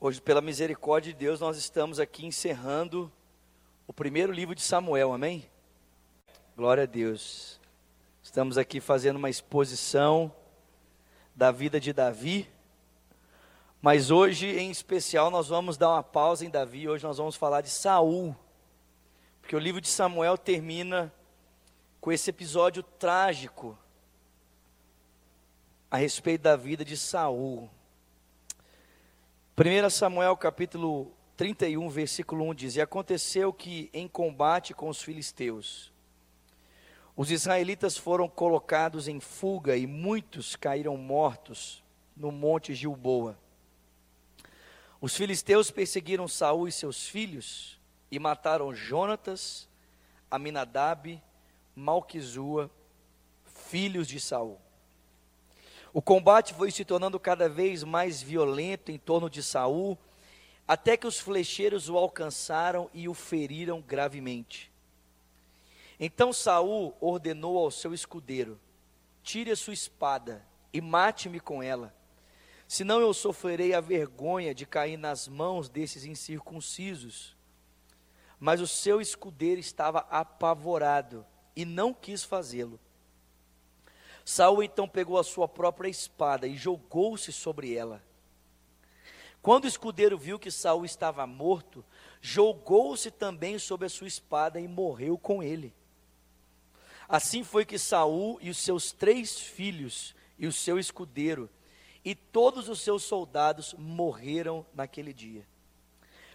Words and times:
Hoje, 0.00 0.20
pela 0.20 0.40
misericórdia 0.40 1.12
de 1.12 1.18
Deus, 1.18 1.40
nós 1.40 1.56
estamos 1.56 1.98
aqui 1.98 2.24
encerrando 2.24 3.10
o 3.84 3.92
primeiro 3.92 4.30
livro 4.30 4.54
de 4.54 4.62
Samuel, 4.62 5.12
amém? 5.12 5.50
Glória 6.56 6.84
a 6.84 6.86
Deus. 6.86 7.58
Estamos 8.22 8.56
aqui 8.56 8.78
fazendo 8.78 9.16
uma 9.16 9.28
exposição 9.28 10.32
da 11.34 11.50
vida 11.50 11.80
de 11.80 11.92
Davi, 11.92 12.48
mas 13.82 14.12
hoje, 14.12 14.46
em 14.46 14.70
especial, 14.70 15.32
nós 15.32 15.48
vamos 15.48 15.76
dar 15.76 15.88
uma 15.88 16.02
pausa 16.04 16.46
em 16.46 16.50
Davi. 16.50 16.88
Hoje 16.88 17.02
nós 17.02 17.18
vamos 17.18 17.34
falar 17.34 17.60
de 17.62 17.70
Saul, 17.70 18.36
porque 19.40 19.56
o 19.56 19.58
livro 19.58 19.80
de 19.80 19.88
Samuel 19.88 20.38
termina 20.38 21.12
com 22.00 22.12
esse 22.12 22.30
episódio 22.30 22.84
trágico 22.84 23.76
a 25.90 25.96
respeito 25.96 26.42
da 26.42 26.54
vida 26.54 26.84
de 26.84 26.96
Saul. 26.96 27.68
1 29.60 29.90
Samuel 29.90 30.36
capítulo 30.36 31.12
31, 31.36 31.88
versículo 31.88 32.44
1 32.44 32.54
diz: 32.54 32.76
E 32.76 32.80
aconteceu 32.80 33.52
que 33.52 33.90
em 33.92 34.06
combate 34.06 34.72
com 34.72 34.88
os 34.88 35.02
filisteus, 35.02 35.92
os 37.16 37.32
israelitas 37.32 37.98
foram 37.98 38.28
colocados 38.28 39.08
em 39.08 39.18
fuga 39.18 39.76
e 39.76 39.84
muitos 39.84 40.54
caíram 40.54 40.96
mortos 40.96 41.82
no 42.16 42.30
monte 42.30 42.72
Gilboa. 42.72 43.36
Os 45.00 45.16
filisteus 45.16 45.72
perseguiram 45.72 46.28
Saul 46.28 46.68
e 46.68 46.70
seus 46.70 47.08
filhos 47.08 47.80
e 48.12 48.18
mataram 48.20 48.72
Jonatas, 48.72 49.68
Aminadab, 50.30 51.20
Malquizua, 51.74 52.70
filhos 53.44 54.06
de 54.06 54.20
Saul. 54.20 54.67
O 55.98 56.00
combate 56.00 56.54
foi 56.54 56.70
se 56.70 56.84
tornando 56.84 57.18
cada 57.18 57.48
vez 57.48 57.82
mais 57.82 58.22
violento 58.22 58.92
em 58.92 58.96
torno 58.96 59.28
de 59.28 59.42
Saul, 59.42 59.98
até 60.64 60.96
que 60.96 61.08
os 61.08 61.18
flecheiros 61.18 61.88
o 61.88 61.98
alcançaram 61.98 62.88
e 62.94 63.08
o 63.08 63.14
feriram 63.14 63.80
gravemente. 63.80 64.70
Então 65.98 66.32
Saul 66.32 66.94
ordenou 67.00 67.58
ao 67.58 67.72
seu 67.72 67.92
escudeiro: 67.92 68.60
Tire 69.24 69.50
a 69.50 69.56
sua 69.56 69.74
espada 69.74 70.46
e 70.72 70.80
mate-me 70.80 71.40
com 71.40 71.60
ela, 71.60 71.92
senão 72.68 73.00
eu 73.00 73.12
sofrerei 73.12 73.74
a 73.74 73.80
vergonha 73.80 74.54
de 74.54 74.64
cair 74.64 74.96
nas 74.96 75.26
mãos 75.26 75.68
desses 75.68 76.04
incircuncisos. 76.04 77.36
Mas 78.38 78.60
o 78.60 78.68
seu 78.68 79.00
escudeiro 79.00 79.58
estava 79.58 80.06
apavorado 80.10 81.26
e 81.56 81.64
não 81.64 81.92
quis 81.92 82.22
fazê-lo. 82.22 82.78
Saul 84.28 84.62
então 84.62 84.86
pegou 84.86 85.18
a 85.18 85.24
sua 85.24 85.48
própria 85.48 85.88
espada 85.88 86.46
e 86.46 86.54
jogou-se 86.54 87.32
sobre 87.32 87.74
ela. 87.74 88.04
Quando 89.40 89.64
o 89.64 89.68
escudeiro 89.68 90.18
viu 90.18 90.38
que 90.38 90.50
Saul 90.50 90.84
estava 90.84 91.26
morto, 91.26 91.82
jogou-se 92.20 93.10
também 93.10 93.58
sobre 93.58 93.86
a 93.86 93.88
sua 93.88 94.06
espada 94.06 94.60
e 94.60 94.68
morreu 94.68 95.16
com 95.16 95.42
ele. 95.42 95.74
Assim 97.08 97.42
foi 97.42 97.64
que 97.64 97.78
Saul 97.78 98.38
e 98.42 98.50
os 98.50 98.58
seus 98.58 98.92
três 98.92 99.40
filhos 99.40 100.14
e 100.38 100.46
o 100.46 100.52
seu 100.52 100.78
escudeiro 100.78 101.48
e 102.04 102.14
todos 102.14 102.68
os 102.68 102.82
seus 102.82 103.04
soldados 103.04 103.74
morreram 103.78 104.66
naquele 104.74 105.14
dia. 105.14 105.48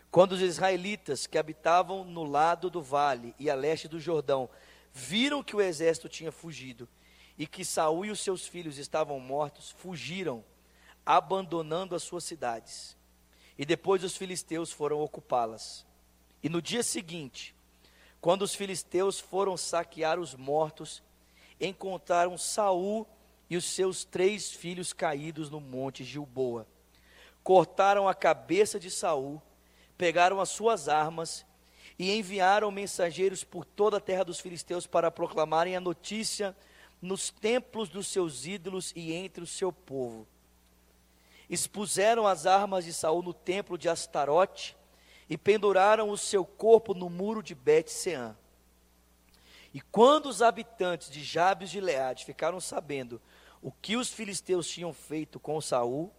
Quando 0.09 0.31
os 0.31 0.41
israelitas 0.41 1.27
que 1.27 1.37
habitavam 1.37 2.03
no 2.03 2.23
lado 2.23 2.71
do 2.71 2.81
vale 2.81 3.35
e 3.37 3.51
a 3.51 3.55
leste 3.55 3.87
do 3.87 3.99
Jordão 3.99 4.49
viram 4.91 5.43
que 5.43 5.55
o 5.55 5.61
exército 5.61 6.09
tinha 6.09 6.31
fugido, 6.31 6.89
e 7.37 7.47
que 7.47 7.65
Saul 7.65 8.05
e 8.05 8.11
os 8.11 8.19
seus 8.19 8.47
filhos 8.47 8.77
estavam 8.77 9.19
mortos, 9.19 9.71
fugiram, 9.71 10.43
abandonando 11.05 11.95
as 11.95 12.03
suas 12.03 12.23
cidades. 12.23 12.95
E 13.57 13.65
depois 13.65 14.03
os 14.03 14.15
filisteus 14.15 14.71
foram 14.71 15.01
ocupá-las. 15.01 15.85
E 16.41 16.49
no 16.49 16.61
dia 16.61 16.83
seguinte, 16.83 17.55
quando 18.19 18.43
os 18.43 18.55
filisteus 18.55 19.19
foram 19.19 19.57
saquear 19.57 20.19
os 20.19 20.35
mortos, 20.35 21.03
encontraram 21.59 22.37
Saul 22.37 23.07
e 23.49 23.57
os 23.57 23.65
seus 23.65 24.03
três 24.03 24.51
filhos 24.51 24.93
caídos 24.93 25.49
no 25.49 25.59
monte 25.59 26.03
Gilboa. 26.03 26.67
Cortaram 27.43 28.07
a 28.07 28.13
cabeça 28.13 28.79
de 28.79 28.89
Saul, 28.89 29.41
pegaram 29.97 30.39
as 30.39 30.49
suas 30.49 30.87
armas 30.87 31.45
e 31.99 32.11
enviaram 32.11 32.71
mensageiros 32.71 33.43
por 33.43 33.65
toda 33.65 33.97
a 33.97 34.01
terra 34.01 34.23
dos 34.23 34.39
filisteus 34.39 34.87
para 34.87 35.11
proclamarem 35.11 35.75
a 35.75 35.81
notícia 35.81 36.55
nos 37.03 37.29
templos 37.29 37.89
dos 37.89 38.07
seus 38.07 38.45
ídolos 38.45 38.93
e 38.95 39.11
entre 39.11 39.43
o 39.43 39.47
seu 39.47 39.73
povo. 39.73 40.25
Expuseram 41.49 42.25
as 42.25 42.45
armas 42.45 42.85
de 42.85 42.93
Saul 42.93 43.21
no 43.21 43.33
templo 43.33 43.77
de 43.77 43.89
Astarote 43.89 44.77
e 45.29 45.37
penduraram 45.37 46.09
o 46.09 46.17
seu 46.17 46.45
corpo 46.45 46.93
no 46.93 47.09
muro 47.09 47.43
de 47.43 47.53
Bet-Sean. 47.53 48.37
E 49.73 49.81
quando 49.81 50.27
os 50.27 50.41
habitantes 50.41 51.09
de 51.09 51.21
Jabes 51.21 51.69
de 51.69 51.81
Leade 51.81 52.23
ficaram 52.23 52.61
sabendo 52.61 53.21
o 53.61 53.69
que 53.69 53.97
os 53.97 54.09
filisteus 54.09 54.65
tinham 54.65 54.93
feito 54.93 55.41
com 55.41 55.59
Saul, 55.59 56.09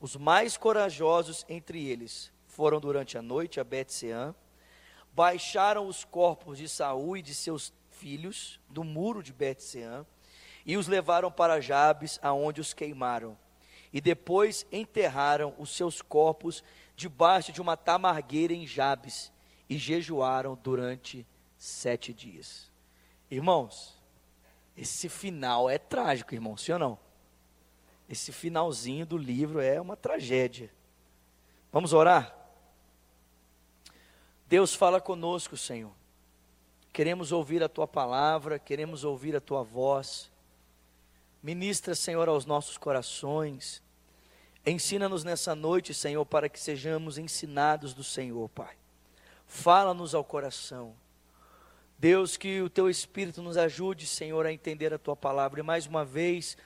os 0.00 0.14
mais 0.14 0.56
corajosos 0.56 1.44
entre 1.48 1.84
eles 1.84 2.30
foram 2.46 2.78
durante 2.78 3.18
a 3.18 3.22
noite 3.22 3.58
a 3.58 3.64
Bet-Sean, 3.64 4.34
baixaram 5.12 5.88
os 5.88 6.04
corpos 6.04 6.58
de 6.58 6.68
Saul 6.68 7.16
e 7.16 7.22
de 7.22 7.34
seus 7.34 7.72
filhos 8.02 8.58
do 8.68 8.82
muro 8.82 9.22
de 9.22 9.32
Bet-Sean 9.32 10.04
e 10.66 10.76
os 10.76 10.88
levaram 10.88 11.30
para 11.30 11.60
Jabes, 11.60 12.18
aonde 12.20 12.60
os 12.60 12.74
queimaram. 12.74 13.38
E 13.92 14.00
depois 14.00 14.66
enterraram 14.72 15.54
os 15.56 15.70
seus 15.70 16.02
corpos 16.02 16.64
debaixo 16.96 17.52
de 17.52 17.60
uma 17.60 17.76
tamargueira 17.76 18.52
em 18.52 18.66
Jabes 18.66 19.32
e 19.68 19.78
jejuaram 19.78 20.58
durante 20.60 21.24
sete 21.56 22.12
dias. 22.12 22.72
Irmãos, 23.30 23.96
esse 24.76 25.08
final 25.08 25.70
é 25.70 25.78
trágico, 25.78 26.34
irmão, 26.34 26.56
sim 26.56 26.72
ou 26.72 26.78
não? 26.78 26.98
Esse 28.08 28.32
finalzinho 28.32 29.06
do 29.06 29.16
livro 29.16 29.60
é 29.60 29.80
uma 29.80 29.96
tragédia. 29.96 30.72
Vamos 31.70 31.92
orar? 31.92 32.36
Deus 34.48 34.74
fala 34.74 35.00
conosco, 35.00 35.56
Senhor. 35.56 36.01
Queremos 36.92 37.32
ouvir 37.32 37.62
a 37.62 37.68
tua 37.68 37.88
palavra, 37.88 38.58
queremos 38.58 39.02
ouvir 39.02 39.34
a 39.34 39.40
tua 39.40 39.62
voz. 39.62 40.30
Ministra, 41.42 41.94
Senhor, 41.94 42.28
aos 42.28 42.44
nossos 42.44 42.76
corações. 42.76 43.82
Ensina-nos 44.64 45.24
nessa 45.24 45.54
noite, 45.54 45.94
Senhor, 45.94 46.24
para 46.26 46.48
que 46.48 46.60
sejamos 46.60 47.16
ensinados 47.16 47.94
do 47.94 48.04
Senhor, 48.04 48.48
Pai. 48.50 48.76
Fala-nos 49.46 50.14
ao 50.14 50.22
coração. 50.22 50.94
Deus, 51.98 52.36
que 52.36 52.60
o 52.60 52.68
teu 52.68 52.90
Espírito 52.90 53.40
nos 53.40 53.56
ajude, 53.56 54.06
Senhor, 54.06 54.44
a 54.44 54.52
entender 54.52 54.92
a 54.92 54.98
tua 54.98 55.16
palavra. 55.16 55.60
E 55.60 55.62
mais 55.62 55.86
uma 55.86 56.04
vez, 56.04 56.58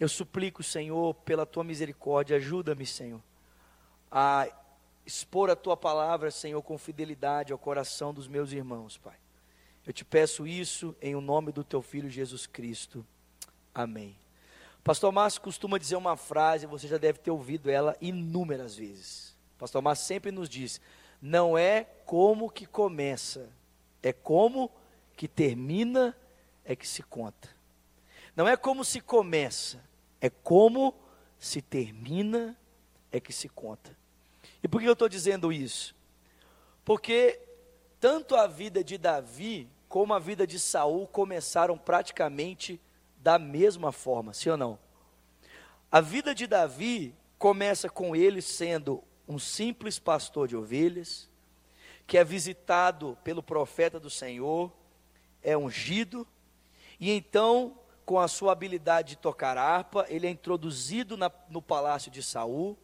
eu 0.00 0.08
suplico, 0.08 0.62
Senhor, 0.62 1.14
pela 1.16 1.44
tua 1.44 1.62
misericórdia, 1.62 2.36
ajuda-me, 2.36 2.86
Senhor, 2.86 3.20
a 4.10 4.48
expor 5.04 5.50
a 5.50 5.56
tua 5.56 5.76
palavra, 5.76 6.30
Senhor, 6.30 6.62
com 6.62 6.78
fidelidade 6.78 7.52
ao 7.52 7.58
coração 7.58 8.14
dos 8.14 8.26
meus 8.26 8.52
irmãos, 8.52 8.96
Pai. 8.96 9.25
Eu 9.86 9.92
te 9.92 10.04
peço 10.04 10.46
isso 10.46 10.96
em 11.00 11.14
o 11.14 11.20
nome 11.20 11.52
do 11.52 11.62
teu 11.62 11.80
filho 11.80 12.10
Jesus 12.10 12.46
Cristo. 12.46 13.06
Amém. 13.72 14.16
Pastor 14.82 15.12
Márcio 15.12 15.40
costuma 15.40 15.78
dizer 15.78 15.96
uma 15.96 16.16
frase, 16.16 16.66
você 16.66 16.88
já 16.88 16.98
deve 16.98 17.18
ter 17.20 17.30
ouvido 17.30 17.70
ela 17.70 17.96
inúmeras 18.00 18.76
vezes. 18.76 19.36
Pastor 19.58 19.80
Márcio 19.80 20.06
sempre 20.06 20.32
nos 20.32 20.48
diz: 20.48 20.80
não 21.22 21.56
é 21.56 21.84
como 22.04 22.50
que 22.50 22.66
começa, 22.66 23.48
é 24.02 24.12
como 24.12 24.70
que 25.16 25.28
termina, 25.28 26.16
é 26.64 26.74
que 26.74 26.86
se 26.86 27.02
conta. 27.02 27.48
Não 28.34 28.46
é 28.46 28.56
como 28.56 28.84
se 28.84 29.00
começa, 29.00 29.82
é 30.20 30.28
como 30.28 30.94
se 31.38 31.62
termina, 31.62 32.56
é 33.10 33.20
que 33.20 33.32
se 33.32 33.48
conta. 33.48 33.96
E 34.62 34.68
por 34.68 34.80
que 34.80 34.88
eu 34.88 34.94
estou 34.94 35.08
dizendo 35.08 35.52
isso? 35.52 35.94
Porque 36.84 37.40
tanto 37.98 38.34
a 38.36 38.46
vida 38.46 38.84
de 38.84 38.98
Davi 38.98 39.68
como 39.88 40.14
a 40.14 40.18
vida 40.18 40.46
de 40.46 40.58
Saul 40.58 41.06
começaram 41.06 41.78
praticamente 41.78 42.80
da 43.18 43.38
mesma 43.38 43.92
forma, 43.92 44.32
sim 44.32 44.50
ou 44.50 44.56
não? 44.56 44.78
A 45.90 46.00
vida 46.00 46.34
de 46.34 46.46
Davi 46.46 47.14
começa 47.38 47.88
com 47.88 48.14
ele 48.14 48.42
sendo 48.42 49.02
um 49.28 49.38
simples 49.38 49.98
pastor 49.98 50.48
de 50.48 50.56
ovelhas, 50.56 51.28
que 52.06 52.16
é 52.16 52.24
visitado 52.24 53.18
pelo 53.24 53.42
profeta 53.42 53.98
do 53.98 54.10
Senhor, 54.10 54.72
é 55.42 55.56
ungido, 55.56 56.26
e 56.98 57.10
então, 57.10 57.78
com 58.04 58.18
a 58.18 58.28
sua 58.28 58.52
habilidade 58.52 59.10
de 59.10 59.16
tocar 59.16 59.58
harpa, 59.58 60.06
ele 60.08 60.26
é 60.26 60.30
introduzido 60.30 61.16
na, 61.16 61.30
no 61.48 61.60
palácio 61.60 62.10
de 62.10 62.22
Saul. 62.22 62.78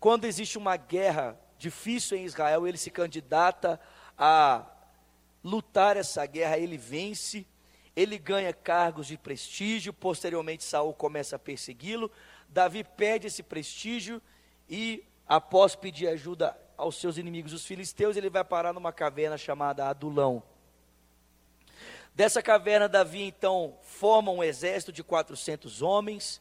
Quando 0.00 0.24
existe 0.24 0.58
uma 0.58 0.76
guerra 0.76 1.38
difícil 1.58 2.16
em 2.18 2.24
Israel, 2.24 2.66
ele 2.66 2.78
se 2.78 2.90
candidata 2.90 3.80
a 4.18 4.66
lutar 5.44 5.96
essa 5.98 6.24
guerra, 6.24 6.58
ele 6.58 6.78
vence, 6.78 7.46
ele 7.94 8.18
ganha 8.18 8.52
cargos 8.52 9.06
de 9.06 9.18
prestígio, 9.18 9.92
posteriormente 9.92 10.64
Saul 10.64 10.94
começa 10.94 11.36
a 11.36 11.38
persegui-lo, 11.38 12.10
Davi 12.48 12.82
perde 12.82 13.26
esse 13.26 13.42
prestígio 13.42 14.22
e 14.68 15.04
após 15.28 15.76
pedir 15.76 16.08
ajuda 16.08 16.58
aos 16.76 16.96
seus 16.96 17.18
inimigos, 17.18 17.52
os 17.52 17.66
filisteus, 17.66 18.16
ele 18.16 18.30
vai 18.30 18.42
parar 18.42 18.72
numa 18.72 18.92
caverna 18.92 19.36
chamada 19.36 19.86
Adulão. 19.86 20.42
Dessa 22.14 22.42
caverna, 22.42 22.88
Davi 22.88 23.22
então 23.22 23.76
forma 23.82 24.30
um 24.30 24.42
exército 24.42 24.92
de 24.92 25.02
400 25.02 25.82
homens. 25.82 26.40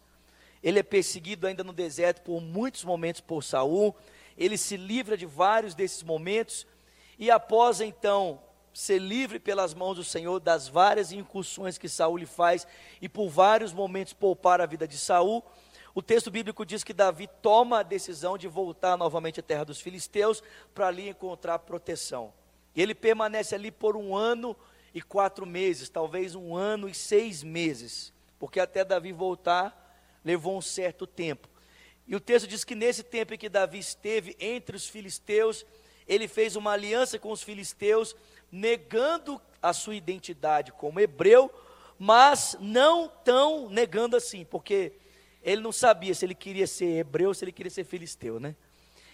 Ele 0.62 0.80
é 0.80 0.84
perseguido 0.84 1.46
ainda 1.46 1.64
no 1.64 1.74
deserto 1.74 2.22
por 2.22 2.40
muitos 2.40 2.84
momentos 2.84 3.22
por 3.22 3.44
Saul. 3.44 3.96
Ele 4.38 4.58
se 4.58 4.78
livra 4.78 5.18
de 5.18 5.26
vários 5.26 5.76
desses 5.76 6.04
momentos 6.04 6.66
e 7.18 7.30
após 7.30 7.82
então 7.82 8.42
ser 8.74 9.00
livre 9.00 9.40
pelas 9.40 9.74
mãos 9.74 9.96
do 9.96 10.04
Senhor 10.04 10.40
das 10.40 10.68
várias 10.68 11.12
incursões 11.12 11.78
que 11.78 11.88
Saul 11.88 12.18
lhe 12.18 12.26
faz 12.26 12.68
e 13.02 13.08
por 13.08 13.30
vários 13.30 13.72
momentos 13.72 14.14
poupar 14.14 14.60
a 14.60 14.66
vida 14.66 14.88
de 14.88 14.98
Saul, 14.98 15.44
o 15.96 16.02
texto 16.02 16.32
bíblico 16.32 16.66
diz 16.66 16.84
que 16.84 16.92
Davi 16.92 17.30
toma 17.42 17.80
a 17.80 17.84
decisão 17.84 18.36
de 18.36 18.48
voltar 18.48 18.98
novamente 18.98 19.40
à 19.40 19.44
terra 19.44 19.64
dos 19.64 19.80
filisteus 19.80 20.42
para 20.74 20.88
ali 20.88 21.10
encontrar 21.10 21.60
proteção. 21.60 22.34
E 22.76 22.82
ele 22.82 22.96
permanece 22.96 23.54
ali 23.54 23.70
por 23.70 23.96
um 23.96 24.16
ano 24.16 24.56
e 24.92 25.02
quatro 25.02 25.46
meses, 25.46 25.90
talvez 25.90 26.34
um 26.34 26.56
ano 26.56 26.90
e 26.90 26.96
seis 26.96 27.44
meses, 27.44 28.12
porque 28.40 28.60
até 28.60 28.84
Davi 28.84 29.12
voltar 29.12 29.80
levou 30.26 30.58
um 30.58 30.62
certo 30.62 31.06
tempo. 31.06 31.48
E 32.08 32.16
o 32.16 32.20
texto 32.20 32.48
diz 32.48 32.64
que 32.64 32.74
nesse 32.74 33.04
tempo 33.04 33.36
em 33.36 33.38
que 33.38 33.48
Davi 33.48 33.78
esteve 33.78 34.36
entre 34.40 34.76
os 34.76 34.88
filisteus, 34.88 35.64
ele 36.08 36.28
fez 36.28 36.56
uma 36.56 36.72
aliança 36.72 37.20
com 37.20 37.32
os 37.32 37.44
filisteus, 37.44 38.16
negando 38.54 39.42
a 39.60 39.74
sua 39.74 39.96
identidade 39.96 40.72
como 40.72 41.00
hebreu, 41.00 41.52
mas 41.98 42.56
não 42.60 43.12
tão 43.24 43.68
negando 43.68 44.16
assim, 44.16 44.46
porque 44.46 44.94
ele 45.42 45.60
não 45.60 45.72
sabia 45.72 46.14
se 46.14 46.24
ele 46.24 46.36
queria 46.36 46.68
ser 46.68 47.00
hebreu 47.00 47.30
ou 47.30 47.34
se 47.34 47.44
ele 47.44 47.52
queria 47.52 47.72
ser 47.72 47.84
filisteu, 47.84 48.40
né? 48.40 48.56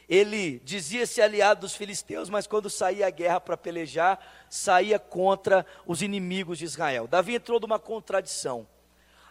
Ele 0.09 0.59
dizia-se 0.59 1.21
aliado 1.21 1.61
dos 1.61 1.73
filisteus, 1.73 2.29
mas 2.29 2.47
quando 2.47 2.69
saía 2.69 3.07
a 3.07 3.11
guerra 3.11 3.39
para 3.39 3.55
pelejar, 3.55 4.19
saía 4.49 4.99
contra 4.99 5.65
os 5.85 6.01
inimigos 6.01 6.57
de 6.57 6.65
Israel. 6.65 7.07
Davi 7.07 7.35
entrou 7.35 7.61
numa 7.61 7.79
contradição. 7.79 8.67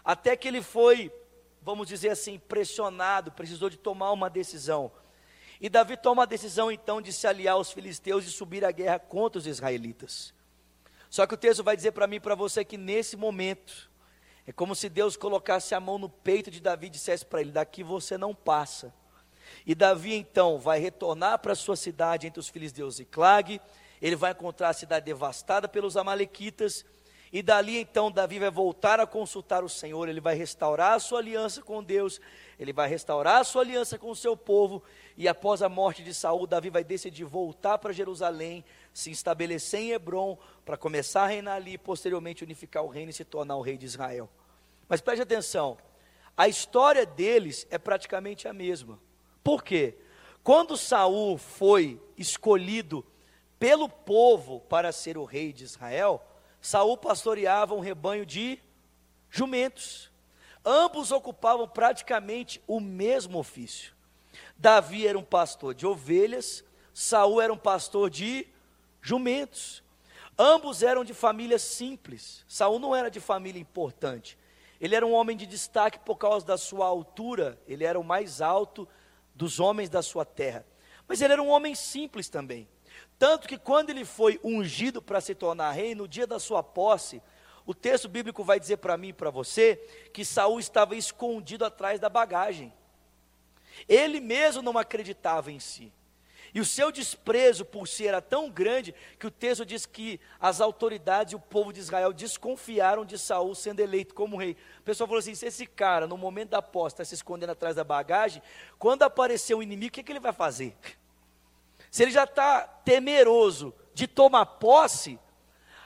Até 0.03 0.35
que 0.35 0.47
ele 0.47 0.63
foi, 0.63 1.11
vamos 1.61 1.87
dizer 1.87 2.09
assim, 2.09 2.39
pressionado, 2.39 3.31
precisou 3.31 3.69
de 3.69 3.77
tomar 3.77 4.11
uma 4.11 4.29
decisão. 4.29 4.91
E 5.59 5.67
Davi 5.67 5.97
toma 5.97 6.23
a 6.23 6.25
decisão 6.25 6.71
então 6.71 7.01
de 7.01 7.11
se 7.11 7.27
aliar 7.27 7.55
aos 7.55 7.71
filisteus 7.71 8.25
e 8.25 8.31
subir 8.31 8.63
a 8.63 8.71
guerra 8.71 8.97
contra 8.97 9.39
os 9.39 9.45
israelitas. 9.45 10.33
Só 11.09 11.25
que 11.25 11.33
o 11.33 11.37
texto 11.37 11.63
vai 11.63 11.75
dizer 11.75 11.91
para 11.91 12.07
mim 12.07 12.15
e 12.15 12.19
para 12.19 12.35
você 12.35 12.63
que 12.63 12.77
nesse 12.77 13.17
momento, 13.17 13.89
é 14.47 14.51
como 14.51 14.75
se 14.75 14.87
Deus 14.87 15.17
colocasse 15.17 15.75
a 15.75 15.79
mão 15.79 15.97
no 15.97 16.09
peito 16.09 16.49
de 16.49 16.59
Davi 16.59 16.87
e 16.87 16.91
dissesse 16.91 17.25
para 17.25 17.41
ele: 17.41 17.51
Daqui 17.51 17.83
você 17.83 18.17
não 18.17 18.33
passa. 18.33 18.93
E 19.65 19.75
Davi 19.75 20.13
então 20.13 20.57
vai 20.57 20.79
retornar 20.79 21.39
para 21.39 21.55
sua 21.55 21.75
cidade 21.75 22.27
entre 22.27 22.39
os 22.39 22.51
Deus 22.71 22.99
e 22.99 23.05
Clag. 23.05 23.59
Ele 24.01 24.15
vai 24.15 24.31
encontrar 24.31 24.69
a 24.69 24.73
cidade 24.73 25.05
devastada 25.05 25.67
pelos 25.67 25.97
Amalequitas. 25.97 26.85
E 27.31 27.43
dali 27.43 27.77
então 27.77 28.11
Davi 28.11 28.39
vai 28.39 28.49
voltar 28.49 28.99
a 28.99 29.05
consultar 29.05 29.63
o 29.63 29.69
Senhor, 29.69 30.09
ele 30.09 30.19
vai 30.19 30.35
restaurar 30.35 30.93
a 30.93 30.99
sua 30.99 31.19
aliança 31.19 31.61
com 31.61 31.83
Deus, 31.83 32.19
ele 32.57 32.73
vai 32.73 32.89
restaurar 32.89 33.37
a 33.37 33.43
sua 33.43 33.61
aliança 33.61 33.99
com 33.99 34.09
o 34.09 34.15
seu 34.15 34.35
povo, 34.35 34.81
e 35.15 35.27
após 35.27 35.61
a 35.61 35.69
morte 35.69 36.03
de 36.03 36.13
Saul, 36.13 36.47
Davi 36.47 36.71
vai 36.71 36.83
decidir 36.83 37.25
voltar 37.25 37.77
para 37.77 37.93
Jerusalém, 37.93 38.65
se 38.91 39.11
estabelecer 39.11 39.79
em 39.79 39.91
Hebron, 39.91 40.37
para 40.65 40.75
começar 40.75 41.23
a 41.23 41.27
reinar 41.27 41.57
ali 41.57 41.73
e 41.73 41.77
posteriormente 41.77 42.43
unificar 42.43 42.83
o 42.83 42.89
reino 42.89 43.11
e 43.11 43.13
se 43.13 43.23
tornar 43.23 43.57
o 43.57 43.61
rei 43.61 43.77
de 43.77 43.85
Israel. 43.85 44.27
Mas 44.87 44.99
preste 44.99 45.21
atenção, 45.21 45.77
a 46.35 46.47
história 46.47 47.05
deles 47.05 47.67
é 47.69 47.77
praticamente 47.77 48.47
a 48.47 48.53
mesma. 48.53 48.99
Por 49.43 49.63
quê? 49.63 49.95
Quando 50.43 50.75
Saul 50.77 51.37
foi 51.37 52.01
escolhido 52.17 53.05
pelo 53.59 53.87
povo 53.87 54.61
para 54.61 54.91
ser 54.91 55.17
o 55.17 55.25
rei 55.25 55.53
de 55.53 55.65
Israel, 55.65 56.25
Saul 56.61 56.97
pastoreava 56.97 57.73
um 57.73 57.79
rebanho 57.79 58.25
de 58.25 58.59
jumentos. 59.29 60.11
Ambos 60.65 61.11
ocupavam 61.11 61.67
praticamente 61.67 62.61
o 62.67 62.79
mesmo 62.79 63.39
ofício. 63.39 63.93
Davi 64.57 65.07
era 65.07 65.17
um 65.17 65.23
pastor 65.23 65.73
de 65.73 65.87
ovelhas, 65.87 66.63
Saul 66.93 67.41
era 67.41 67.53
um 67.53 67.57
pastor 67.57 68.09
de 68.09 68.45
jumentos. 69.01 69.81
Ambos 70.37 70.83
eram 70.83 71.03
de 71.03 71.13
família 71.13 71.59
simples. 71.59 72.43
Saul 72.47 72.79
não 72.79 72.95
era 72.95 73.09
de 73.09 73.19
família 73.19 73.59
importante. 73.59 74.37
Ele 74.79 74.95
era 74.95 75.05
um 75.05 75.13
homem 75.13 75.35
de 75.35 75.45
destaque 75.45 75.99
por 75.99 76.15
causa 76.15 76.45
da 76.45 76.57
sua 76.57 76.85
altura, 76.85 77.59
ele 77.67 77.83
era 77.83 77.99
o 77.99 78.03
mais 78.03 78.41
alto 78.41 78.87
dos 79.35 79.59
homens 79.59 79.89
da 79.89 80.01
sua 80.01 80.23
terra. 80.23 80.65
Mas 81.07 81.21
ele 81.21 81.33
era 81.33 81.41
um 81.41 81.49
homem 81.49 81.75
simples 81.75 82.29
também. 82.29 82.67
Tanto 83.19 83.49
que 83.49 83.57
quando 83.57 83.89
ele 83.89 84.05
foi 84.05 84.39
ungido 84.41 85.01
para 85.01 85.19
se 85.19 85.35
tornar 85.35 85.71
rei, 85.71 85.93
no 85.93 86.07
dia 86.07 86.25
da 86.25 86.39
sua 86.39 86.63
posse, 86.63 87.21
o 87.65 87.75
texto 87.75 88.07
bíblico 88.07 88.45
vai 88.45 88.59
dizer 88.59 88.77
para 88.77 88.95
mim 88.95 89.09
e 89.09 89.13
para 89.13 89.29
você 89.29 89.75
que 90.13 90.23
Saul 90.23 90.57
estava 90.57 90.95
escondido 90.95 91.65
atrás 91.65 91.99
da 91.99 92.07
bagagem. 92.07 92.73
Ele 93.87 94.21
mesmo 94.21 94.61
não 94.61 94.77
acreditava 94.77 95.51
em 95.51 95.59
si. 95.59 95.91
E 96.53 96.59
o 96.59 96.65
seu 96.65 96.91
desprezo 96.91 97.63
por 97.63 97.87
si 97.87 98.07
era 98.07 98.21
tão 98.21 98.49
grande 98.49 98.95
que 99.19 99.27
o 99.27 99.31
texto 99.31 99.65
diz 99.65 99.85
que 99.85 100.19
as 100.39 100.61
autoridades 100.61 101.33
e 101.33 101.35
o 101.35 101.39
povo 101.39 101.71
de 101.71 101.79
Israel 101.79 102.11
desconfiaram 102.11 103.05
de 103.05 103.19
Saul 103.19 103.53
sendo 103.53 103.81
eleito 103.81 104.15
como 104.15 104.37
rei. 104.37 104.55
O 104.79 104.83
pessoal 104.83 105.07
falou 105.07 105.19
assim: 105.19 105.35
se 105.35 105.45
esse 105.45 105.65
cara, 105.65 106.07
no 106.07 106.17
momento 106.17 106.51
da 106.51 106.59
aposta, 106.59 107.03
está 107.03 107.09
se 107.09 107.15
escondendo 107.15 107.51
atrás 107.51 107.75
da 107.75 107.83
bagagem, 107.83 108.41
quando 108.79 109.03
aparecer 109.03 109.53
um 109.53 109.61
inimigo, 109.61 109.89
o 109.89 109.91
que, 109.91 110.03
que 110.03 110.11
ele 110.11 110.19
vai 110.19 110.33
fazer? 110.33 110.75
Se 111.89 112.03
ele 112.03 112.11
já 112.11 112.23
está 112.23 112.61
temeroso 112.61 113.73
de 113.93 114.07
tomar 114.07 114.45
posse, 114.45 115.19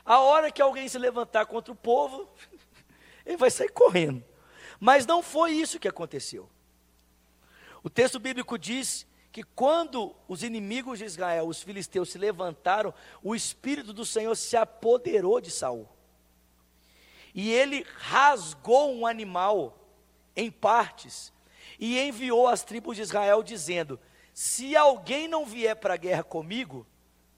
a 0.05 0.19
hora 0.19 0.51
que 0.51 0.61
alguém 0.61 0.87
se 0.87 0.97
levantar 0.97 1.45
contra 1.45 1.71
o 1.71 1.75
povo, 1.75 2.29
ele 3.25 3.37
vai 3.37 3.49
sair 3.49 3.69
correndo. 3.69 4.23
Mas 4.79 5.05
não 5.05 5.23
foi 5.23 5.51
isso 5.51 5.79
que 5.79 5.87
aconteceu. 5.87 6.49
O 7.81 7.89
texto 7.89 8.19
bíblico 8.19 8.57
diz 8.57 9.05
que 9.31 9.43
quando 9.43 10.15
os 10.27 10.43
inimigos 10.43 10.99
de 10.99 11.05
Israel, 11.05 11.47
os 11.47 11.63
filisteus, 11.63 12.11
se 12.11 12.17
levantaram, 12.17 12.93
o 13.23 13.33
Espírito 13.33 13.91
do 13.91 14.05
Senhor 14.05 14.35
se 14.35 14.55
apoderou 14.55 15.41
de 15.41 15.49
Saul. 15.49 15.89
E 17.33 17.51
ele 17.51 17.85
rasgou 17.97 18.93
um 18.93 19.07
animal 19.07 19.75
em 20.35 20.51
partes 20.51 21.33
e 21.79 21.99
enviou 21.99 22.47
às 22.47 22.63
tribos 22.63 22.95
de 22.95 23.01
Israel, 23.01 23.41
dizendo: 23.41 23.99
Se 24.33 24.75
alguém 24.75 25.27
não 25.27 25.45
vier 25.45 25.75
para 25.75 25.93
a 25.93 25.97
guerra 25.97 26.23
comigo, 26.23 26.87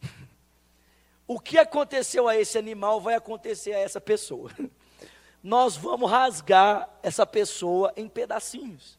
o 1.28 1.40
que 1.40 1.58
aconteceu 1.58 2.28
a 2.28 2.38
esse 2.38 2.58
animal 2.58 3.02
vai 3.02 3.16
acontecer 3.16 3.74
a 3.74 3.80
essa 3.80 4.00
pessoa. 4.00 4.50
Nós 5.44 5.76
vamos 5.76 6.10
rasgar 6.10 6.90
essa 7.04 7.26
pessoa 7.26 7.94
em 7.96 8.08
pedacinhos. 8.08 8.98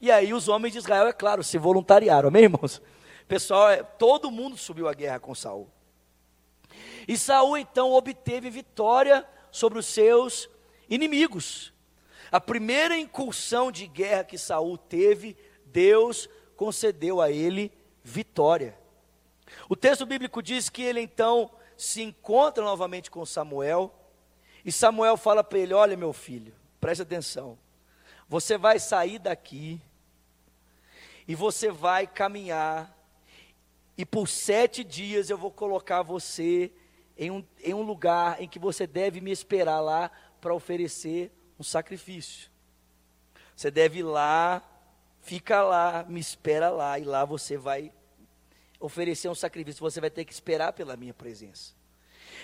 E 0.00 0.10
aí 0.10 0.34
os 0.34 0.48
homens 0.48 0.72
de 0.72 0.78
Israel, 0.78 1.06
é 1.06 1.12
claro, 1.12 1.42
se 1.42 1.56
voluntariaram, 1.56 2.28
amém, 2.28 2.44
irmãos? 2.44 2.82
Pessoal, 3.26 3.70
é, 3.70 3.82
todo 3.82 4.30
mundo 4.30 4.56
subiu 4.56 4.88
à 4.88 4.92
guerra 4.92 5.20
com 5.20 5.34
Saul. 5.34 5.70
E 7.06 7.16
Saul 7.16 7.56
então 7.56 7.92
obteve 7.92 8.50
vitória 8.50 9.26
sobre 9.50 9.78
os 9.78 9.86
seus 9.86 10.48
inimigos. 10.88 11.72
A 12.30 12.40
primeira 12.40 12.96
incursão 12.96 13.72
de 13.72 13.86
guerra 13.86 14.24
que 14.24 14.36
Saul 14.36 14.76
teve, 14.76 15.36
Deus 15.64 16.28
concedeu 16.58 17.20
a 17.20 17.30
ele 17.30 17.72
vitória. 18.02 18.76
O 19.68 19.76
texto 19.76 20.04
bíblico 20.04 20.42
diz 20.42 20.68
que 20.68 20.82
ele 20.82 21.00
então 21.00 21.52
se 21.76 22.02
encontra 22.02 22.64
novamente 22.64 23.12
com 23.12 23.24
Samuel, 23.24 23.94
e 24.64 24.72
Samuel 24.72 25.16
fala 25.16 25.44
para 25.44 25.60
ele: 25.60 25.72
Olha, 25.72 25.96
meu 25.96 26.12
filho, 26.12 26.52
preste 26.80 27.02
atenção, 27.02 27.56
você 28.28 28.58
vai 28.58 28.80
sair 28.80 29.20
daqui 29.20 29.80
e 31.28 31.34
você 31.34 31.70
vai 31.70 32.08
caminhar, 32.08 32.92
e 33.96 34.04
por 34.04 34.26
sete 34.26 34.82
dias 34.82 35.30
eu 35.30 35.38
vou 35.38 35.52
colocar 35.52 36.02
você 36.02 36.72
em 37.16 37.30
um, 37.30 37.44
em 37.62 37.72
um 37.72 37.82
lugar 37.82 38.42
em 38.42 38.48
que 38.48 38.58
você 38.58 38.84
deve 38.84 39.20
me 39.20 39.30
esperar 39.30 39.78
lá 39.80 40.10
para 40.40 40.54
oferecer 40.54 41.30
um 41.56 41.62
sacrifício. 41.62 42.50
Você 43.54 43.70
deve 43.70 44.00
ir 44.00 44.04
lá, 44.04 44.62
fica 45.28 45.62
lá, 45.62 46.06
me 46.08 46.18
espera 46.18 46.70
lá, 46.70 46.98
e 46.98 47.04
lá 47.04 47.22
você 47.22 47.58
vai 47.58 47.92
oferecer 48.80 49.28
um 49.28 49.34
sacrifício, 49.34 49.78
você 49.78 50.00
vai 50.00 50.08
ter 50.08 50.24
que 50.24 50.32
esperar 50.32 50.72
pela 50.72 50.96
minha 50.96 51.12
presença. 51.12 51.74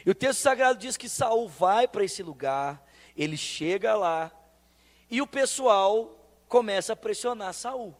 E 0.05 0.11
o 0.11 0.15
texto 0.15 0.41
sagrado 0.41 0.79
diz 0.79 0.95
que 0.95 1.09
Saul 1.09 1.49
vai 1.49 1.89
para 1.89 2.05
esse 2.05 2.23
lugar, 2.23 2.87
ele 3.17 3.39
chega 3.39 3.95
lá, 3.95 4.31
e 5.11 5.23
o 5.23 5.27
pessoal 5.27 6.29
começa 6.47 6.93
a 6.93 6.97
pressionar 6.97 7.55
Saul. 7.55 7.97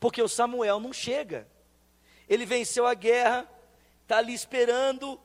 Porque 0.00 0.20
o 0.20 0.28
Samuel 0.28 0.80
não 0.80 0.92
chega. 0.92 1.46
Ele 2.28 2.44
venceu 2.44 2.88
a 2.88 2.94
guerra, 2.94 3.48
está 4.02 4.18
ali 4.18 4.34
esperando 4.34 5.20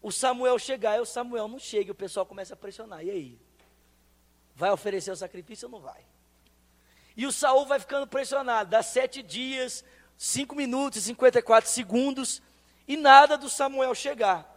o 0.00 0.10
Samuel 0.10 0.58
chegar, 0.58 0.96
e 0.96 1.00
o 1.00 1.06
Samuel 1.06 1.48
não 1.48 1.58
chega, 1.58 1.88
e 1.88 1.90
o 1.90 1.94
pessoal 1.94 2.24
começa 2.24 2.54
a 2.54 2.56
pressionar. 2.56 3.04
E 3.04 3.10
aí? 3.10 3.38
Vai 4.54 4.70
oferecer 4.70 5.10
o 5.10 5.16
sacrifício 5.16 5.66
ou 5.66 5.72
não 5.72 5.80
vai? 5.80 6.11
E 7.16 7.26
o 7.26 7.32
Saul 7.32 7.66
vai 7.66 7.78
ficando 7.78 8.06
pressionado, 8.06 8.70
dá 8.70 8.82
sete 8.82 9.22
dias, 9.22 9.84
5 10.16 10.54
minutos 10.54 10.98
e 10.98 11.02
54 11.02 11.68
segundos 11.68 12.40
e 12.86 12.96
nada 12.96 13.36
do 13.36 13.48
Samuel 13.48 13.94
chegar. 13.94 14.48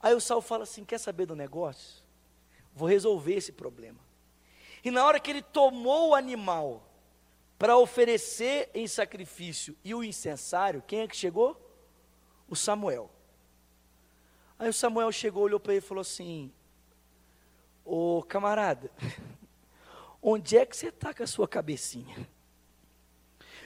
Aí 0.00 0.14
o 0.14 0.20
Saul 0.20 0.40
fala 0.40 0.62
assim: 0.62 0.84
quer 0.84 0.98
saber 0.98 1.26
do 1.26 1.36
negócio? 1.36 2.02
Vou 2.74 2.88
resolver 2.88 3.34
esse 3.34 3.52
problema. 3.52 3.98
E 4.84 4.90
na 4.90 5.04
hora 5.04 5.20
que 5.20 5.30
ele 5.30 5.42
tomou 5.42 6.10
o 6.10 6.14
animal 6.14 6.88
para 7.58 7.76
oferecer 7.76 8.70
em 8.72 8.86
sacrifício 8.86 9.76
e 9.84 9.94
o 9.94 10.04
incensário, 10.04 10.82
quem 10.86 11.00
é 11.00 11.08
que 11.08 11.16
chegou? 11.16 11.60
O 12.48 12.54
Samuel. 12.54 13.10
Aí 14.58 14.68
o 14.68 14.72
Samuel 14.72 15.12
chegou, 15.12 15.42
olhou 15.42 15.60
para 15.60 15.72
ele 15.74 15.84
e 15.84 15.86
falou 15.86 16.02
assim: 16.02 16.52
Ô 17.84 18.22
camarada, 18.22 18.90
onde 20.30 20.56
é 20.56 20.66
que 20.66 20.76
você 20.76 20.88
está 20.88 21.14
com 21.14 21.22
a 21.22 21.26
sua 21.26 21.48
cabecinha? 21.48 22.28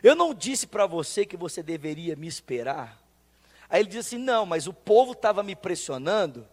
Eu 0.02 0.14
não 0.14 0.34
disse 0.34 0.66
para 0.66 0.86
você 0.86 1.24
que 1.24 1.36
você 1.36 1.62
deveria 1.62 2.16
me 2.16 2.26
esperar? 2.26 3.00
Aí 3.68 3.80
ele 3.80 3.88
disse 3.88 4.16
assim: 4.16 4.24
Não, 4.24 4.44
mas 4.44 4.66
o 4.66 4.72
povo 4.72 5.12
estava 5.12 5.42
me 5.42 5.54
pressionando 5.54 6.48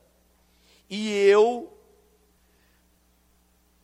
e 0.90 1.12
eu, 1.28 1.78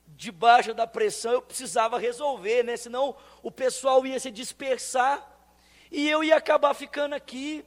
debaixo 0.07 0.73
da 0.73 0.87
pressão, 0.87 1.31
eu 1.31 1.41
precisava 1.41 1.99
resolver, 1.99 2.63
né? 2.63 2.77
Senão 2.77 3.15
o 3.43 3.51
pessoal 3.51 4.05
ia 4.05 4.19
se 4.19 4.31
dispersar 4.31 5.31
e 5.91 6.09
eu 6.09 6.23
ia 6.23 6.37
acabar 6.37 6.73
ficando 6.73 7.13
aqui 7.13 7.65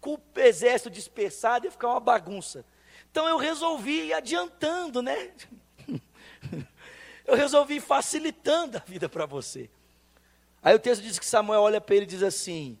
com 0.00 0.14
o 0.14 0.20
exército 0.36 0.90
dispersado 0.90 1.66
e 1.66 1.70
ficar 1.70 1.88
uma 1.88 2.00
bagunça. 2.00 2.64
Então 3.10 3.26
eu 3.26 3.38
resolvi 3.38 4.08
ir 4.08 4.12
adiantando, 4.12 5.00
né? 5.00 5.32
Eu 7.26 7.34
resolvi 7.34 7.80
facilitando 7.80 8.76
a 8.76 8.80
vida 8.80 9.08
para 9.08 9.26
você. 9.26 9.68
Aí 10.62 10.74
o 10.74 10.78
texto 10.78 11.02
diz 11.02 11.18
que 11.18 11.26
Samuel 11.26 11.62
olha 11.62 11.80
para 11.80 11.96
ele 11.96 12.04
e 12.04 12.08
diz 12.08 12.22
assim: 12.22 12.78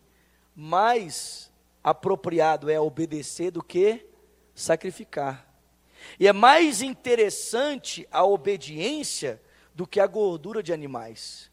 mais 0.54 1.52
apropriado 1.82 2.70
é 2.70 2.80
obedecer 2.80 3.50
do 3.50 3.62
que 3.62 4.06
sacrificar. 4.54 5.46
E 6.20 6.28
é 6.28 6.32
mais 6.32 6.82
interessante 6.82 8.06
a 8.10 8.24
obediência 8.24 9.40
do 9.74 9.86
que 9.86 10.00
a 10.00 10.06
gordura 10.06 10.62
de 10.62 10.72
animais. 10.72 11.50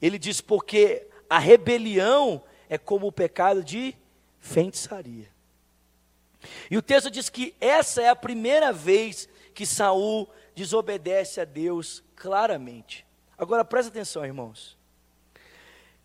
Ele 0.00 0.18
diz: 0.18 0.40
porque 0.40 1.08
a 1.28 1.38
rebelião 1.38 2.42
é 2.68 2.78
como 2.78 3.08
o 3.08 3.12
pecado 3.12 3.64
de 3.64 3.96
feitiçaria. 4.38 5.28
E 6.70 6.76
o 6.76 6.82
texto 6.82 7.10
diz 7.10 7.28
que 7.28 7.54
essa 7.60 8.02
é 8.02 8.08
a 8.08 8.16
primeira 8.16 8.72
vez 8.72 9.28
que 9.54 9.64
Saul 9.64 10.28
desobedece 10.54 11.40
a 11.40 11.44
Deus 11.44 12.03
claramente. 12.16 13.06
Agora 13.36 13.64
presta 13.64 13.90
atenção, 13.90 14.24
irmãos. 14.24 14.76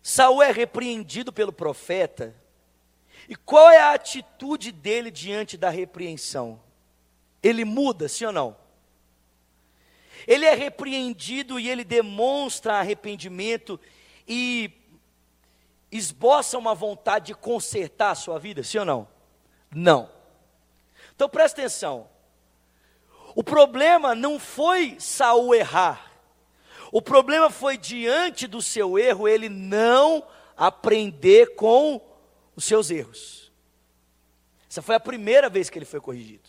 Saul 0.02 0.42
é 0.42 0.50
repreendido 0.50 1.32
pelo 1.32 1.52
profeta. 1.52 2.34
E 3.28 3.36
qual 3.36 3.70
é 3.70 3.78
a 3.78 3.92
atitude 3.92 4.72
dele 4.72 5.10
diante 5.10 5.56
da 5.56 5.70
repreensão? 5.70 6.60
Ele 7.42 7.64
muda, 7.64 8.08
sim 8.08 8.24
ou 8.24 8.32
não? 8.32 8.56
Ele 10.26 10.44
é 10.44 10.54
repreendido 10.54 11.58
e 11.58 11.68
ele 11.68 11.84
demonstra 11.84 12.74
arrependimento 12.74 13.80
e 14.26 14.70
esboça 15.90 16.58
uma 16.58 16.74
vontade 16.74 17.26
de 17.26 17.34
consertar 17.34 18.10
a 18.10 18.14
sua 18.14 18.38
vida, 18.38 18.62
sim 18.62 18.78
ou 18.78 18.84
não? 18.84 19.08
Não. 19.70 20.10
Então 21.14 21.28
presta 21.28 21.60
atenção. 21.60 22.08
O 23.34 23.44
problema 23.44 24.14
não 24.14 24.38
foi 24.38 24.96
Saul 24.98 25.54
errar. 25.54 26.10
O 26.92 27.00
problema 27.00 27.50
foi 27.50 27.76
diante 27.78 28.46
do 28.46 28.60
seu 28.60 28.98
erro 28.98 29.28
ele 29.28 29.48
não 29.48 30.26
aprender 30.56 31.54
com 31.54 32.00
os 32.56 32.64
seus 32.64 32.90
erros. 32.90 33.52
Essa 34.68 34.82
foi 34.82 34.94
a 34.94 35.00
primeira 35.00 35.48
vez 35.48 35.70
que 35.70 35.78
ele 35.78 35.84
foi 35.84 36.00
corrigido. 36.00 36.48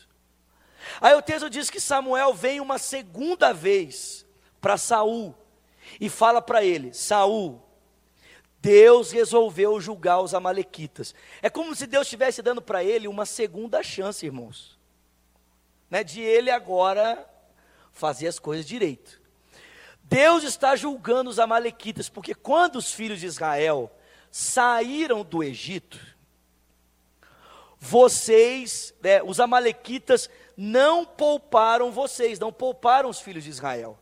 Aí 0.99 1.13
o 1.15 1.21
texto 1.21 1.49
diz 1.49 1.69
que 1.69 1.79
Samuel 1.79 2.33
vem 2.33 2.59
uma 2.59 2.77
segunda 2.77 3.53
vez 3.53 4.25
para 4.59 4.77
Saul 4.77 5.35
e 5.99 6.09
fala 6.09 6.41
para 6.41 6.63
ele: 6.63 6.93
Saul, 6.93 7.61
Deus 8.59 9.11
resolveu 9.11 9.79
julgar 9.79 10.21
os 10.21 10.33
amalequitas. 10.33 11.15
É 11.41 11.49
como 11.49 11.75
se 11.75 11.87
Deus 11.87 12.07
estivesse 12.07 12.41
dando 12.41 12.61
para 12.61 12.83
ele 12.83 13.07
uma 13.07 13.25
segunda 13.25 13.81
chance, 13.81 14.25
irmãos. 14.25 14.80
Né, 15.91 16.03
de 16.03 16.21
ele 16.21 16.49
agora 16.49 17.29
fazer 17.91 18.27
as 18.27 18.39
coisas 18.39 18.65
direito. 18.65 19.21
Deus 20.01 20.43
está 20.43 20.75
julgando 20.75 21.29
os 21.29 21.37
amalequitas, 21.37 22.09
porque 22.09 22.33
quando 22.33 22.77
os 22.77 22.91
filhos 22.91 23.19
de 23.19 23.27
Israel 23.27 23.91
saíram 24.31 25.23
do 25.23 25.43
Egito, 25.43 25.99
vocês, 27.77 28.93
né, 29.01 29.21
os 29.21 29.39
amalequitas, 29.39 30.29
não 30.55 31.05
pouparam 31.05 31.91
vocês, 31.91 32.39
não 32.39 32.53
pouparam 32.53 33.09
os 33.09 33.19
filhos 33.19 33.43
de 33.43 33.49
Israel. 33.49 33.97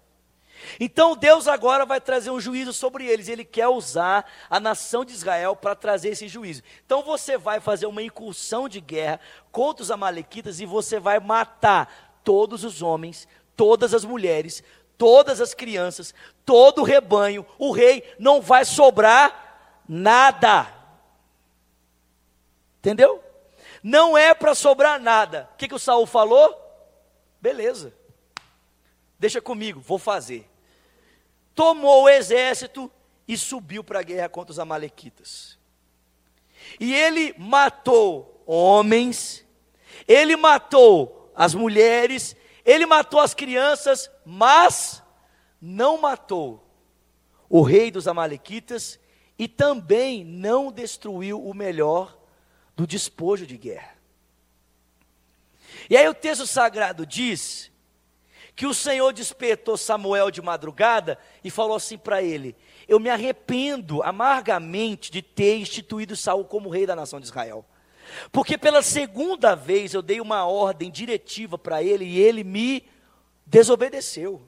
Então 0.79 1.15
Deus 1.15 1.47
agora 1.47 1.85
vai 1.85 2.01
trazer 2.01 2.31
um 2.31 2.39
juízo 2.39 2.73
sobre 2.73 3.05
eles, 3.05 3.27
ele 3.27 3.45
quer 3.45 3.67
usar 3.67 4.29
a 4.49 4.59
nação 4.59 5.05
de 5.05 5.13
Israel 5.13 5.55
para 5.55 5.75
trazer 5.75 6.09
esse 6.09 6.27
juízo. 6.27 6.63
Então 6.85 7.03
você 7.03 7.37
vai 7.37 7.59
fazer 7.59 7.85
uma 7.85 8.03
incursão 8.03 8.67
de 8.67 8.81
guerra 8.81 9.19
contra 9.51 9.83
os 9.83 9.91
amalequitas 9.91 10.59
e 10.59 10.65
você 10.65 10.99
vai 10.99 11.19
matar 11.19 12.21
todos 12.23 12.63
os 12.63 12.81
homens, 12.81 13.27
todas 13.55 13.93
as 13.93 14.03
mulheres, 14.03 14.63
todas 14.97 15.39
as 15.39 15.53
crianças, 15.53 16.13
todo 16.45 16.81
o 16.81 16.85
rebanho, 16.85 17.45
o 17.57 17.71
rei, 17.71 18.03
não 18.19 18.41
vai 18.41 18.65
sobrar 18.65 19.81
nada. 19.87 20.67
Entendeu? 22.79 23.23
Não 23.83 24.17
é 24.17 24.33
para 24.33 24.55
sobrar 24.55 24.99
nada. 24.99 25.49
O 25.53 25.57
que, 25.57 25.67
que 25.67 25.75
o 25.75 25.79
Saul 25.79 26.05
falou? 26.05 26.57
Beleza. 27.41 27.93
Deixa 29.17 29.41
comigo, 29.41 29.79
vou 29.79 29.99
fazer. 29.99 30.48
Tomou 31.59 32.03
o 32.03 32.09
exército 32.09 32.89
e 33.27 33.37
subiu 33.37 33.83
para 33.83 33.99
a 33.99 34.01
guerra 34.01 34.29
contra 34.29 34.53
os 34.53 34.59
amalequitas. 34.59 35.59
E 36.79 36.95
ele 36.95 37.35
matou 37.37 38.41
homens, 38.45 39.45
ele 40.07 40.37
matou 40.37 41.29
as 41.35 41.53
mulheres, 41.53 42.33
ele 42.63 42.85
matou 42.85 43.19
as 43.19 43.33
crianças, 43.33 44.09
mas 44.25 45.03
não 45.61 45.97
matou 45.97 46.65
o 47.49 47.61
rei 47.61 47.91
dos 47.91 48.07
Amalequitas 48.07 48.97
e 49.37 49.45
também 49.45 50.23
não 50.23 50.71
destruiu 50.71 51.45
o 51.45 51.53
melhor 51.53 52.17
do 52.73 52.87
despojo 52.87 53.45
de 53.45 53.57
guerra. 53.57 53.97
E 55.89 55.97
aí 55.97 56.07
o 56.07 56.13
texto 56.13 56.47
sagrado 56.47 57.05
diz 57.05 57.68
que 58.59 58.67
o 58.67 58.73
Senhor 58.73 59.13
despertou 59.13 59.77
Samuel 59.77 60.29
de 60.29 60.41
madrugada 60.41 61.17
e 61.41 61.49
falou 61.49 61.77
assim 61.77 61.97
para 61.97 62.21
ele: 62.21 62.53
Eu 62.89 62.99
me 62.99 63.09
arrependo 63.09 64.03
amargamente 64.03 65.09
de 65.09 65.21
ter 65.21 65.59
instituído 65.59 66.13
Saul 66.13 66.43
como 66.43 66.67
rei 66.67 66.85
da 66.85 66.93
nação 66.93 67.21
de 67.21 67.25
Israel. 67.25 67.65
Porque 68.33 68.57
pela 68.57 68.81
segunda 68.81 69.55
vez 69.55 69.93
eu 69.93 70.01
dei 70.01 70.19
uma 70.19 70.45
ordem 70.45 70.91
diretiva 70.91 71.57
para 71.57 71.81
ele 71.81 72.03
e 72.03 72.19
ele 72.19 72.43
me 72.43 72.83
desobedeceu. 73.45 74.45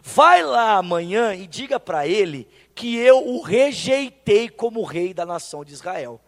Vai 0.00 0.42
lá 0.42 0.78
amanhã 0.78 1.34
e 1.34 1.46
diga 1.46 1.78
para 1.78 2.08
ele 2.08 2.48
que 2.74 2.96
eu 2.96 3.18
o 3.18 3.42
rejeitei 3.42 4.48
como 4.48 4.82
rei 4.82 5.12
da 5.12 5.26
nação 5.26 5.62
de 5.62 5.74
Israel. 5.74 6.22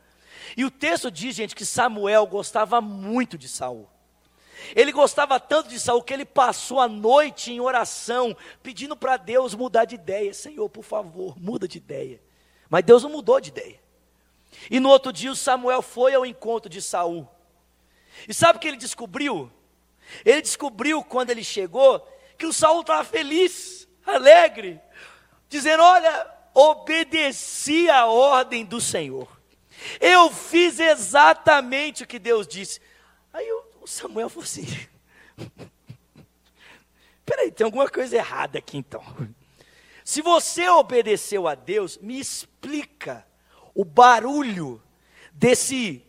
E 0.55 0.63
o 0.63 0.71
texto 0.71 1.11
diz, 1.11 1.35
gente, 1.35 1.57
que 1.57 1.65
Samuel 1.65 2.27
gostava 2.27 2.83
muito 2.83 3.39
de 3.39 3.49
Saul. 3.49 3.89
Ele 4.75 4.93
gostava 4.93 5.39
tanto 5.39 5.69
de 5.69 5.79
Saul 5.79 6.03
que 6.03 6.13
ele 6.13 6.25
passou 6.25 6.81
a 6.81 6.89
noite 6.89 7.53
em 7.53 7.61
oração, 7.61 8.37
pedindo 8.63 8.97
para 8.97 9.17
Deus 9.17 9.55
mudar 9.55 9.85
de 9.85 9.95
ideia. 9.95 10.33
Senhor, 10.33 10.69
por 10.69 10.85
favor, 10.85 11.39
muda 11.39 11.69
de 11.69 11.79
ideia. 11.79 12.21
Mas 12.69 12.85
Deus 12.85 13.03
não 13.03 13.11
mudou 13.11 13.41
de 13.41 13.51
ideia. 13.51 13.81
E 14.71 14.81
no 14.81 14.89
outro 14.89 15.13
dia 15.13 15.31
o 15.31 15.37
Samuel 15.37 15.83
foi 15.83 16.15
ao 16.15 16.25
encontro 16.27 16.69
de 16.69 16.81
Saul. 16.81 17.29
E 18.29 18.33
sabe 18.33 18.57
o 18.57 18.61
que 18.61 18.69
ele 18.69 18.77
descobriu? 18.77 19.51
Ele 20.25 20.41
descobriu 20.41 21.03
quando 21.03 21.31
ele 21.31 21.45
chegou 21.45 22.01
que 22.39 22.47
o 22.47 22.53
Saul 22.53 22.81
estava 22.81 23.05
feliz, 23.05 23.87
alegre, 24.05 24.81
dizendo: 25.49 25.83
Olha, 25.83 26.31
obedeci 26.55 27.91
a 27.91 28.07
ordem 28.07 28.65
do 28.65 28.81
Senhor. 28.81 29.29
Eu 30.01 30.31
fiz 30.31 30.81
exatamente 30.81 32.03
o 32.03 32.07
que 32.07 32.19
Deus 32.19 32.47
disse. 32.47 32.81
Aí 33.33 33.51
o 33.53 33.66
Samuel 33.87 34.29
falou 34.29 34.45
assim: 34.45 34.67
Peraí, 37.25 37.51
tem 37.51 37.65
alguma 37.65 37.89
coisa 37.89 38.17
errada 38.17 38.59
aqui 38.59 38.77
então. 38.79 39.03
Se 40.05 40.23
você 40.23 40.69
obedeceu 40.69 41.49
a 41.49 41.55
Deus, 41.55 41.99
me 41.99 42.19
explica 42.19 43.27
o 43.75 43.85
barulho 43.85 44.83
desse 45.33 46.03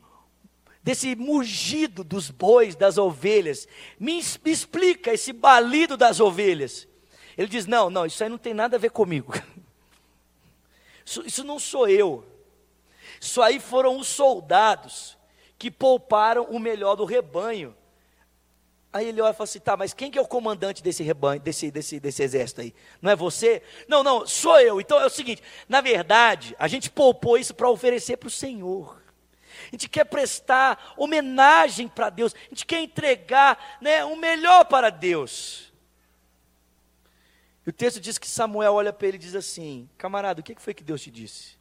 desse 0.84 1.18
mugido 1.18 2.02
dos 2.02 2.30
bois, 2.30 2.74
das 2.74 2.98
ovelhas. 2.98 3.68
Me, 4.00 4.22
me, 4.46 4.52
explica 4.52 5.14
esse 5.14 5.34
balido 5.34 5.98
das 5.98 6.22
ovelhas. 6.22 6.88
Ele 7.38 7.48
diz: 7.48 7.66
Não, 7.66 7.90
não, 7.90 8.06
isso 8.06 8.24
aí 8.24 8.30
não 8.30 8.38
tem 8.38 8.54
nada 8.54 8.78
a 8.78 8.80
ver 8.80 8.92
comigo. 8.92 9.34
Isso, 11.06 11.26
isso 11.26 11.44
não 11.46 11.58
sou 11.58 11.88
eu. 11.88 12.22
Isso 13.22 13.42
aí 13.42 13.62
foram 13.62 13.98
os 13.98 14.08
soldados 14.08 15.17
que 15.58 15.72
pouparam 15.72 16.44
o 16.46 16.60
melhor 16.60 16.96
do 16.96 17.06
rebanho. 17.06 17.76
Aí 18.92 19.08
ele 19.08 19.22
olha 19.22 19.32
e 19.32 19.34
fala 19.34 19.44
assim: 19.44 19.60
tá, 19.60 19.76
mas 19.76 19.94
quem 19.94 20.10
que 20.10 20.18
é 20.18 20.22
o 20.22 20.28
comandante 20.28 20.82
desse 20.82 21.04
rebanho, 21.04 21.40
desse, 21.42 21.70
desse, 21.70 22.00
desse 22.00 22.24
exército 22.24 22.62
aí? 22.62 22.74
Não 23.02 23.12
é 23.12 23.16
você? 23.16 23.62
Não, 23.88 24.04
não, 24.04 24.26
sou 24.26 24.60
eu. 24.60 24.80
Então 24.80 25.00
é 25.00 25.06
o 25.06 25.10
seguinte: 25.10 25.44
na 25.68 25.82
verdade, 25.82 26.56
a 26.58 26.68
gente 26.68 26.90
poupou 26.90 27.38
isso 27.38 27.54
para 27.54 27.70
oferecer 27.70 28.18
para 28.18 28.28
o 28.28 28.32
Senhor. 28.32 29.02
A 29.68 29.72
gente 29.72 29.90
quer 29.90 30.06
prestar 30.06 30.94
homenagem 30.96 31.88
para 31.88 32.10
Deus, 32.10 32.34
a 32.34 32.50
gente 32.50 32.66
quer 32.66 32.82
entregar 32.82 33.78
né, 33.82 34.06
o 34.06 34.16
melhor 34.16 34.66
para 34.66 34.90
Deus. 34.90 35.74
E 37.66 37.70
o 37.70 37.74
texto 37.74 38.00
diz 38.00 38.18
que 38.18 38.30
Samuel 38.30 38.74
olha 38.74 38.94
para 38.94 39.08
ele 39.08 39.18
e 39.18 39.20
diz 39.20 39.36
assim: 39.36 39.90
camarada, 39.98 40.40
o 40.40 40.44
que 40.44 40.56
foi 40.58 40.74
que 40.74 40.84
Deus 40.84 41.02
te 41.02 41.12
disse? 41.12 41.58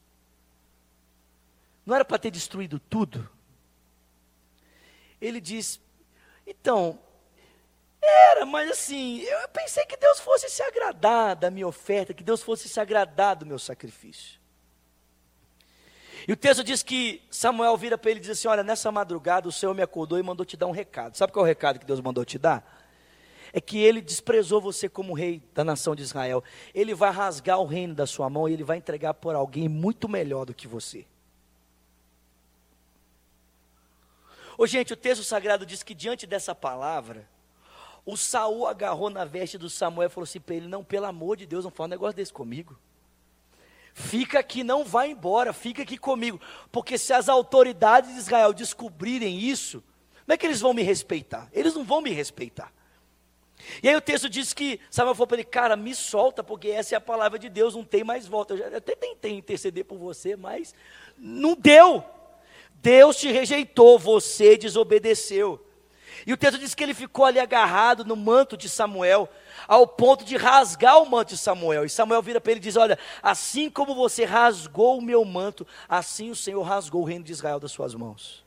Não 1.84 1.94
era 1.94 2.04
para 2.04 2.18
ter 2.18 2.30
destruído 2.30 2.78
tudo? 2.78 3.28
Ele 5.20 5.40
diz: 5.40 5.80
então, 6.46 6.98
era, 8.00 8.46
mas 8.46 8.70
assim, 8.70 9.20
eu 9.20 9.48
pensei 9.48 9.84
que 9.84 9.96
Deus 9.96 10.20
fosse 10.20 10.48
se 10.48 10.62
agradar 10.62 11.34
da 11.34 11.50
minha 11.50 11.66
oferta, 11.66 12.14
que 12.14 12.22
Deus 12.22 12.42
fosse 12.42 12.68
se 12.68 12.78
agradar 12.78 13.34
do 13.34 13.44
meu 13.44 13.58
sacrifício. 13.58 14.38
E 16.28 16.32
o 16.32 16.36
texto 16.36 16.62
diz 16.62 16.82
que 16.82 17.22
Samuel 17.30 17.76
vira 17.76 17.98
para 17.98 18.10
ele 18.10 18.20
e 18.20 18.22
diz 18.22 18.30
assim: 18.30 18.48
Olha, 18.48 18.62
nessa 18.62 18.90
madrugada 18.92 19.48
o 19.48 19.52
Senhor 19.52 19.74
me 19.74 19.82
acordou 19.82 20.18
e 20.18 20.22
mandou 20.22 20.46
te 20.46 20.56
dar 20.56 20.66
um 20.66 20.72
recado. 20.72 21.16
Sabe 21.16 21.32
qual 21.32 21.44
é 21.44 21.46
o 21.46 21.48
recado 21.48 21.78
que 21.78 21.86
Deus 21.86 22.00
mandou 22.00 22.24
te 22.24 22.38
dar? 22.38 22.84
É 23.52 23.60
que 23.60 23.78
ele 23.78 24.00
desprezou 24.00 24.60
você 24.60 24.88
como 24.88 25.14
rei 25.14 25.42
da 25.54 25.64
nação 25.64 25.94
de 25.94 26.02
Israel. 26.02 26.42
Ele 26.74 26.94
vai 26.94 27.10
rasgar 27.10 27.58
o 27.60 27.64
reino 27.64 27.94
da 27.94 28.06
sua 28.06 28.28
mão 28.28 28.48
e 28.48 28.52
ele 28.52 28.64
vai 28.64 28.76
entregar 28.76 29.14
por 29.14 29.34
alguém 29.34 29.68
muito 29.68 30.08
melhor 30.08 30.44
do 30.44 30.54
que 30.54 30.66
você. 30.66 31.06
Ô, 34.58 34.66
gente, 34.66 34.92
o 34.92 34.96
texto 34.96 35.22
sagrado 35.22 35.66
diz 35.66 35.82
que 35.82 35.94
diante 35.94 36.26
dessa 36.26 36.54
palavra, 36.54 37.28
o 38.04 38.16
Saul 38.16 38.66
agarrou 38.66 39.10
na 39.10 39.24
veste 39.24 39.58
do 39.58 39.68
Samuel 39.68 40.06
e 40.06 40.10
falou 40.10 40.24
assim 40.24 40.40
para 40.40 40.54
ele: 40.54 40.68
Não, 40.68 40.84
pelo 40.84 41.06
amor 41.06 41.36
de 41.36 41.44
Deus, 41.44 41.64
não 41.64 41.70
fala 41.70 41.88
um 41.88 41.90
negócio 41.90 42.16
desse 42.16 42.32
comigo. 42.32 42.78
Fica 43.92 44.38
aqui, 44.38 44.62
não 44.62 44.84
vai 44.84 45.10
embora, 45.10 45.52
fica 45.52 45.82
aqui 45.82 45.96
comigo. 45.96 46.40
Porque 46.70 46.98
se 46.98 47.12
as 47.12 47.28
autoridades 47.28 48.12
de 48.12 48.18
Israel 48.18 48.52
descobrirem 48.52 49.38
isso, 49.38 49.82
como 50.24 50.34
é 50.34 50.36
que 50.36 50.46
eles 50.46 50.60
vão 50.60 50.74
me 50.74 50.82
respeitar? 50.82 51.48
Eles 51.52 51.74
não 51.74 51.82
vão 51.82 52.02
me 52.02 52.10
respeitar. 52.10 52.72
E 53.82 53.88
aí 53.88 53.96
o 53.96 54.00
texto 54.00 54.28
diz 54.28 54.52
que 54.52 54.78
Samuel 54.90 55.14
falou 55.14 55.26
para 55.26 55.38
ele, 55.38 55.44
cara, 55.44 55.76
me 55.76 55.94
solta, 55.94 56.44
porque 56.44 56.68
essa 56.68 56.94
é 56.94 56.98
a 56.98 57.00
palavra 57.00 57.38
de 57.38 57.48
Deus, 57.48 57.74
não 57.74 57.84
tem 57.84 58.04
mais 58.04 58.26
volta. 58.26 58.54
Eu 58.54 58.76
até 58.76 58.94
tentei 58.94 59.32
interceder 59.32 59.84
por 59.84 59.98
você, 59.98 60.36
mas 60.36 60.74
não 61.16 61.54
deu. 61.54 62.04
Deus 62.86 63.16
te 63.16 63.32
rejeitou, 63.32 63.98
você 63.98 64.56
desobedeceu. 64.56 65.60
E 66.24 66.32
o 66.32 66.36
texto 66.36 66.56
diz 66.56 66.72
que 66.72 66.84
ele 66.84 66.94
ficou 66.94 67.24
ali 67.24 67.40
agarrado 67.40 68.04
no 68.04 68.14
manto 68.14 68.56
de 68.56 68.68
Samuel, 68.68 69.28
ao 69.66 69.88
ponto 69.88 70.24
de 70.24 70.36
rasgar 70.36 71.02
o 71.02 71.10
manto 71.10 71.30
de 71.30 71.36
Samuel. 71.36 71.84
E 71.84 71.90
Samuel 71.90 72.22
vira 72.22 72.40
para 72.40 72.52
ele 72.52 72.60
e 72.60 72.62
diz: 72.62 72.76
Olha, 72.76 72.96
assim 73.20 73.68
como 73.68 73.92
você 73.92 74.24
rasgou 74.24 74.98
o 74.98 75.02
meu 75.02 75.24
manto, 75.24 75.66
assim 75.88 76.30
o 76.30 76.36
Senhor 76.36 76.62
rasgou 76.62 77.02
o 77.02 77.04
reino 77.04 77.24
de 77.24 77.32
Israel 77.32 77.58
das 77.58 77.72
suas 77.72 77.92
mãos. 77.92 78.45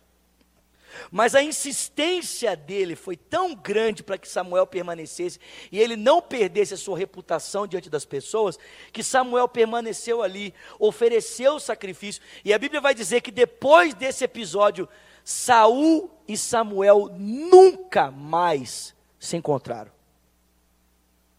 Mas 1.12 1.36
a 1.36 1.42
insistência 1.42 2.56
dele 2.56 2.96
foi 2.96 3.16
tão 3.16 3.56
grande 3.56 4.04
para 4.04 4.18
que 4.18 4.28
Samuel 4.28 4.68
permanecesse 4.68 5.40
e 5.72 5.80
ele 5.80 5.96
não 5.96 6.22
perdesse 6.22 6.74
a 6.74 6.78
sua 6.78 6.98
reputação 6.98 7.68
diante 7.68 7.90
das 7.90 8.06
pessoas, 8.06 8.58
que 8.92 9.04
Samuel 9.04 9.48
permaneceu 9.48 10.22
ali, 10.22 10.54
ofereceu 10.80 11.56
o 11.56 11.60
sacrifício. 11.60 12.22
E 12.44 12.54
a 12.54 12.60
Bíblia 12.60 12.82
vai 12.82 12.94
dizer 12.94 13.22
que 13.22 13.32
depois 13.32 13.94
desse 13.94 14.24
episódio, 14.24 14.88
Saul 15.24 16.10
e 16.28 16.38
Samuel 16.38 17.10
nunca 17.18 18.10
mais 18.12 18.96
se 19.20 19.38
encontraram. 19.38 19.92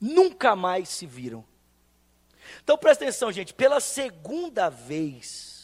Nunca 0.01 0.57
mais 0.57 0.88
se 0.88 1.07
viram. 1.07 1.44
Então 2.62 2.79
presta 2.79 3.05
atenção, 3.05 3.31
gente, 3.31 3.53
pela 3.53 3.81
segunda 3.81 4.68
vez, 4.68 5.60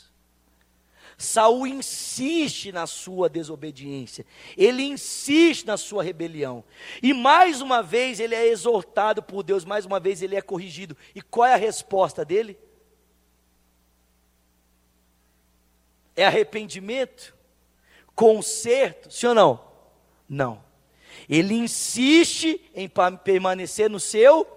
Saul 1.19 1.67
insiste 1.67 2.71
na 2.73 2.87
sua 2.87 3.29
desobediência, 3.29 4.27
ele 4.57 4.83
insiste 4.83 5.65
na 5.67 5.77
sua 5.77 6.03
rebelião, 6.03 6.63
e 7.03 7.15
mais 7.15 7.63
uma 7.63 7.83
vez 7.83 8.21
ele 8.21 8.35
é 8.35 8.47
exortado 8.47 9.23
por 9.23 9.43
Deus, 9.43 9.65
mais 9.65 9.87
uma 9.87 9.99
vez 9.99 10.21
ele 10.21 10.37
é 10.37 10.43
corrigido. 10.43 10.97
E 11.15 11.23
qual 11.23 11.49
é 11.49 11.55
a 11.55 11.57
resposta 11.57 12.25
dele? 12.25 12.59
É 16.15 16.27
arrependimento? 16.27 17.37
conserto, 18.17 19.11
sim 19.11 19.27
ou 19.27 19.35
não? 19.35 19.65
Não. 20.27 20.65
Ele 21.29 21.55
insiste 21.55 22.61
em 22.75 22.91
permanecer 23.23 23.91
no 23.91 24.01
seu 24.01 24.49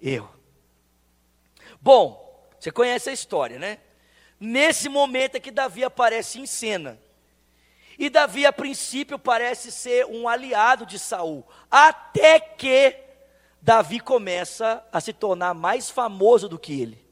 erro. 0.00 0.30
Bom, 1.80 2.46
você 2.60 2.70
conhece 2.70 3.08
a 3.08 3.12
história, 3.12 3.58
né? 3.58 3.78
Nesse 4.38 4.88
momento 4.88 5.36
é 5.36 5.40
que 5.40 5.50
Davi 5.50 5.84
aparece 5.84 6.40
em 6.40 6.46
cena. 6.46 6.98
E 7.98 8.10
Davi, 8.10 8.44
a 8.44 8.52
princípio, 8.52 9.18
parece 9.18 9.72
ser 9.72 10.04
um 10.06 10.28
aliado 10.28 10.84
de 10.84 10.98
Saul, 10.98 11.46
até 11.70 12.38
que 12.38 12.94
Davi 13.62 14.00
começa 14.00 14.84
a 14.92 15.00
se 15.00 15.12
tornar 15.12 15.54
mais 15.54 15.88
famoso 15.88 16.48
do 16.48 16.58
que 16.58 16.80
ele. 16.80 17.06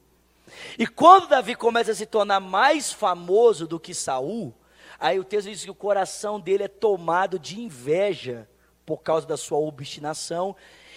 E 0.78 0.86
quando 0.86 1.28
Davi 1.28 1.54
começa 1.54 1.92
a 1.92 1.94
se 1.94 2.04
tornar 2.04 2.38
mais 2.38 2.92
famoso 2.92 3.66
do 3.66 3.80
que 3.80 3.94
Saul, 3.94 4.54
Aí 4.98 5.18
o 5.18 5.24
texto 5.24 5.50
diz 5.50 5.64
que 5.64 5.70
o 5.70 5.74
coração 5.74 6.40
dele 6.40 6.64
é 6.64 6.68
tomado 6.68 7.38
de 7.38 7.60
inveja 7.60 8.48
por 8.86 9.02
causa 9.02 9.26
da 9.26 9.36
sua 9.36 9.58
obstinação, 9.58 10.54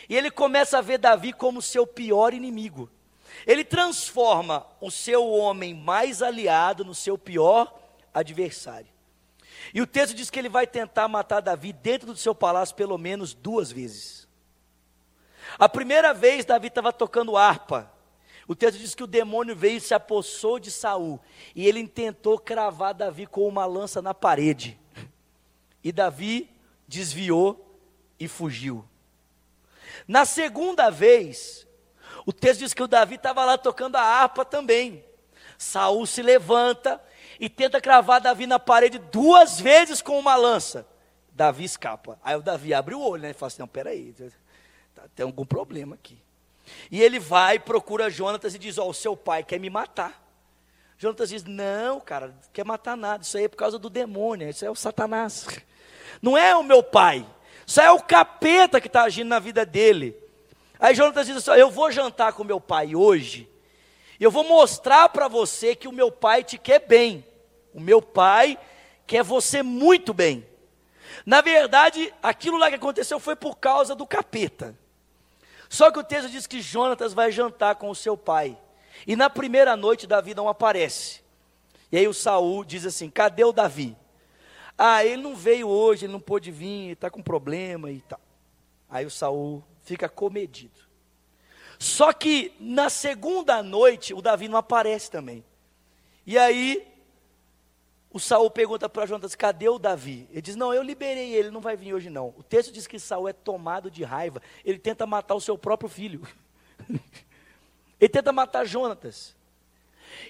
e 0.09 0.15
ele 0.15 0.29
começa 0.29 0.77
a 0.77 0.81
ver 0.81 0.97
Davi 0.97 1.33
como 1.33 1.61
seu 1.61 1.87
pior 1.87 2.33
inimigo. 2.33 2.89
Ele 3.45 3.63
transforma 3.63 4.65
o 4.81 4.89
seu 4.89 5.29
homem 5.29 5.73
mais 5.73 6.21
aliado 6.21 6.83
no 6.83 6.95
seu 6.95 7.17
pior 7.17 7.73
adversário. 8.13 8.87
E 9.73 9.81
o 9.81 9.87
texto 9.87 10.15
diz 10.15 10.29
que 10.29 10.39
ele 10.39 10.49
vai 10.49 10.65
tentar 10.65 11.07
matar 11.07 11.41
Davi 11.41 11.73
dentro 11.73 12.07
do 12.07 12.17
seu 12.17 12.33
palácio 12.33 12.75
pelo 12.75 12.97
menos 12.97 13.33
duas 13.33 13.71
vezes. 13.71 14.27
A 15.57 15.67
primeira 15.67 16.13
vez 16.13 16.45
Davi 16.45 16.67
estava 16.67 16.91
tocando 16.91 17.37
harpa, 17.37 17.91
o 18.47 18.55
texto 18.55 18.79
diz 18.79 18.95
que 18.95 19.03
o 19.03 19.07
demônio 19.07 19.55
veio 19.55 19.77
e 19.77 19.81
se 19.81 19.93
apossou 19.93 20.57
de 20.57 20.71
Saul, 20.71 21.19
e 21.53 21.67
ele 21.67 21.85
tentou 21.85 22.39
cravar 22.39 22.93
Davi 22.93 23.25
com 23.25 23.45
uma 23.45 23.65
lança 23.65 24.01
na 24.01 24.13
parede. 24.13 24.79
E 25.83 25.91
Davi 25.91 26.49
desviou 26.87 27.77
e 28.17 28.27
fugiu. 28.27 28.87
Na 30.07 30.25
segunda 30.25 30.89
vez, 30.89 31.66
o 32.27 32.33
texto 32.33 32.59
diz 32.59 32.73
que 32.73 32.83
o 32.83 32.87
Davi 32.89 33.15
estava 33.15 33.45
lá 33.45 33.57
tocando 33.57 33.95
a 33.95 34.01
harpa 34.01 34.43
também. 34.43 35.01
Saul 35.57 36.05
se 36.05 36.21
levanta 36.21 37.01
e 37.39 37.47
tenta 37.47 37.79
cravar 37.79 38.19
Davi 38.19 38.45
na 38.45 38.59
parede 38.59 38.99
duas 38.99 39.61
vezes 39.61 40.01
com 40.01 40.19
uma 40.19 40.35
lança. 40.35 40.85
Davi 41.31 41.63
escapa. 41.63 42.19
Aí 42.21 42.35
o 42.35 42.41
Davi 42.41 42.73
abre 42.73 42.93
o 42.93 42.99
olho 42.99 43.21
né, 43.21 43.29
e 43.29 43.33
fala 43.33 43.47
assim: 43.47 43.61
Não, 43.61 43.67
peraí, 43.67 44.13
tem 45.15 45.25
algum 45.25 45.45
problema 45.45 45.95
aqui. 45.95 46.21
E 46.91 47.01
ele 47.01 47.17
vai, 47.17 47.59
procura 47.59 48.09
Jonatas 48.09 48.53
e 48.53 48.59
diz: 48.59 48.77
Ó, 48.77 48.87
oh, 48.87 48.89
o 48.89 48.93
seu 48.93 49.15
pai 49.15 49.41
quer 49.41 49.57
me 49.57 49.69
matar. 49.69 50.21
Jonatas 50.97 51.29
diz: 51.29 51.45
Não, 51.45 52.01
cara, 52.01 52.27
não 52.27 52.35
quer 52.51 52.65
matar 52.65 52.97
nada. 52.97 53.23
Isso 53.23 53.37
aí 53.37 53.45
é 53.45 53.47
por 53.47 53.55
causa 53.55 53.79
do 53.79 53.89
demônio, 53.89 54.49
isso 54.49 54.65
é 54.65 54.69
o 54.69 54.75
Satanás. 54.75 55.47
Não 56.21 56.37
é 56.37 56.53
o 56.55 56.63
meu 56.63 56.83
pai. 56.83 57.25
Isso 57.65 57.79
é 57.79 57.89
o 57.91 58.01
capeta 58.01 58.81
que 58.81 58.87
está 58.87 59.03
agindo 59.03 59.27
na 59.27 59.39
vida 59.39 59.65
dele. 59.65 60.26
Aí 60.79 60.95
Jonatas 60.95 61.27
diz 61.27 61.37
assim: 61.37 61.51
Eu 61.59 61.69
vou 61.69 61.91
jantar 61.91 62.33
com 62.33 62.43
meu 62.43 62.59
pai 62.59 62.95
hoje. 62.95 63.49
E 64.19 64.23
eu 64.23 64.31
vou 64.31 64.43
mostrar 64.43 65.09
para 65.09 65.27
você 65.27 65.75
que 65.75 65.87
o 65.87 65.91
meu 65.91 66.11
pai 66.11 66.43
te 66.43 66.57
quer 66.57 66.79
bem. 66.79 67.25
O 67.73 67.79
meu 67.79 68.01
pai 68.01 68.57
quer 69.05 69.23
você 69.23 69.61
muito 69.61 70.13
bem. 70.13 70.45
Na 71.25 71.41
verdade, 71.41 72.13
aquilo 72.21 72.57
lá 72.57 72.69
que 72.69 72.75
aconteceu 72.75 73.19
foi 73.19 73.35
por 73.35 73.57
causa 73.57 73.95
do 73.95 74.07
capeta. 74.07 74.77
Só 75.69 75.91
que 75.91 75.99
o 75.99 76.03
texto 76.03 76.29
diz 76.29 76.47
que 76.47 76.61
Jonatas 76.61 77.13
vai 77.13 77.31
jantar 77.31 77.75
com 77.75 77.89
o 77.89 77.95
seu 77.95 78.17
pai. 78.17 78.57
E 79.05 79.15
na 79.15 79.29
primeira 79.29 79.75
noite 79.75 80.07
Davi 80.07 80.33
não 80.33 80.47
aparece. 80.47 81.21
E 81.91 81.97
aí 81.97 82.07
o 82.07 82.13
Saul 82.13 82.63
diz 82.63 82.85
assim: 82.85 83.09
cadê 83.09 83.43
o 83.43 83.51
Davi? 83.51 83.95
Ah, 84.77 85.03
ele 85.03 85.21
não 85.21 85.35
veio 85.35 85.67
hoje, 85.67 86.05
ele 86.05 86.13
não 86.13 86.19
pôde 86.19 86.51
vir, 86.51 86.91
está 86.91 87.09
com 87.09 87.21
problema 87.21 87.91
e 87.91 88.01
tal. 88.01 88.19
Aí 88.89 89.05
o 89.05 89.09
Saul 89.09 89.63
fica 89.87 90.09
comedido. 90.09 90.79
Só 91.79 92.11
que 92.11 92.53
na 92.59 92.89
segunda 92.89 93.63
noite 93.63 94.13
o 94.13 94.21
Davi 94.21 94.47
não 94.47 94.57
aparece 94.57 95.09
também. 95.09 95.43
E 96.25 96.37
aí 96.37 96.85
o 98.11 98.19
Saul 98.19 98.49
pergunta 98.51 98.89
para 98.89 99.05
Jonatas, 99.05 99.35
cadê 99.35 99.69
o 99.69 99.79
Davi? 99.79 100.27
Ele 100.31 100.41
diz, 100.41 100.55
não, 100.55 100.73
eu 100.73 100.83
liberei 100.83 101.33
ele, 101.33 101.51
não 101.51 101.61
vai 101.61 101.77
vir 101.77 101.93
hoje 101.93 102.09
não. 102.09 102.33
O 102.37 102.43
texto 102.43 102.71
diz 102.71 102.85
que 102.85 102.99
Saul 102.99 103.29
é 103.29 103.33
tomado 103.33 103.89
de 103.89 104.03
raiva, 104.03 104.41
ele 104.65 104.79
tenta 104.79 105.05
matar 105.05 105.35
o 105.35 105.41
seu 105.41 105.57
próprio 105.57 105.89
filho. 105.89 106.27
ele 107.99 108.09
tenta 108.09 108.33
matar 108.33 108.65
Jonatas. 108.65 109.35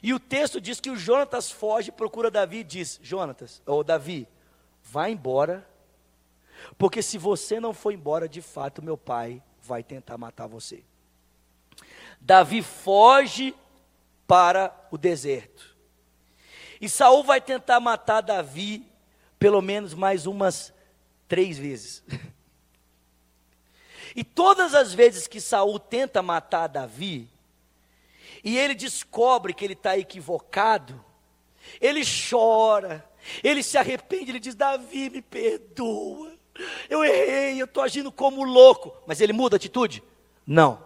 E 0.03 0.13
o 0.13 0.19
texto 0.19 0.61
diz 0.61 0.79
que 0.79 0.91
o 0.91 0.97
Jonatas 0.97 1.49
foge, 1.49 1.91
procura 1.91 2.29
Davi 2.29 2.57
e 2.57 2.63
diz: 2.63 2.99
Jonatas, 3.01 3.61
ou 3.65 3.83
Davi, 3.83 4.27
vá 4.83 5.09
embora, 5.09 5.67
porque 6.77 7.01
se 7.01 7.17
você 7.17 7.59
não 7.59 7.73
for 7.73 7.91
embora, 7.91 8.27
de 8.27 8.41
fato, 8.41 8.83
meu 8.83 8.97
pai 8.97 9.41
vai 9.67 9.83
tentar 9.83 10.17
matar 10.17 10.47
você. 10.47 10.83
Davi 12.19 12.63
foge 12.63 13.53
para 14.25 14.73
o 14.89 14.97
deserto. 14.97 15.75
E 16.79 16.87
Saul 16.87 17.23
vai 17.23 17.41
tentar 17.41 17.79
matar 17.79 18.21
Davi 18.21 18.85
pelo 19.37 19.61
menos 19.61 19.93
mais 19.93 20.25
umas 20.25 20.73
três 21.27 21.57
vezes. 21.57 22.03
E 24.15 24.23
todas 24.23 24.73
as 24.73 24.93
vezes 24.93 25.27
que 25.27 25.39
Saul 25.39 25.79
tenta 25.79 26.23
matar 26.23 26.67
Davi, 26.67 27.29
e 28.43 28.57
ele 28.57 28.73
descobre 28.73 29.53
que 29.53 29.63
ele 29.63 29.73
está 29.73 29.97
equivocado, 29.97 31.03
ele 31.81 32.01
chora, 32.03 33.07
ele 33.43 33.61
se 33.61 33.77
arrepende, 33.77 34.31
ele 34.31 34.39
diz: 34.39 34.55
Davi, 34.55 35.09
me 35.09 35.21
perdoa, 35.21 36.36
eu 36.89 37.03
errei, 37.03 37.61
eu 37.61 37.65
estou 37.65 37.83
agindo 37.83 38.11
como 38.11 38.43
louco. 38.43 38.95
Mas 39.05 39.21
ele 39.21 39.33
muda 39.33 39.55
a 39.55 39.57
atitude? 39.57 40.03
Não. 40.45 40.81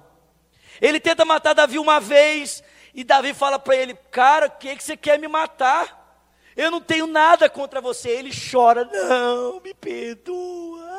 Ele 0.80 1.00
tenta 1.00 1.24
matar 1.26 1.54
Davi 1.54 1.78
uma 1.78 2.00
vez, 2.00 2.64
e 2.94 3.04
Davi 3.04 3.34
fala 3.34 3.60
para 3.60 3.76
ele: 3.76 3.94
Cara, 4.10 4.48
o 4.48 4.52
que, 4.52 4.76
que 4.76 4.84
você 4.84 4.98
quer 4.98 5.20
me 5.20 5.28
matar? 5.28 6.00
Eu 6.56 6.70
não 6.70 6.82
tenho 6.82 7.08
nada 7.08 7.50
contra 7.50 7.80
você. 7.80 8.10
Ele 8.10 8.32
chora: 8.32 8.86
Não, 8.86 9.60
me 9.62 9.74
perdoa. 9.74 10.90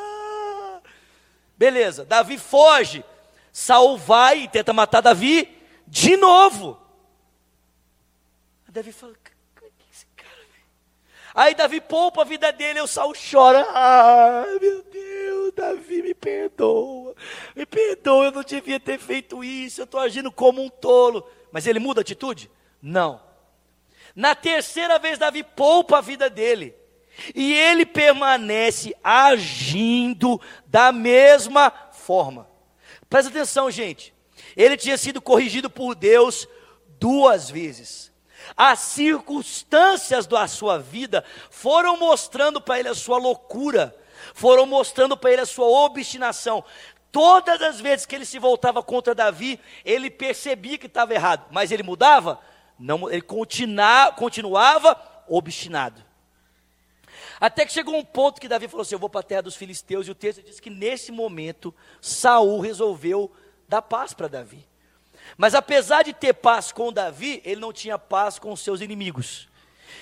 Beleza, 1.56 2.04
Davi 2.04 2.38
foge. 2.38 3.04
Saul 3.52 3.98
vai 3.98 4.44
e 4.44 4.48
tenta 4.48 4.72
matar 4.72 5.00
Davi 5.02 5.58
de 5.86 6.16
novo. 6.16 6.80
Davi 8.68 8.90
fala: 8.90 9.14
Aí 11.34 11.54
Davi 11.54 11.80
poupa 11.80 12.22
a 12.22 12.24
vida 12.24 12.52
dele, 12.52 12.78
e 12.78 12.82
o 12.82 12.86
Saul 12.86 13.14
chora. 13.14 13.66
Ah, 13.70 14.44
meu 14.60 14.82
Deus, 14.82 15.52
Davi 15.54 16.02
me 16.02 16.14
perdoa. 16.14 17.14
Me 17.56 17.64
perdoa, 17.64 18.26
eu 18.26 18.32
não 18.32 18.42
devia 18.42 18.78
ter 18.78 18.98
feito 18.98 19.42
isso. 19.42 19.80
Eu 19.80 19.84
estou 19.84 20.00
agindo 20.00 20.30
como 20.30 20.62
um 20.62 20.68
tolo. 20.68 21.26
Mas 21.50 21.66
ele 21.66 21.78
muda 21.78 22.00
a 22.00 22.02
atitude? 22.02 22.50
Não. 22.80 23.22
Na 24.14 24.34
terceira 24.34 24.98
vez, 24.98 25.18
Davi 25.18 25.42
poupa 25.42 25.98
a 25.98 26.02
vida 26.02 26.28
dele. 26.28 26.74
E 27.34 27.52
ele 27.54 27.86
permanece 27.86 28.94
agindo 29.02 30.40
da 30.66 30.92
mesma 30.92 31.70
forma. 31.92 32.48
Presta 33.08 33.30
atenção, 33.30 33.70
gente. 33.70 34.14
Ele 34.56 34.76
tinha 34.76 34.98
sido 34.98 35.20
corrigido 35.20 35.70
por 35.70 35.94
Deus 35.94 36.46
duas 36.98 37.50
vezes. 37.50 38.11
As 38.56 38.78
circunstâncias 38.80 40.26
da 40.26 40.46
sua 40.46 40.78
vida 40.78 41.24
foram 41.50 41.96
mostrando 41.96 42.60
para 42.60 42.78
ele 42.78 42.88
a 42.88 42.94
sua 42.94 43.18
loucura, 43.18 43.94
foram 44.34 44.66
mostrando 44.66 45.16
para 45.16 45.32
ele 45.32 45.42
a 45.42 45.46
sua 45.46 45.66
obstinação. 45.66 46.64
Todas 47.10 47.60
as 47.60 47.80
vezes 47.80 48.06
que 48.06 48.14
ele 48.14 48.24
se 48.24 48.38
voltava 48.38 48.82
contra 48.82 49.14
Davi, 49.14 49.60
ele 49.84 50.10
percebia 50.10 50.78
que 50.78 50.86
estava 50.86 51.12
errado, 51.12 51.46
mas 51.50 51.70
ele 51.70 51.82
mudava? 51.82 52.40
Não, 52.78 53.10
ele 53.10 53.22
continua, 53.22 54.12
continuava 54.12 54.96
obstinado. 55.28 56.02
Até 57.38 57.66
que 57.66 57.72
chegou 57.72 57.96
um 57.96 58.04
ponto 58.04 58.40
que 58.40 58.48
Davi 58.48 58.68
falou 58.68 58.82
assim: 58.82 58.94
Eu 58.94 58.98
vou 58.98 59.10
para 59.10 59.20
a 59.20 59.24
terra 59.24 59.42
dos 59.42 59.56
filisteus, 59.56 60.06
e 60.06 60.10
o 60.10 60.14
texto 60.14 60.42
diz 60.42 60.60
que 60.60 60.70
nesse 60.70 61.12
momento 61.12 61.74
Saul 62.00 62.60
resolveu 62.60 63.30
dar 63.68 63.82
paz 63.82 64.14
para 64.14 64.28
Davi. 64.28 64.66
Mas 65.36 65.54
apesar 65.54 66.02
de 66.02 66.12
ter 66.12 66.34
paz 66.34 66.72
com 66.72 66.92
Davi, 66.92 67.40
ele 67.44 67.60
não 67.60 67.72
tinha 67.72 67.98
paz 67.98 68.38
com 68.38 68.52
os 68.52 68.60
seus 68.60 68.80
inimigos. 68.80 69.48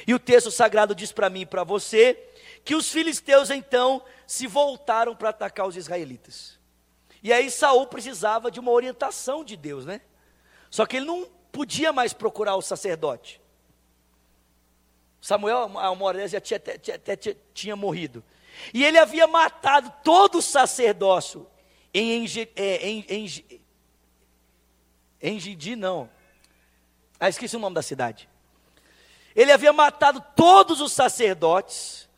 E 0.06 0.14
o 0.14 0.18
texto 0.18 0.50
sagrado 0.50 0.94
diz 0.94 1.12
para 1.12 1.30
mim 1.30 1.42
e 1.42 1.46
para 1.46 1.64
você 1.64 2.18
que 2.64 2.74
os 2.74 2.90
filisteus 2.90 3.50
então 3.50 4.02
se 4.26 4.46
voltaram 4.46 5.14
para 5.14 5.30
atacar 5.30 5.66
os 5.66 5.76
israelitas. 5.76 6.58
E 7.22 7.32
aí 7.32 7.50
Saul 7.50 7.86
precisava 7.86 8.50
de 8.50 8.58
uma 8.58 8.70
orientação 8.70 9.44
de 9.44 9.56
Deus, 9.56 9.84
né? 9.84 10.00
Só 10.70 10.86
que 10.86 10.96
ele 10.96 11.06
não 11.06 11.28
podia 11.52 11.92
mais 11.92 12.12
procurar 12.12 12.56
o 12.56 12.62
sacerdote. 12.62 13.40
Samuel, 15.20 15.78
a 15.78 15.90
uma 15.90 16.26
já 16.26 16.40
tinha, 16.40 16.58
tinha, 16.58 16.98
tinha, 16.98 17.36
tinha 17.52 17.76
morrido. 17.76 18.24
E 18.72 18.84
ele 18.84 18.98
havia 18.98 19.26
matado 19.26 19.92
todo 20.02 20.38
o 20.38 20.42
sacerdócio 20.42 21.46
em, 21.92 22.24
é, 22.56 22.88
em, 22.88 23.04
em, 23.08 23.59
em, 25.20 25.36
em 25.36 25.40
Gidi, 25.40 25.76
não. 25.76 26.08
Ah, 27.18 27.28
esqueci 27.28 27.56
o 27.56 27.60
nome 27.60 27.74
da 27.74 27.82
cidade. 27.82 28.28
Ele 29.34 29.52
havia 29.52 29.72
matado 29.72 30.24
todos 30.34 30.80
os 30.80 30.92
sacerdotes, 30.92 32.08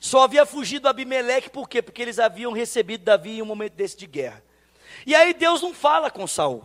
só 0.00 0.22
havia 0.22 0.44
fugido 0.44 0.88
Abimeleque, 0.88 1.50
por 1.50 1.68
quê? 1.68 1.82
Porque 1.82 2.02
eles 2.02 2.18
haviam 2.18 2.52
recebido 2.52 3.04
Davi 3.04 3.38
em 3.38 3.42
um 3.42 3.46
momento 3.46 3.74
desse 3.74 3.96
de 3.96 4.06
guerra. 4.06 4.42
E 5.06 5.14
aí 5.14 5.32
Deus 5.32 5.62
não 5.62 5.72
fala 5.72 6.10
com 6.10 6.26
Saul. 6.26 6.64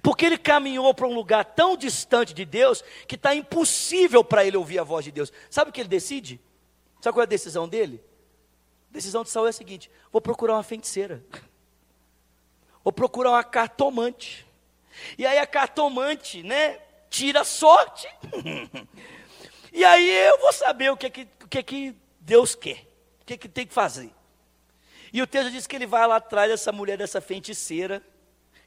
Porque 0.00 0.24
ele 0.24 0.38
caminhou 0.38 0.94
para 0.94 1.06
um 1.06 1.14
lugar 1.14 1.44
tão 1.44 1.76
distante 1.76 2.32
de 2.32 2.44
Deus 2.44 2.84
que 3.06 3.16
está 3.16 3.34
impossível 3.34 4.22
para 4.22 4.44
ele 4.44 4.56
ouvir 4.56 4.78
a 4.78 4.84
voz 4.84 5.04
de 5.04 5.10
Deus. 5.10 5.32
Sabe 5.50 5.70
o 5.70 5.72
que 5.72 5.80
ele 5.80 5.88
decide? 5.88 6.40
Sabe 7.00 7.14
qual 7.14 7.22
é 7.22 7.24
a 7.24 7.28
decisão 7.28 7.68
dele? 7.68 8.02
A 8.90 8.92
decisão 8.92 9.24
de 9.24 9.30
Saul 9.30 9.46
é 9.46 9.50
a 9.50 9.52
seguinte: 9.52 9.90
vou 10.12 10.20
procurar 10.20 10.54
uma 10.54 10.62
feiticeira. 10.62 11.24
Vou 12.84 12.92
procurar 12.92 13.30
uma 13.30 13.44
cartomante. 13.44 14.46
E 15.16 15.26
aí 15.26 15.38
a 15.38 15.46
cartomante, 15.46 16.42
né, 16.42 16.78
tira 17.10 17.44
sorte. 17.44 18.08
e 19.72 19.84
aí 19.84 20.10
eu 20.26 20.38
vou 20.38 20.52
saber 20.52 20.90
o 20.90 20.96
que 20.96 21.06
é 21.06 21.10
que, 21.10 21.28
o 21.44 21.48
que, 21.48 21.58
é 21.58 21.62
que 21.62 21.96
Deus 22.20 22.54
quer. 22.54 22.86
O 23.20 23.24
que, 23.24 23.34
é 23.34 23.36
que 23.36 23.48
tem 23.48 23.66
que 23.66 23.74
fazer. 23.74 24.10
E 25.12 25.20
o 25.20 25.26
texto 25.26 25.50
diz 25.50 25.66
que 25.66 25.76
ele 25.76 25.86
vai 25.86 26.06
lá 26.06 26.16
atrás 26.16 26.50
dessa 26.50 26.72
mulher, 26.72 26.96
dessa 26.96 27.20
feiticeira, 27.20 28.02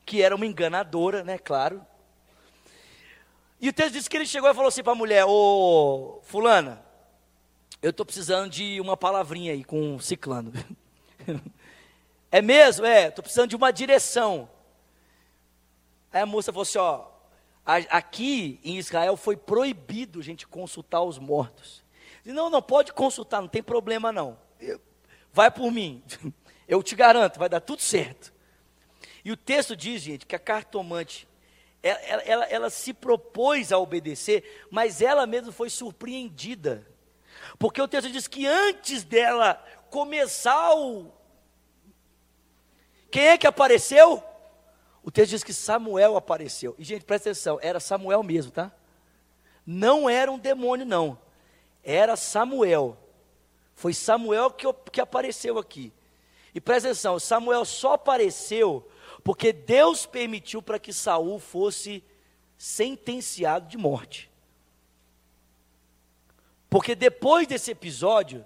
que 0.06 0.22
era 0.22 0.36
uma 0.36 0.46
enganadora, 0.46 1.24
né, 1.24 1.38
claro. 1.38 1.86
E 3.60 3.70
o 3.70 3.74
texto 3.74 3.94
diz 3.94 4.08
que 4.08 4.16
ele 4.16 4.26
chegou 4.26 4.50
e 4.50 4.54
falou 4.54 4.68
assim 4.68 4.84
para 4.84 4.92
a 4.92 4.96
mulher: 4.96 5.26
Ô, 5.26 6.22
Fulana, 6.24 6.86
eu 7.82 7.90
estou 7.90 8.06
precisando 8.06 8.50
de 8.50 8.80
uma 8.80 8.96
palavrinha 8.96 9.54
aí 9.54 9.64
com 9.64 9.96
um 9.96 10.00
ciclano. 10.00 10.54
é 12.32 12.42
mesmo? 12.42 12.86
É, 12.86 13.08
estou 13.08 13.24
precisando 13.24 13.50
de 13.50 13.56
uma 13.56 13.72
direção. 13.72 14.50
Aí 16.15 16.21
a 16.21 16.25
moça 16.25 16.54
falou 16.54 16.62
assim: 16.62 16.78
Ó, 16.78 17.08
aqui 17.89 18.58
em 18.63 18.78
Israel 18.78 19.17
foi 19.17 19.36
proibido 19.36 20.21
a 20.21 20.23
gente 20.23 20.47
consultar 20.47 21.01
os 21.01 21.19
mortos. 21.19 21.84
Disse, 22.23 22.34
não, 22.34 22.49
não 22.49 22.62
pode 22.62 22.93
consultar, 22.93 23.41
não 23.41 23.49
tem 23.49 23.62
problema 23.62 24.13
não. 24.13 24.39
Vai 25.34 25.51
por 25.51 25.69
mim. 25.69 26.01
Eu 26.69 26.82
te 26.82 26.95
garanto, 26.95 27.38
vai 27.38 27.49
dar 27.49 27.60
tudo 27.60 27.82
certo. 27.82 28.34
E 29.25 29.32
o 29.32 29.36
texto 29.36 29.75
diz, 29.75 30.01
gente, 30.01 30.25
que 30.25 30.38
a 30.38 30.39
cartomante, 30.39 31.28
ela, 31.84 32.21
ela, 32.21 32.45
ela 32.45 32.69
se 32.69 32.93
propôs 32.93 33.73
a 33.73 33.78
obedecer, 33.78 34.65
mas 34.71 35.01
ela 35.01 35.28
mesma 35.28 35.51
foi 35.51 35.69
surpreendida. 35.69 36.88
Porque 37.60 37.82
o 37.82 37.89
texto 37.89 38.10
diz 38.10 38.25
que 38.25 38.47
antes 38.47 39.04
dela 39.04 39.62
começar 39.89 40.73
o. 40.75 41.12
Quem 43.12 43.28
é 43.28 43.38
que 43.38 43.45
apareceu? 43.45 44.23
O 45.06 45.12
texto 45.12 45.30
diz 45.30 45.44
que 45.44 45.54
Samuel 45.54 46.18
apareceu. 46.18 46.74
E, 46.80 46.84
gente, 46.84 47.06
presta 47.06 47.30
atenção, 47.30 47.60
era 47.62 47.80
Samuel 47.80 48.24
mesmo, 48.24 48.52
tá? 48.52 48.72
Não 49.63 50.10
era 50.10 50.32
um 50.32 50.39
demônio, 50.39 50.84
não. 50.84 51.15
Era 51.84 52.15
Samuel. 52.15 52.98
Foi 53.76 53.94
Samuel 53.94 54.50
que, 54.50 54.65
que 54.91 55.00
apareceu 55.00 55.60
aqui. 55.60 55.94
E 56.56 56.60
presta 56.60 56.89
atenção, 56.89 57.20
Samuel 57.20 57.65
só 57.65 57.94
apareceu 57.94 58.89
porque 59.24 59.54
Deus 59.54 60.08
permitiu 60.08 60.60
para 60.60 60.80
que 60.80 60.91
Saul 60.91 61.38
fosse 61.38 62.04
sentenciado 62.58 63.68
de 63.68 63.78
morte. 63.78 64.32
Porque 66.68 66.96
depois 66.96 67.46
desse 67.46 67.70
episódio, 67.70 68.44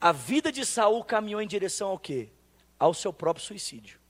a 0.00 0.12
vida 0.12 0.52
de 0.52 0.64
Saul 0.64 1.02
caminhou 1.02 1.42
em 1.42 1.48
direção 1.48 1.88
ao 1.88 1.98
quê? 1.98 2.28
Ao 2.78 2.94
seu 2.94 3.12
próprio 3.12 3.44
suicídio. 3.44 4.05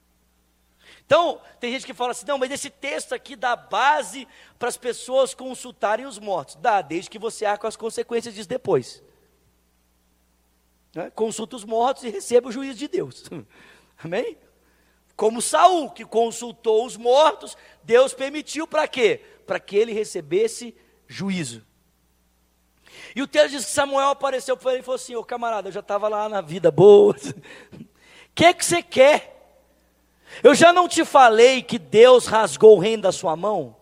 Então, 1.07 1.41
tem 1.61 1.71
gente 1.71 1.87
que 1.87 1.95
fala 1.95 2.11
assim: 2.11 2.27
não, 2.27 2.37
mas 2.37 2.51
esse 2.51 2.69
texto 2.69 3.15
aqui 3.15 3.37
dá 3.37 3.55
base 3.55 4.27
para 4.59 4.69
as 4.69 4.77
pessoas 4.77 5.35
consultarem 5.35 6.05
os 6.05 6.19
mortos. 6.19 6.57
Dá, 6.57 6.83
desde 6.83 7.09
que 7.09 7.19
você 7.19 7.47
arque 7.47 7.67
as 7.67 7.77
consequências 7.77 8.35
disso 8.35 8.49
depois. 8.49 9.03
Né? 10.95 11.11
Consulta 11.15 11.55
os 11.55 11.65
mortos 11.65 12.03
e 12.03 12.11
receba 12.11 12.49
o 12.49 12.53
juízo 12.53 12.79
de 12.79 12.89
Deus. 12.89 13.25
Amém? 14.03 14.37
Como 15.15 15.41
Saul, 15.41 15.91
que 15.91 16.05
consultou 16.05 16.85
os 16.85 16.97
mortos, 16.97 17.57
Deus 17.85 18.13
permitiu 18.13 18.67
para 18.67 18.87
quê? 18.89 19.23
Para 19.47 19.61
que 19.61 19.77
ele 19.77 19.93
recebesse 19.93 20.77
juízo. 21.07 21.65
E 23.15 23.23
o 23.23 23.29
texto 23.29 23.51
diz 23.51 23.65
que 23.65 23.71
Samuel 23.71 24.09
apareceu 24.09 24.57
para 24.57 24.73
ele 24.73 24.81
e 24.81 24.85
falou 24.85 24.97
assim: 24.97 25.15
Ô 25.15 25.23
camarada, 25.23 25.69
eu 25.69 25.73
já 25.73 25.81
estava 25.81 26.09
lá 26.09 26.29
na 26.29 26.41
vida 26.41 26.71
boa. 26.71 27.15
O 27.73 28.39
que 28.39 28.45
é 28.45 28.53
que 28.53 28.67
você 28.67 28.83
quer? 28.83 29.36
Eu 30.43 30.55
já 30.55 30.73
não 30.73 30.89
te 30.89 31.05
falei 31.05 31.63
que 31.63 31.79
Deus 31.79 32.27
rasgou 32.27 32.77
o 32.77 32.81
reino 32.81 33.05
da 33.05 33.13
sua 33.13 33.37
mão? 33.37 33.77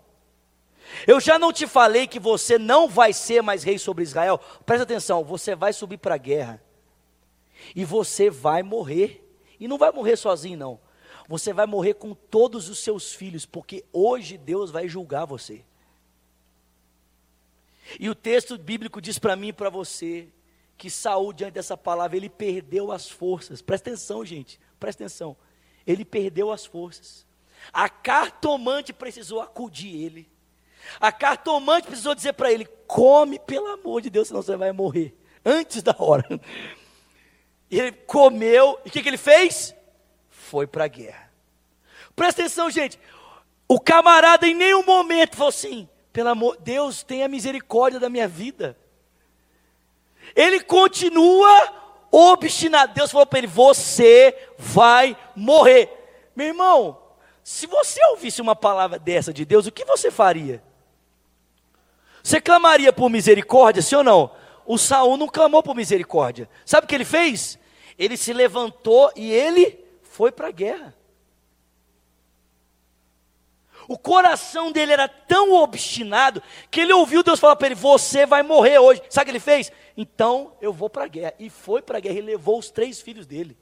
Eu 1.07 1.21
já 1.21 1.39
não 1.39 1.53
te 1.53 1.67
falei 1.67 2.07
que 2.07 2.21
você 2.21 2.59
não 2.59 2.89
vai 2.89 3.13
ser 3.13 3.43
mais 3.43 3.63
rei 3.63 3.79
sobre 3.79 4.05
Israel? 4.05 4.39
Presta 4.65 4.85
atenção, 4.85 5.25
você 5.25 5.55
vai 5.55 5.73
subir 5.73 5.99
para 5.99 6.15
a 6.15 6.19
guerra. 6.19 6.63
E 7.75 7.85
você 7.85 8.31
vai 8.31 8.63
morrer. 8.63 9.21
E 9.59 9.67
não 9.67 9.79
vai 9.79 9.91
morrer 9.91 10.17
sozinho, 10.17 10.59
não. 10.59 10.81
Você 11.29 11.53
vai 11.53 11.67
morrer 11.67 11.95
com 11.95 12.15
todos 12.15 12.69
os 12.69 12.79
seus 12.79 13.13
filhos, 13.13 13.47
porque 13.47 13.85
hoje 13.93 14.37
Deus 14.37 14.71
vai 14.71 14.89
julgar 14.89 15.25
você. 15.25 15.65
E 17.99 18.09
o 18.09 18.15
texto 18.15 18.57
bíblico 18.59 19.01
diz 19.01 19.19
para 19.19 19.37
mim 19.37 19.49
e 19.49 19.53
para 19.53 19.71
você 19.71 20.29
que 20.77 20.91
Saul, 20.91 21.33
diante 21.33 21.55
dessa 21.55 21.77
palavra, 21.77 22.17
ele 22.17 22.29
perdeu 22.29 22.91
as 22.91 23.09
forças. 23.09 23.63
Presta 23.63 23.91
atenção, 23.91 24.25
gente, 24.25 24.59
presta 24.79 25.05
atenção. 25.05 25.37
Ele 25.87 26.05
perdeu 26.05 26.51
as 26.51 26.65
forças. 26.65 27.27
A 27.73 27.89
cartomante 27.89 28.93
precisou 28.93 29.41
acudir 29.41 30.05
ele. 30.05 30.31
A 31.01 31.11
cartomante 31.11 31.87
precisou 31.87 32.15
dizer 32.15 32.35
para 32.35 32.53
ele: 32.53 32.67
come, 32.87 33.39
pelo 33.39 33.67
amor 33.69 34.03
de 34.03 34.11
Deus, 34.11 34.29
senão 34.29 34.43
você 34.43 34.57
vai 34.57 34.73
morrer. 34.73 35.17
Antes 35.45 35.83
da 35.83 35.95
hora. 35.99 36.25
E 37.71 37.79
ele 37.79 37.93
comeu, 37.93 38.79
e 38.85 38.89
o 38.89 38.93
que, 38.93 39.03
que 39.03 39.09
ele 39.09 39.17
fez? 39.17 39.75
Foi 40.31 40.67
para 40.67 40.85
a 40.85 40.89
guerra. 40.89 41.31
Presta 42.15 42.43
atenção, 42.43 42.71
gente. 42.71 42.99
O 43.67 43.81
camarada 43.81 44.47
em 44.47 44.55
nenhum 44.55 44.85
momento 44.85 45.37
falou 45.37 45.49
assim: 45.49 45.89
pelo 46.13 46.29
amor, 46.29 46.57
Deus 46.61 47.03
tenha 47.03 47.27
misericórdia 47.27 47.99
da 47.99 48.09
minha 48.09 48.29
vida. 48.29 48.79
Ele 50.35 50.61
continua 50.61 51.84
obstinado. 52.15 52.95
Deus 52.95 53.11
falou 53.11 53.27
para 53.27 53.41
ele: 53.41 53.49
Você 53.49 54.37
vai 54.57 55.17
morrer. 55.35 55.91
Meu 56.35 56.47
irmão, 56.47 56.99
se 57.43 57.67
você 57.67 58.01
ouvisse 58.11 58.41
uma 58.41 58.55
palavra 58.55 58.99
dessa 58.99 59.33
de 59.33 59.45
Deus, 59.45 59.67
o 59.67 59.73
que 59.73 59.85
você 59.85 60.11
faria? 60.11 60.63
Você 62.23 62.41
clamaria 62.41 62.93
por 62.93 63.11
misericórdia, 63.11 63.83
sim 63.83 63.97
ou 63.97 64.05
não? 64.05 64.31
O 64.65 64.79
Saul 64.79 65.17
não 65.17 65.29
clamou 65.29 65.63
por 65.63 65.75
misericórdia. 65.75 66.49
Sabe 66.65 66.87
o 66.87 66.89
que 66.89 66.95
ele 66.95 67.05
fez? 67.05 67.59
Ele 67.99 68.17
se 68.17 68.33
levantou 68.33 69.13
e 69.15 69.31
ele 69.31 69.79
foi 70.03 70.33
para 70.33 70.49
a 70.49 70.53
guerra. 70.53 70.95
O 73.87 73.99
coração 73.99 74.73
dele 74.73 74.93
era 74.93 75.07
tão 75.09 75.53
obstinado 75.53 76.43
que 76.71 76.81
ele 76.81 76.93
ouviu 76.93 77.23
Deus 77.23 77.39
falar 77.39 77.57
para 77.57 77.67
ele: 77.67 77.75
Você 77.75 78.25
vai 78.25 78.43
morrer 78.43 78.79
hoje. 78.79 79.03
Sabe 79.11 79.25
o 79.25 79.27
que 79.27 79.31
ele 79.33 79.41
fez? 79.41 79.71
Então 79.97 80.57
eu 80.61 80.73
vou 80.73 80.91
para 80.91 81.05
a 81.05 81.09
guerra. 81.09 81.35
E 81.39 81.49
foi 81.49 81.83
para 81.83 81.99
a 81.99 82.01
guerra 82.01 82.19
e 82.19 82.23
levou 82.23 82.59
os 82.59 82.71
três 82.71 83.01
filhos 83.01 83.27
dele. 83.27 83.57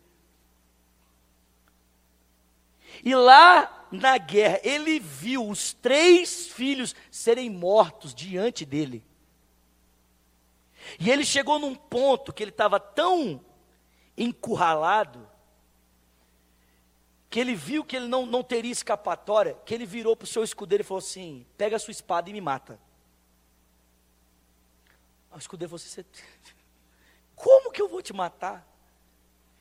E 3.05 3.15
lá 3.15 3.87
na 3.91 4.19
guerra, 4.19 4.61
ele 4.63 4.99
viu 4.99 5.49
os 5.49 5.73
três 5.73 6.49
filhos 6.49 6.95
serem 7.11 7.51
mortos 7.51 8.15
diante 8.15 8.65
dele. 8.65 9.05
E 10.99 11.11
ele 11.11 11.25
chegou 11.25 11.59
num 11.59 11.75
ponto 11.75 12.33
que 12.33 12.43
ele 12.43 12.51
estava 12.51 12.79
tão 12.81 13.45
encurralado 14.17 15.29
que 17.33 17.41
ele 17.41 17.55
viu 17.55 17.83
que 17.83 17.97
ele 17.97 18.09
não, 18.09 18.27
não 18.27 18.43
teria 18.43 18.71
escapatória, 18.71 19.57
que 19.65 19.73
ele 19.73 19.87
virou 19.87 20.15
para 20.15 20.25
o 20.25 20.29
seu 20.29 20.45
escudeiro 20.45 20.83
e 20.83 20.85
falou 20.85 20.99
assim: 20.99 21.47
pega 21.57 21.77
a 21.77 21.79
sua 21.79 21.91
espada 21.91 22.29
e 22.29 22.33
me 22.33 22.43
mata. 22.43 22.79
O 25.35 25.39
escudeiro 25.39 25.71
falou 25.71 25.83
assim: 25.85 26.05
como 27.35 27.73
que 27.73 27.81
eu 27.81 27.89
vou 27.89 28.03
te 28.03 28.13
matar? 28.13 28.67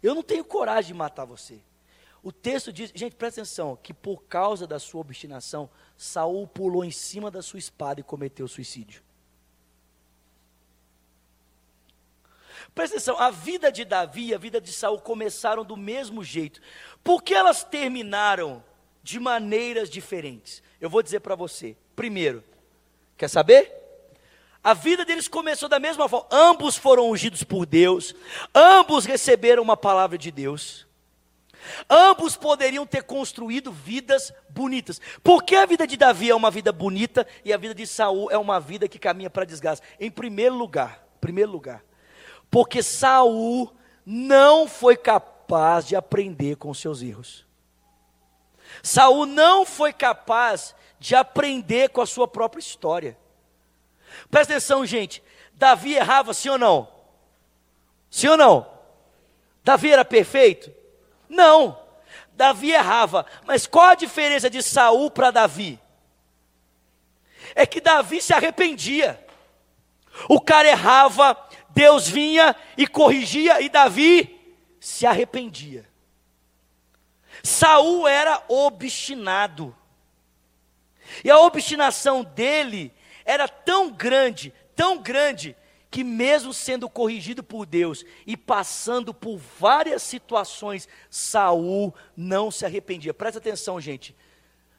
Eu 0.02 0.16
não 0.16 0.24
tenho 0.24 0.44
coragem 0.44 0.90
de 0.90 0.94
matar 0.94 1.26
você. 1.26 1.62
O 2.24 2.32
texto 2.32 2.72
diz, 2.72 2.92
gente, 2.94 3.16
presta 3.16 3.42
atenção, 3.42 3.76
que 3.76 3.94
por 3.94 4.24
causa 4.24 4.68
da 4.68 4.78
sua 4.78 5.02
obstinação, 5.02 5.70
Saul 5.98 6.48
pulou 6.48 6.86
em 6.86 6.92
cima 6.92 7.32
da 7.32 7.42
sua 7.42 7.58
espada 7.58 8.00
e 8.00 8.04
cometeu 8.04 8.48
suicídio. 8.48 9.02
Presta 12.76 12.98
atenção, 12.98 13.18
a 13.20 13.32
vida 13.32 13.72
de 13.72 13.84
Davi 13.84 14.28
e 14.28 14.34
a 14.36 14.38
vida 14.38 14.62
de 14.62 14.72
Saul 14.72 15.00
começaram 15.00 15.66
do 15.66 15.76
mesmo 15.76 16.24
jeito. 16.24 16.62
Por 17.04 17.24
que 17.24 17.34
elas 17.34 17.64
terminaram 17.64 18.64
de 19.02 19.20
maneiras 19.20 19.90
diferentes? 19.90 20.62
Eu 20.80 20.90
vou 20.90 21.02
dizer 21.02 21.22
para 21.22 21.34
você. 21.34 21.76
Primeiro, 21.96 22.44
quer 23.18 23.28
saber? 23.28 23.81
A 24.64 24.74
vida 24.74 25.04
deles 25.04 25.28
começou 25.28 25.68
da 25.68 25.80
mesma 25.80 26.08
forma. 26.08 26.28
Ambos 26.32 26.78
foram 26.78 27.10
ungidos 27.10 27.44
por 27.44 27.66
Deus, 27.66 28.14
ambos 28.54 29.06
receberam 29.06 29.64
uma 29.64 29.76
palavra 29.76 30.18
de 30.18 30.32
Deus. 30.32 30.88
Ambos 31.90 32.36
poderiam 32.36 32.86
ter 32.86 33.04
construído 33.04 33.72
vidas 33.72 34.34
bonitas. 34.50 35.00
Por 35.24 35.44
que 35.44 35.56
a 35.56 35.66
vida 35.66 35.86
de 35.86 35.96
Davi 35.96 36.30
é 36.30 36.36
uma 36.36 36.50
vida 36.50 36.72
bonita 36.72 37.26
e 37.46 37.54
a 37.54 37.58
vida 37.58 37.76
de 37.76 37.86
Saul 37.86 38.32
é 38.32 38.38
uma 38.38 38.60
vida 38.60 38.88
que 38.88 38.98
caminha 38.98 39.30
para 39.30 39.46
desgaste? 39.46 39.86
Em 40.00 40.10
primeiro 40.10 40.56
lugar, 40.56 41.06
primeiro 41.20 41.52
lugar, 41.52 41.84
porque 42.50 42.82
Saul 42.82 43.72
não 44.06 44.68
foi 44.68 44.98
capaz 44.98 45.88
de 45.88 45.96
aprender 45.96 46.56
com 46.56 46.74
seus 46.74 47.02
erros. 47.02 47.46
Saul 48.82 49.26
não 49.26 49.66
foi 49.66 49.94
capaz 49.94 50.76
de 51.00 51.16
aprender 51.16 51.90
com 51.90 52.02
a 52.02 52.06
sua 52.06 52.28
própria 52.28 52.60
história. 52.60 53.18
Presta 54.30 54.54
atenção, 54.54 54.86
gente. 54.86 55.24
Davi 55.54 55.94
errava, 55.94 56.34
sim 56.34 56.50
ou 56.50 56.58
não? 56.58 56.92
Sim 58.10 58.30
ou 58.30 58.38
não? 58.38 58.72
Davi 59.64 59.92
era 59.92 60.04
perfeito? 60.04 60.72
Não. 61.30 61.80
Davi 62.34 62.72
errava. 62.72 63.26
Mas 63.46 63.68
qual 63.68 63.90
a 63.90 63.96
diferença 63.96 64.50
de 64.50 64.62
Saul 64.62 65.12
para 65.12 65.32
Davi? 65.32 65.80
É 67.56 67.66
que 67.66 67.82
Davi 67.82 68.22
se 68.22 68.34
arrependia. 68.34 69.24
O 70.28 70.40
cara 70.40 70.68
errava, 70.68 71.38
Deus 71.70 72.08
vinha 72.08 72.56
e 72.78 72.86
corrigia, 72.86 73.62
e 73.62 73.70
Davi 73.70 74.58
se 74.80 75.06
arrependia. 75.06 75.90
Saul 77.44 78.08
era 78.08 78.44
obstinado. 78.48 79.76
E 81.24 81.30
a 81.30 81.40
obstinação 81.40 82.24
dele 82.24 82.94
era 83.26 83.48
tão 83.48 83.92
grande, 83.92 84.54
tão 84.76 85.02
grande, 85.02 85.56
que 85.92 86.04
mesmo 86.06 86.54
sendo 86.54 86.90
corrigido 86.90 87.44
por 87.44 87.66
Deus 87.66 88.06
e 88.26 88.38
passando 88.38 89.14
por 89.14 89.38
várias 89.38 90.02
situações, 90.02 90.88
Saul 91.10 91.94
não 92.16 92.50
se 92.50 92.66
arrependia. 92.66 93.14
Presta 93.14 93.40
atenção, 93.40 93.80
gente. 93.80 94.16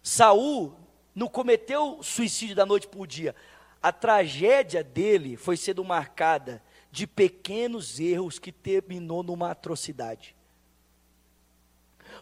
Saul 0.02 0.74
não 1.14 1.28
cometeu 1.28 2.02
suicídio 2.02 2.57
da 2.57 2.64
noite 2.64 2.88
para 2.88 3.00
o 3.00 3.07
dia. 3.07 3.37
A 3.83 3.92
tragédia 3.92 4.83
dele 4.83 5.37
foi 5.37 5.57
sendo 5.57 5.85
marcada 5.85 6.62
de 6.90 7.07
pequenos 7.07 8.00
erros 8.00 8.38
que 8.38 8.50
terminou 8.50 9.22
numa 9.22 9.50
atrocidade. 9.50 10.35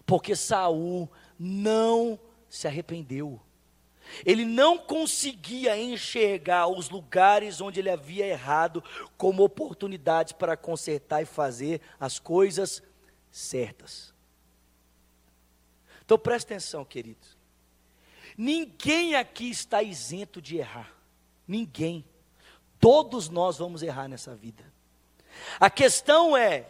Porque 0.04 0.34
Saul 0.34 1.08
não 1.38 2.18
se 2.48 2.66
arrependeu. 2.66 3.40
Ele 4.24 4.44
não 4.44 4.78
conseguia 4.78 5.76
enxergar 5.76 6.66
os 6.66 6.90
lugares 6.90 7.60
onde 7.60 7.80
ele 7.80 7.90
havia 7.90 8.26
errado 8.26 8.82
como 9.16 9.42
oportunidades 9.42 10.32
para 10.32 10.56
consertar 10.56 11.22
e 11.22 11.26
fazer 11.26 11.80
as 11.98 12.18
coisas 12.18 12.82
certas. 13.30 14.12
Então 16.04 16.18
preste 16.18 16.46
atenção, 16.46 16.84
queridos. 16.84 17.38
Ninguém 18.36 19.14
aqui 19.14 19.50
está 19.50 19.82
isento 19.82 20.40
de 20.40 20.56
errar. 20.56 20.92
Ninguém. 21.46 22.04
Todos 22.78 23.28
nós 23.28 23.58
vamos 23.58 23.82
errar 23.82 24.08
nessa 24.08 24.34
vida. 24.34 24.64
A 25.58 25.70
questão 25.70 26.36
é 26.36 26.66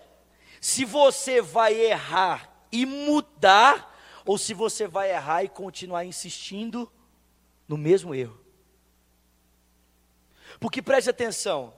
se 0.60 0.84
você 0.84 1.40
vai 1.40 1.74
errar 1.74 2.66
e 2.70 2.84
mudar 2.84 3.90
ou 4.26 4.36
se 4.36 4.52
você 4.52 4.86
vai 4.86 5.10
errar 5.10 5.44
e 5.44 5.48
continuar 5.48 6.04
insistindo 6.04 6.90
no 7.70 7.78
mesmo 7.78 8.12
erro. 8.12 8.36
Porque 10.58 10.82
preste 10.82 11.08
atenção, 11.08 11.72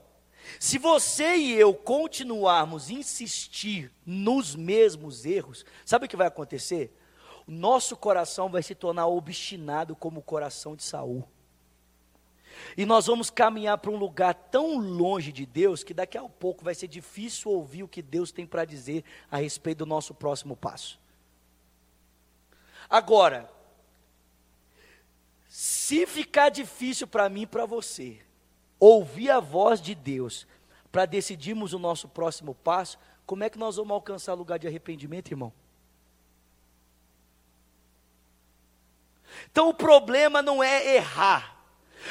se 0.59 0.79
você 0.79 1.35
e 1.35 1.53
eu 1.53 1.71
continuarmos 1.71 2.89
insistir 2.89 3.91
nos 4.03 4.55
mesmos 4.55 5.23
erros, 5.23 5.63
sabe 5.85 6.07
o 6.07 6.09
que 6.09 6.17
vai 6.17 6.25
acontecer? 6.25 6.97
O 7.45 7.51
nosso 7.51 7.95
coração 7.95 8.49
vai 8.49 8.63
se 8.63 8.73
tornar 8.73 9.05
obstinado 9.05 9.95
como 9.95 10.19
o 10.19 10.23
coração 10.23 10.75
de 10.75 10.81
Saul. 10.81 11.29
E 12.75 12.87
nós 12.87 13.05
vamos 13.05 13.29
caminhar 13.29 13.77
para 13.77 13.91
um 13.91 13.95
lugar 13.95 14.33
tão 14.33 14.79
longe 14.79 15.31
de 15.31 15.45
Deus 15.45 15.83
que 15.83 15.93
daqui 15.93 16.17
a 16.17 16.23
pouco 16.23 16.63
vai 16.63 16.73
ser 16.73 16.87
difícil 16.87 17.51
ouvir 17.51 17.83
o 17.83 17.87
que 17.87 18.01
Deus 18.01 18.31
tem 18.31 18.47
para 18.47 18.65
dizer 18.65 19.03
a 19.29 19.37
respeito 19.37 19.79
do 19.79 19.85
nosso 19.85 20.11
próximo 20.15 20.57
passo. 20.57 20.99
Agora, 22.89 23.47
se 25.53 26.07
ficar 26.07 26.49
difícil 26.49 27.05
para 27.05 27.29
mim 27.29 27.43
e 27.43 27.45
para 27.45 27.63
você 27.63 28.19
ouvir 28.79 29.29
a 29.29 29.39
voz 29.39 29.79
de 29.79 29.93
Deus 29.93 30.47
para 30.91 31.05
decidirmos 31.05 31.73
o 31.73 31.79
nosso 31.79 32.07
próximo 32.07 32.55
passo, 32.55 32.97
como 33.23 33.43
é 33.43 33.51
que 33.51 33.59
nós 33.59 33.75
vamos 33.75 33.91
alcançar 33.91 34.33
lugar 34.33 34.57
de 34.57 34.65
arrependimento, 34.65 35.29
irmão? 35.29 35.53
Então 39.51 39.69
o 39.69 39.75
problema 39.75 40.41
não 40.41 40.63
é 40.63 40.95
errar. 40.95 41.55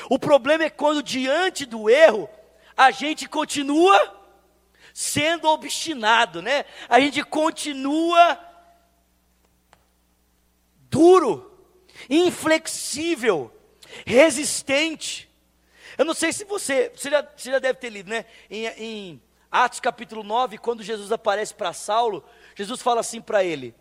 O 0.09 0.20
problema 0.20 0.62
é 0.62 0.70
quando 0.70 1.02
diante 1.02 1.66
do 1.66 1.90
erro 1.90 2.31
a 2.76 2.92
gente 2.92 3.28
continua 3.28 4.20
sendo 4.94 5.48
obstinado, 5.48 6.40
né? 6.40 6.64
A 6.88 7.00
gente 7.00 7.24
continua 7.24 8.38
duro, 10.88 11.52
inflexível, 12.09 13.53
resistente. 14.07 15.31
Eu 15.97 16.05
não 16.05 16.15
sei 16.15 16.33
se 16.33 16.45
você, 16.45 16.91
você 16.95 17.11
já, 17.11 17.23
você 17.23 17.51
já 17.51 17.59
deve 17.59 17.79
ter 17.79 17.91
lido, 17.91 18.11
né? 18.11 18.25
Em, 18.51 18.67
em 18.67 19.23
Atos 19.51 19.81
capítulo 19.81 20.23
9, 20.23 20.59
quando 20.59 20.83
Jesus 20.83 21.12
aparece 21.12 21.55
para 21.55 21.73
Saulo, 21.73 22.25
Jesus 22.55 22.81
fala 22.81 23.01
assim 23.01 23.21
para 23.21 23.45
ele: 23.45 23.75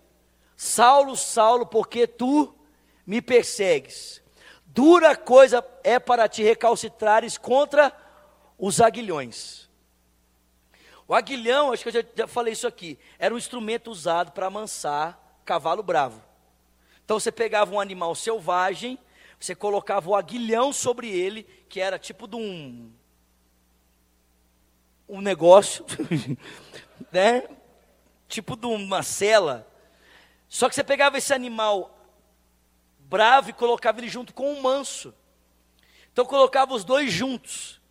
Saulo, 0.57 1.15
Saulo, 1.15 1.65
porque 1.65 2.05
tu 2.05 2.53
me 3.05 3.21
persegues? 3.21 4.21
Dura 4.65 5.15
coisa 5.15 5.65
é 5.83 5.99
para 5.99 6.29
te 6.29 6.43
recalcitrares 6.43 7.37
contra 7.37 7.95
os 8.57 8.79
aguilhões. 8.79 9.69
O 11.07 11.13
aguilhão, 11.13 11.73
acho 11.73 11.83
que 11.83 11.89
eu 11.89 11.93
já, 11.93 12.03
já 12.15 12.27
falei 12.27 12.53
isso 12.53 12.67
aqui, 12.67 12.97
era 13.19 13.33
um 13.33 13.37
instrumento 13.37 13.91
usado 13.91 14.31
para 14.31 14.47
amansar 14.47 15.19
cavalo 15.43 15.83
bravo. 15.83 16.21
Então 17.03 17.19
você 17.19 17.31
pegava 17.31 17.73
um 17.73 17.79
animal 17.79 18.15
selvagem, 18.15 18.97
você 19.39 19.55
colocava 19.55 20.09
o 20.09 20.15
aguilhão 20.15 20.71
sobre 20.71 21.09
ele, 21.09 21.43
que 21.67 21.79
era 21.79 21.99
tipo 21.99 22.27
de 22.27 22.35
um 22.35 22.91
um 25.09 25.19
negócio, 25.19 25.85
né? 27.11 27.43
Tipo 28.29 28.55
de 28.55 28.65
uma 28.65 29.03
cela. 29.03 29.67
Só 30.47 30.69
que 30.69 30.75
você 30.75 30.83
pegava 30.83 31.17
esse 31.17 31.33
animal 31.33 31.97
bravo 32.99 33.49
e 33.49 33.53
colocava 33.53 33.99
ele 33.99 34.07
junto 34.07 34.33
com 34.33 34.53
o 34.53 34.61
manso. 34.61 35.13
Então 36.13 36.25
colocava 36.25 36.73
os 36.73 36.85
dois 36.85 37.11
juntos. 37.11 37.81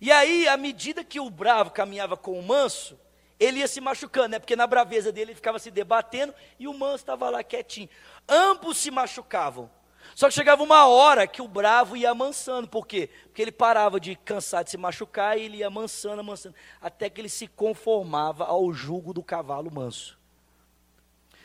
E 0.00 0.10
aí, 0.10 0.48
à 0.48 0.56
medida 0.56 1.04
que 1.04 1.20
o 1.20 1.28
bravo 1.28 1.70
caminhava 1.70 2.16
com 2.16 2.38
o 2.38 2.42
manso, 2.42 2.98
ele 3.38 3.60
ia 3.60 3.68
se 3.68 3.80
machucando, 3.80 4.28
né? 4.28 4.38
Porque 4.38 4.56
na 4.56 4.66
braveza 4.66 5.12
dele 5.12 5.32
ele 5.32 5.36
ficava 5.36 5.58
se 5.58 5.70
debatendo 5.70 6.34
e 6.58 6.66
o 6.66 6.74
manso 6.74 6.96
estava 6.96 7.28
lá 7.28 7.42
quietinho. 7.42 7.88
Ambos 8.28 8.78
se 8.78 8.90
machucavam. 8.90 9.70
Só 10.14 10.28
que 10.28 10.34
chegava 10.34 10.62
uma 10.62 10.86
hora 10.86 11.26
que 11.26 11.42
o 11.42 11.48
bravo 11.48 11.96
ia 11.96 12.10
amansando. 12.10 12.68
Por 12.68 12.86
quê? 12.86 13.10
Porque 13.24 13.42
ele 13.42 13.52
parava 13.52 14.00
de 14.00 14.16
cansar 14.16 14.64
de 14.64 14.70
se 14.70 14.78
machucar 14.78 15.36
e 15.36 15.42
ele 15.42 15.58
ia 15.58 15.66
amansando, 15.66 16.20
amansando, 16.20 16.54
até 16.80 17.10
que 17.10 17.20
ele 17.20 17.28
se 17.28 17.46
conformava 17.46 18.44
ao 18.44 18.72
jugo 18.72 19.12
do 19.12 19.22
cavalo 19.22 19.70
manso. 19.70 20.18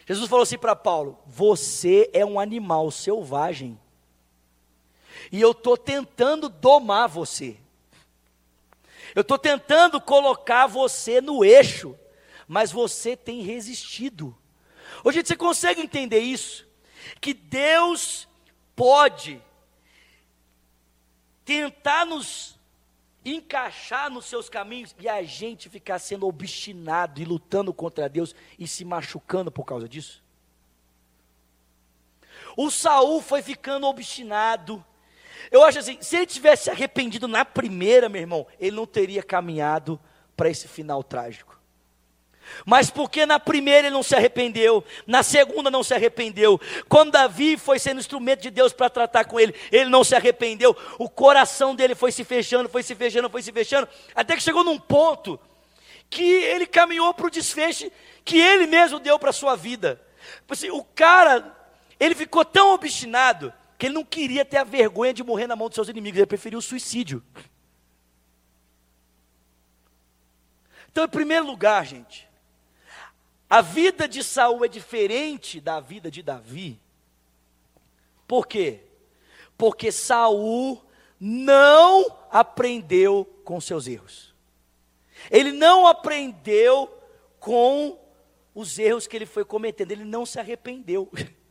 Jesus 0.06 0.30
falou 0.30 0.43
assim 0.43 0.58
para 0.58 0.75
Paulo: 0.75 1.19
Você 1.25 2.10
é 2.13 2.25
um 2.25 2.39
animal 2.39 2.89
selvagem. 2.91 3.80
E 5.32 5.41
eu 5.41 5.51
estou 5.51 5.77
tentando 5.77 6.47
domar 6.47 7.08
você. 7.08 7.58
Eu 9.15 9.21
estou 9.21 9.38
tentando 9.38 10.00
colocar 10.00 10.67
você 10.67 11.19
no 11.19 11.43
eixo, 11.43 11.97
mas 12.47 12.71
você 12.71 13.15
tem 13.15 13.41
resistido. 13.41 14.38
Hoje 15.04 15.24
você 15.24 15.36
consegue 15.36 15.82
entender 15.82 16.19
isso? 16.19 16.67
Que 17.19 17.34
Deus 17.34 18.28
pode 18.76 19.41
tentar 21.43 22.06
nos 22.06 22.60
encaixar 23.24 24.10
nos 24.10 24.26
seus 24.26 24.50
caminhos 24.50 24.95
e 25.00 25.08
a 25.08 25.21
gente 25.21 25.69
ficar 25.69 26.00
sendo 26.00 26.28
obstinado 26.28 27.21
e 27.21 27.26
lutando 27.26 27.74
contra 27.74 28.10
Deus 28.10 28.36
e 28.58 28.67
se 28.67 28.84
machucando 28.84 29.52
por 29.52 29.65
causa 29.65 29.88
disso? 29.88 30.24
O 32.56 32.69
Saul 32.69 33.21
foi 33.21 33.41
ficando 33.41 33.88
obstinado, 33.88 34.84
eu 35.49 35.63
acho 35.63 35.80
assim, 35.80 35.97
se 36.01 36.17
ele 36.17 36.25
tivesse 36.25 36.69
arrependido 36.69 37.27
na 37.27 37.45
primeira, 37.45 38.10
meu 38.10 38.21
irmão, 38.21 38.45
ele 38.60 38.75
não 38.75 38.86
teria 38.86 39.23
caminhado 39.23 39.99
para 40.36 40.49
esse 40.49 40.67
final 40.67 41.04
trágico. 41.04 41.60
Mas 42.65 42.89
porque 42.89 43.25
na 43.25 43.39
primeira 43.39 43.88
ele 43.88 43.93
não 43.93 44.04
se 44.04 44.15
arrependeu, 44.15 44.84
na 45.08 45.23
segunda 45.23 45.71
não 45.71 45.84
se 45.84 45.93
arrependeu. 45.93 46.60
Quando 46.88 47.12
Davi 47.12 47.58
foi 47.58 47.80
sendo 47.80 47.99
instrumento 47.99 48.41
de 48.41 48.49
Deus 48.49 48.73
para 48.73 48.89
tratar 48.89 49.25
com 49.25 49.39
ele, 49.39 49.56
ele 49.71 49.89
não 49.89 50.04
se 50.04 50.15
arrependeu. 50.15 50.75
O 50.97 51.10
coração 51.10 51.75
dele 51.75 51.95
foi 51.95 52.12
se 52.12 52.23
fechando, 52.23 52.69
foi 52.69 52.84
se 52.84 52.95
fechando, 52.95 53.30
foi 53.30 53.41
se 53.41 53.51
fechando, 53.51 53.88
até 54.13 54.36
que 54.36 54.43
chegou 54.43 54.63
num 54.63 54.80
ponto 54.80 55.39
que 56.10 56.23
ele 56.23 56.65
caminhou 56.65 57.13
para 57.13 57.27
o 57.27 57.32
desfecho 57.32 57.89
que 58.25 58.38
ele 58.38 58.67
mesmo 58.67 58.99
deu 58.99 59.17
para 59.17 59.30
a 59.30 59.34
sua 59.34 59.56
vida. 59.56 60.01
Assim, 60.49 60.69
o 60.69 60.84
cara, 60.84 61.56
ele 61.99 62.13
ficou 62.13 62.43
tão 62.43 62.73
obstinado 62.73 63.54
que 63.82 63.88
ele 63.88 63.96
não 63.96 64.06
queria 64.06 64.46
ter 64.46 64.58
a 64.58 64.63
vergonha 64.63 65.12
de 65.12 65.24
morrer 65.24 65.48
na 65.48 65.56
mão 65.56 65.67
dos 65.67 65.74
seus 65.74 65.89
inimigos, 65.89 66.20
ele 66.20 66.28
preferiu 66.28 66.60
o 66.60 66.62
suicídio. 66.62 67.24
Então, 70.91 71.04
em 71.04 71.08
primeiro 71.08 71.48
lugar, 71.48 71.84
gente, 71.84 72.30
a 73.50 73.60
vida 73.60 74.08
de 74.08 74.24
Saul 74.24 74.63
é 74.63 74.67
diferente 74.67 75.60
da 75.60 75.80
vida 75.80 76.12
de 76.12 76.22
Davi. 76.22 76.80
Por 78.28 78.46
quê? 78.46 78.82
Porque 79.58 79.91
Saul 79.91 80.80
não 81.20 82.06
aprendeu 82.30 83.26
com 83.44 83.60
seus 83.60 83.88
erros. 83.88 84.36
Ele 85.32 85.52
não 85.52 85.88
aprendeu 85.88 86.88
com 87.39 88.00
os 88.54 88.78
erros 88.78 89.08
que 89.08 89.17
ele 89.17 89.26
foi 89.26 89.44
cometendo, 89.44 89.91
ele 89.91 90.06
não 90.06 90.24
se 90.24 90.39
arrependeu. 90.39 91.12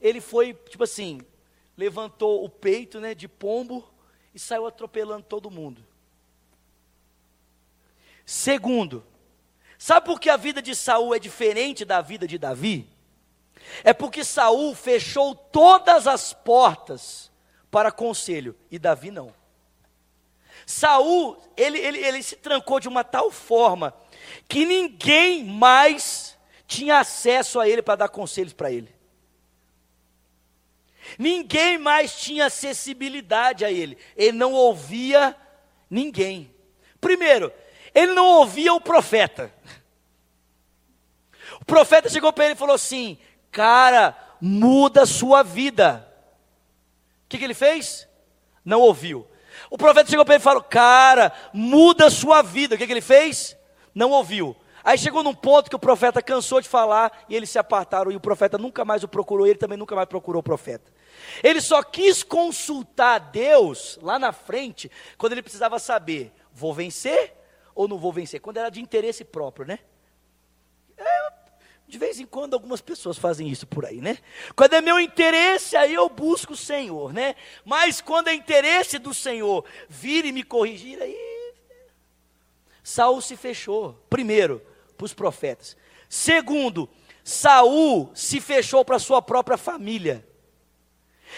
Ele 0.00 0.18
foi, 0.18 0.54
tipo 0.54 0.82
assim, 0.82 1.20
levantou 1.80 2.44
o 2.44 2.48
peito 2.50 3.00
né, 3.00 3.14
de 3.14 3.26
pombo 3.26 3.90
e 4.34 4.38
saiu 4.38 4.66
atropelando 4.66 5.24
todo 5.24 5.50
mundo. 5.50 5.82
Segundo, 8.26 9.02
sabe 9.78 10.04
por 10.04 10.20
que 10.20 10.28
a 10.28 10.36
vida 10.36 10.60
de 10.60 10.74
Saul 10.74 11.14
é 11.14 11.18
diferente 11.18 11.82
da 11.86 12.02
vida 12.02 12.28
de 12.28 12.36
Davi? 12.36 12.86
É 13.82 13.94
porque 13.94 14.22
Saul 14.22 14.74
fechou 14.74 15.34
todas 15.34 16.06
as 16.06 16.34
portas 16.34 17.30
para 17.70 17.90
conselho 17.90 18.54
e 18.70 18.78
Davi 18.78 19.10
não. 19.10 19.34
Saul, 20.66 21.42
ele, 21.56 21.78
ele, 21.78 21.98
ele 21.98 22.22
se 22.22 22.36
trancou 22.36 22.78
de 22.78 22.88
uma 22.88 23.02
tal 23.02 23.30
forma 23.30 23.94
que 24.46 24.66
ninguém 24.66 25.44
mais 25.44 26.36
tinha 26.66 26.98
acesso 26.98 27.58
a 27.58 27.66
ele 27.66 27.80
para 27.80 27.96
dar 27.96 28.08
conselhos 28.10 28.52
para 28.52 28.70
ele. 28.70 28.99
Ninguém 31.18 31.78
mais 31.78 32.20
tinha 32.20 32.46
acessibilidade 32.46 33.64
a 33.64 33.70
ele. 33.70 33.96
Ele 34.16 34.36
não 34.36 34.52
ouvia 34.52 35.36
ninguém. 35.88 36.54
Primeiro, 37.00 37.52
ele 37.94 38.12
não 38.12 38.26
ouvia 38.26 38.72
o 38.72 38.80
profeta. 38.80 39.52
O 41.60 41.64
profeta 41.64 42.08
chegou 42.08 42.32
para 42.32 42.44
ele 42.44 42.54
e 42.54 42.58
falou 42.58 42.74
assim: 42.74 43.18
Cara, 43.50 44.16
muda 44.40 45.02
a 45.02 45.06
sua 45.06 45.42
vida. 45.42 46.06
O 47.24 47.28
que, 47.28 47.38
que 47.38 47.44
ele 47.44 47.54
fez? 47.54 48.08
Não 48.64 48.80
ouviu. 48.80 49.26
O 49.70 49.78
profeta 49.78 50.10
chegou 50.10 50.24
para 50.24 50.34
ele 50.34 50.42
e 50.42 50.44
falou: 50.44 50.62
Cara, 50.62 51.32
muda 51.52 52.06
a 52.06 52.10
sua 52.10 52.42
vida. 52.42 52.74
O 52.74 52.78
que, 52.78 52.86
que 52.86 52.92
ele 52.92 53.00
fez? 53.00 53.56
Não 53.94 54.10
ouviu. 54.10 54.56
Aí 54.82 54.96
chegou 54.96 55.22
num 55.22 55.34
ponto 55.34 55.68
que 55.68 55.76
o 55.76 55.80
profeta 55.80 56.22
cansou 56.22 56.60
de 56.60 56.68
falar 56.68 57.24
e 57.28 57.36
eles 57.36 57.50
se 57.50 57.58
apartaram 57.58 58.10
e 58.10 58.16
o 58.16 58.20
profeta 58.20 58.56
nunca 58.56 58.84
mais 58.84 59.04
o 59.04 59.08
procurou, 59.08 59.46
ele 59.46 59.58
também 59.58 59.76
nunca 59.76 59.94
mais 59.94 60.08
procurou 60.08 60.40
o 60.40 60.42
profeta. 60.42 60.90
Ele 61.42 61.60
só 61.60 61.82
quis 61.82 62.22
consultar 62.22 63.18
Deus 63.18 63.98
lá 64.02 64.18
na 64.18 64.32
frente, 64.32 64.90
quando 65.16 65.32
ele 65.32 65.42
precisava 65.42 65.78
saber: 65.78 66.32
vou 66.52 66.74
vencer 66.74 67.34
ou 67.74 67.88
não 67.88 67.98
vou 67.98 68.12
vencer? 68.12 68.40
Quando 68.40 68.58
era 68.58 68.70
de 68.70 68.80
interesse 68.80 69.24
próprio, 69.24 69.66
né? 69.66 69.78
É, 70.96 71.32
de 71.90 71.98
vez 71.98 72.20
em 72.20 72.26
quando 72.26 72.54
algumas 72.54 72.80
pessoas 72.80 73.18
fazem 73.18 73.48
isso 73.48 73.66
por 73.66 73.84
aí, 73.84 74.00
né? 74.00 74.18
Quando 74.54 74.74
é 74.74 74.80
meu 74.80 75.00
interesse, 75.00 75.76
aí 75.76 75.92
eu 75.92 76.08
busco 76.08 76.52
o 76.52 76.56
Senhor, 76.56 77.12
né? 77.12 77.34
Mas 77.64 78.00
quando 78.00 78.28
é 78.28 78.34
interesse 78.34 78.98
do 78.98 79.12
Senhor 79.12 79.64
vir 79.88 80.24
e 80.24 80.32
me 80.32 80.44
corrigir, 80.44 81.02
aí. 81.02 81.30
Saul 82.82 83.20
se 83.20 83.36
fechou, 83.36 83.94
primeiro, 84.08 84.64
para 84.96 85.04
os 85.04 85.12
profetas. 85.12 85.76
Segundo, 86.08 86.88
Saul 87.24 88.10
se 88.14 88.40
fechou 88.40 88.84
para 88.84 88.98
sua 88.98 89.20
própria 89.20 89.56
família. 89.56 90.26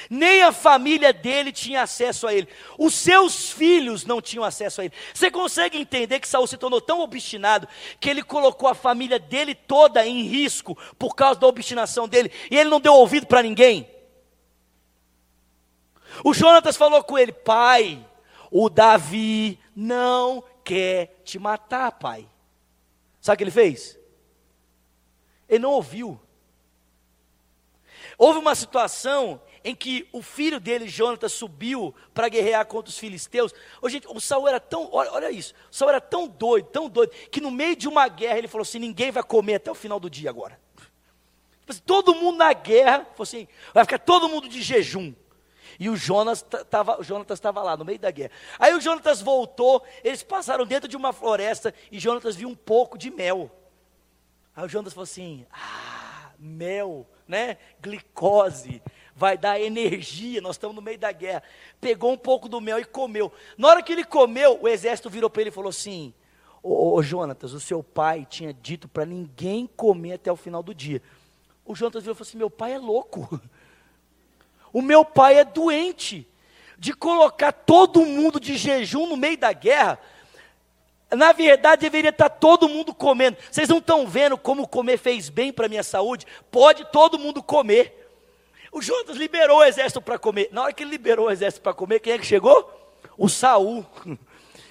Nem 0.09 0.43
a 0.43 0.53
família 0.53 1.12
dele 1.12 1.53
tinha 1.53 1.82
acesso 1.82 2.26
a 2.26 2.34
ele. 2.34 2.49
Os 2.78 2.95
seus 2.95 3.51
filhos 3.51 4.05
não 4.05 4.20
tinham 4.20 4.45
acesso 4.45 4.80
a 4.80 4.84
ele. 4.84 4.95
Você 5.12 5.30
consegue 5.30 5.78
entender 5.78 6.20
que 6.20 6.28
Saul 6.28 6.47
se 6.47 6.57
tornou 6.57 6.80
tão 6.80 7.01
obstinado 7.01 7.68
que 8.01 8.09
ele 8.09 8.22
colocou 8.22 8.68
a 8.68 8.74
família 8.74 9.18
dele 9.18 9.55
toda 9.55 10.07
em 10.07 10.22
risco 10.22 10.76
por 10.99 11.14
causa 11.14 11.40
da 11.40 11.47
obstinação 11.47 12.09
dele 12.09 12.30
e 12.51 12.57
ele 12.57 12.70
não 12.70 12.80
deu 12.80 12.95
ouvido 12.95 13.26
para 13.26 13.43
ninguém? 13.43 13.88
O 16.24 16.34
Jonatas 16.34 16.76
falou 16.76 17.03
com 17.03 17.18
ele: 17.18 17.32
Pai, 17.32 18.05
o 18.51 18.68
Davi 18.68 19.59
não 19.74 20.45
quer 20.62 21.20
te 21.24 21.38
matar, 21.38 21.93
pai. 21.93 22.28
Sabe 23.20 23.34
o 23.34 23.38
que 23.38 23.45
ele 23.45 23.51
fez? 23.51 23.99
Ele 25.49 25.61
não 25.61 25.72
ouviu. 25.72 26.20
Houve 28.18 28.38
uma 28.38 28.55
situação 28.55 29.40
em 29.64 29.74
que 29.74 30.08
o 30.12 30.22
filho 30.22 30.58
dele, 30.58 30.88
Jonatas, 30.88 31.32
subiu 31.32 31.94
para 32.12 32.28
guerrear 32.28 32.66
contra 32.66 32.90
os 32.90 32.98
filisteus. 32.98 33.52
Ô, 33.80 33.88
gente, 33.88 34.06
o 34.08 34.20
Saul 34.20 34.48
era 34.48 34.60
tão, 34.60 34.88
olha, 34.92 35.12
olha, 35.12 35.30
isso, 35.30 35.54
o 35.70 35.74
Saul 35.74 35.90
era 35.90 36.00
tão 36.00 36.26
doido, 36.28 36.66
tão 36.66 36.88
doido, 36.88 37.12
que 37.30 37.40
no 37.40 37.50
meio 37.50 37.76
de 37.76 37.88
uma 37.88 38.08
guerra 38.08 38.38
ele 38.38 38.48
falou 38.48 38.62
assim: 38.62 38.78
ninguém 38.78 39.10
vai 39.10 39.22
comer 39.22 39.56
até 39.56 39.70
o 39.70 39.74
final 39.74 40.00
do 40.00 40.10
dia 40.10 40.30
agora. 40.30 40.58
Tipo 41.60 41.72
assim, 41.72 41.82
todo 41.86 42.14
mundo 42.14 42.38
na 42.38 42.52
guerra, 42.52 43.04
falou 43.12 43.22
assim, 43.22 43.46
vai 43.72 43.84
ficar 43.84 43.98
todo 43.98 44.28
mundo 44.28 44.48
de 44.48 44.60
jejum. 44.60 45.14
E 45.78 45.88
o 45.88 45.96
Jonas 45.96 46.44
estava 46.44 47.62
lá 47.62 47.76
no 47.76 47.84
meio 47.84 47.98
da 47.98 48.10
guerra. 48.10 48.30
Aí 48.58 48.74
o 48.74 48.80
Jonatas 48.80 49.20
voltou, 49.20 49.82
eles 50.04 50.22
passaram 50.22 50.66
dentro 50.66 50.88
de 50.88 50.96
uma 50.96 51.12
floresta 51.12 51.74
e 51.90 51.98
Jonatas 51.98 52.36
viu 52.36 52.48
um 52.48 52.54
pouco 52.54 52.98
de 52.98 53.10
mel. 53.10 53.50
Aí 54.54 54.64
o 54.64 54.68
Jonatas 54.68 54.92
falou 54.92 55.04
assim: 55.04 55.46
"Ah, 55.50 55.91
mel, 56.43 57.07
né? 57.26 57.57
Glicose, 57.80 58.82
vai 59.14 59.38
dar 59.38 59.61
energia. 59.61 60.40
Nós 60.40 60.57
estamos 60.57 60.74
no 60.74 60.82
meio 60.82 60.99
da 60.99 61.12
guerra." 61.12 61.43
Pegou 61.80 62.12
um 62.12 62.18
pouco 62.18 62.49
do 62.49 62.61
mel 62.61 62.78
e 62.78 62.84
comeu. 62.84 63.32
Na 63.57 63.68
hora 63.68 63.82
que 63.82 63.93
ele 63.93 64.05
comeu, 64.05 64.59
o 64.61 64.68
exército 64.68 65.09
virou 65.09 65.30
para 65.30 65.43
ele 65.43 65.51
e 65.51 65.55
falou 65.55 65.70
assim: 65.70 66.12
Ô, 66.62 66.95
ô 66.95 67.03
Jonatas, 67.03 67.53
o 67.53 67.61
seu 67.61 67.82
pai 67.82 68.26
tinha 68.28 68.53
dito 68.53 68.88
para 68.88 69.07
ninguém 69.07 69.66
comer 69.76 70.14
até 70.14 70.30
o 70.30 70.36
final 70.36 70.62
do 70.62 70.74
dia. 70.74 71.01
O 71.64 71.74
Jonatas 71.74 72.03
virou 72.03 72.14
e 72.14 72.16
falou 72.16 72.28
assim: 72.28 72.38
Meu 72.38 72.51
pai 72.51 72.72
é 72.72 72.78
louco. 72.78 73.40
O 74.74 74.80
meu 74.80 75.05
pai 75.05 75.38
é 75.38 75.45
doente 75.45 76.26
de 76.78 76.95
colocar 76.95 77.53
todo 77.53 78.07
mundo 78.07 78.40
de 78.40 78.57
jejum 78.57 79.07
no 79.07 79.16
meio 79.16 79.36
da 79.36 79.53
guerra. 79.53 79.99
Na 81.16 81.32
verdade, 81.32 81.82
deveria 81.82 82.10
estar 82.10 82.28
todo 82.28 82.68
mundo 82.68 82.94
comendo. 82.94 83.36
Vocês 83.50 83.68
não 83.68 83.78
estão 83.78 84.06
vendo 84.06 84.38
como 84.38 84.66
comer 84.66 84.98
fez 84.98 85.28
bem 85.28 85.52
para 85.52 85.66
a 85.66 85.68
minha 85.68 85.82
saúde? 85.82 86.26
Pode 86.50 86.90
todo 86.90 87.18
mundo 87.18 87.42
comer. 87.42 87.98
O 88.72 88.80
Jonas 88.80 89.16
liberou 89.16 89.58
o 89.58 89.64
exército 89.64 90.00
para 90.00 90.18
comer. 90.18 90.48
Na 90.50 90.62
hora 90.62 90.72
que 90.72 90.82
ele 90.82 90.90
liberou 90.90 91.26
o 91.26 91.30
exército 91.30 91.62
para 91.62 91.74
comer, 91.74 92.00
quem 92.00 92.14
é 92.14 92.18
que 92.18 92.24
chegou? 92.24 92.98
O 93.18 93.28
Saul. 93.28 93.84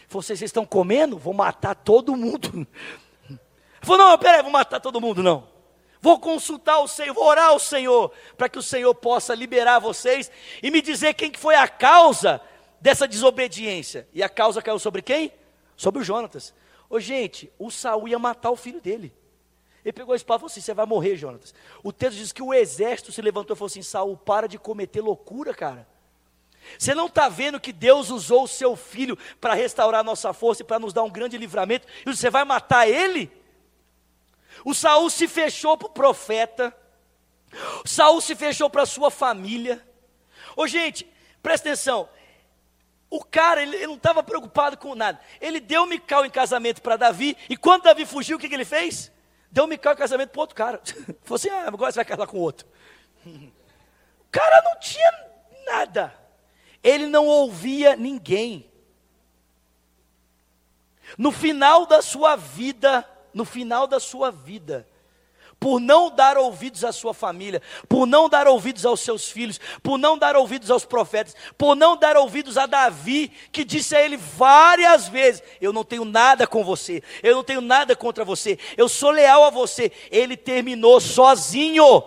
Vocês 0.09 0.41
estão 0.41 0.65
comendo? 0.65 1.17
Vou 1.17 1.33
matar 1.33 1.75
todo 1.75 2.15
mundo. 2.15 2.67
Falou, 3.81 4.09
não, 4.09 4.17
peraí, 4.17 4.41
vou 4.41 4.51
matar 4.51 4.79
todo 4.79 4.99
mundo, 4.99 5.21
não. 5.21 5.47
Vou 6.01 6.19
consultar 6.19 6.79
o 6.79 6.87
Senhor, 6.87 7.13
vou 7.13 7.25
orar 7.25 7.49
ao 7.49 7.59
Senhor, 7.59 8.11
para 8.35 8.49
que 8.49 8.57
o 8.57 8.63
Senhor 8.63 8.93
possa 8.95 9.35
liberar 9.35 9.77
vocês 9.77 10.31
e 10.61 10.71
me 10.71 10.81
dizer 10.81 11.13
quem 11.13 11.29
que 11.29 11.39
foi 11.39 11.53
a 11.53 11.67
causa 11.67 12.41
dessa 12.79 13.07
desobediência. 13.07 14.07
E 14.11 14.23
a 14.23 14.29
causa 14.29 14.63
caiu 14.63 14.79
sobre 14.79 15.03
quem? 15.03 15.31
Sobre 15.81 15.99
o 15.99 16.03
Jonatas. 16.03 16.53
Ô 16.87 16.99
gente, 16.99 17.51
o 17.57 17.71
Saul 17.71 18.07
ia 18.07 18.19
matar 18.19 18.51
o 18.51 18.55
filho 18.55 18.79
dele. 18.79 19.11
Ele 19.83 19.91
pegou 19.91 20.13
a 20.13 20.15
espada 20.15 20.37
e 20.37 20.41
falou 20.41 20.51
assim: 20.51 20.61
Você 20.61 20.75
vai 20.75 20.85
morrer, 20.85 21.15
Jonatas. 21.17 21.55
O 21.81 21.91
texto 21.91 22.17
diz 22.17 22.31
que 22.31 22.43
o 22.43 22.53
exército 22.53 23.11
se 23.11 23.19
levantou 23.19 23.55
e 23.55 23.57
falou 23.57 23.65
assim: 23.65 23.81
Saul, 23.81 24.15
para 24.15 24.47
de 24.47 24.59
cometer 24.59 25.01
loucura, 25.01 25.55
cara. 25.55 25.87
Você 26.77 26.93
não 26.93 27.07
está 27.07 27.27
vendo 27.29 27.59
que 27.59 27.73
Deus 27.73 28.11
usou 28.11 28.43
o 28.43 28.47
seu 28.47 28.75
filho 28.75 29.17
para 29.39 29.55
restaurar 29.55 30.03
nossa 30.03 30.31
força 30.33 30.61
e 30.61 30.65
para 30.65 30.77
nos 30.77 30.93
dar 30.93 31.01
um 31.01 31.09
grande 31.09 31.35
livramento, 31.35 31.87
e 32.05 32.15
você 32.15 32.29
vai 32.29 32.45
matar 32.45 32.87
ele? 32.87 33.31
O 34.63 34.75
Saul 34.75 35.09
se 35.09 35.27
fechou 35.27 35.75
para 35.79 35.87
o 35.87 35.91
profeta. 35.91 36.77
O 37.83 37.89
Saul 37.89 38.21
se 38.21 38.35
fechou 38.35 38.69
para 38.69 38.83
a 38.83 38.85
sua 38.85 39.09
família. 39.09 39.83
Ô 40.55 40.67
gente, 40.67 41.11
presta 41.41 41.69
atenção. 41.69 42.07
O 43.11 43.21
cara, 43.25 43.61
ele, 43.61 43.75
ele 43.75 43.87
não 43.87 43.95
estava 43.95 44.23
preocupado 44.23 44.77
com 44.77 44.95
nada. 44.95 45.19
Ele 45.41 45.59
deu 45.59 45.85
Mical 45.85 46.25
em 46.25 46.29
casamento 46.29 46.81
para 46.81 46.95
Davi. 46.95 47.37
E 47.49 47.57
quando 47.57 47.83
Davi 47.83 48.05
fugiu, 48.05 48.37
o 48.37 48.39
que, 48.39 48.47
que 48.47 48.55
ele 48.55 48.63
fez? 48.63 49.11
Deu 49.51 49.67
Mical 49.67 49.91
em 49.91 49.97
casamento 49.97 50.29
para 50.29 50.39
outro 50.39 50.55
cara. 50.55 50.81
Falou 51.21 51.35
assim: 51.35 51.49
ah, 51.49 51.67
agora 51.67 51.91
você 51.91 51.97
vai 51.97 52.05
casar 52.05 52.25
com 52.25 52.39
outro. 52.39 52.65
O 54.23 54.31
cara 54.31 54.61
não 54.63 54.79
tinha 54.79 55.11
nada. 55.65 56.15
Ele 56.81 57.05
não 57.05 57.27
ouvia 57.27 57.97
ninguém. 57.97 58.71
No 61.17 61.33
final 61.33 61.85
da 61.85 62.01
sua 62.01 62.37
vida, 62.37 63.05
no 63.33 63.43
final 63.43 63.87
da 63.87 63.99
sua 63.99 64.31
vida, 64.31 64.87
por 65.61 65.79
não 65.79 66.09
dar 66.09 66.39
ouvidos 66.39 66.83
à 66.83 66.91
sua 66.91 67.13
família, 67.13 67.61
por 67.87 68.07
não 68.07 68.27
dar 68.27 68.47
ouvidos 68.47 68.83
aos 68.83 68.99
seus 68.99 69.29
filhos, 69.29 69.59
por 69.83 69.95
não 69.95 70.17
dar 70.17 70.35
ouvidos 70.35 70.71
aos 70.71 70.85
profetas, 70.85 71.35
por 71.55 71.75
não 71.75 71.95
dar 71.95 72.17
ouvidos 72.17 72.57
a 72.57 72.65
Davi, 72.65 73.31
que 73.51 73.63
disse 73.63 73.95
a 73.95 74.01
ele 74.01 74.17
várias 74.17 75.07
vezes: 75.07 75.43
Eu 75.61 75.71
não 75.71 75.83
tenho 75.83 76.03
nada 76.03 76.47
com 76.47 76.63
você, 76.63 77.03
eu 77.21 77.35
não 77.35 77.43
tenho 77.43 77.61
nada 77.61 77.95
contra 77.95 78.25
você, 78.25 78.57
eu 78.75 78.89
sou 78.89 79.11
leal 79.11 79.43
a 79.43 79.51
você. 79.51 79.91
Ele 80.09 80.35
terminou 80.35 80.99
sozinho, 80.99 82.03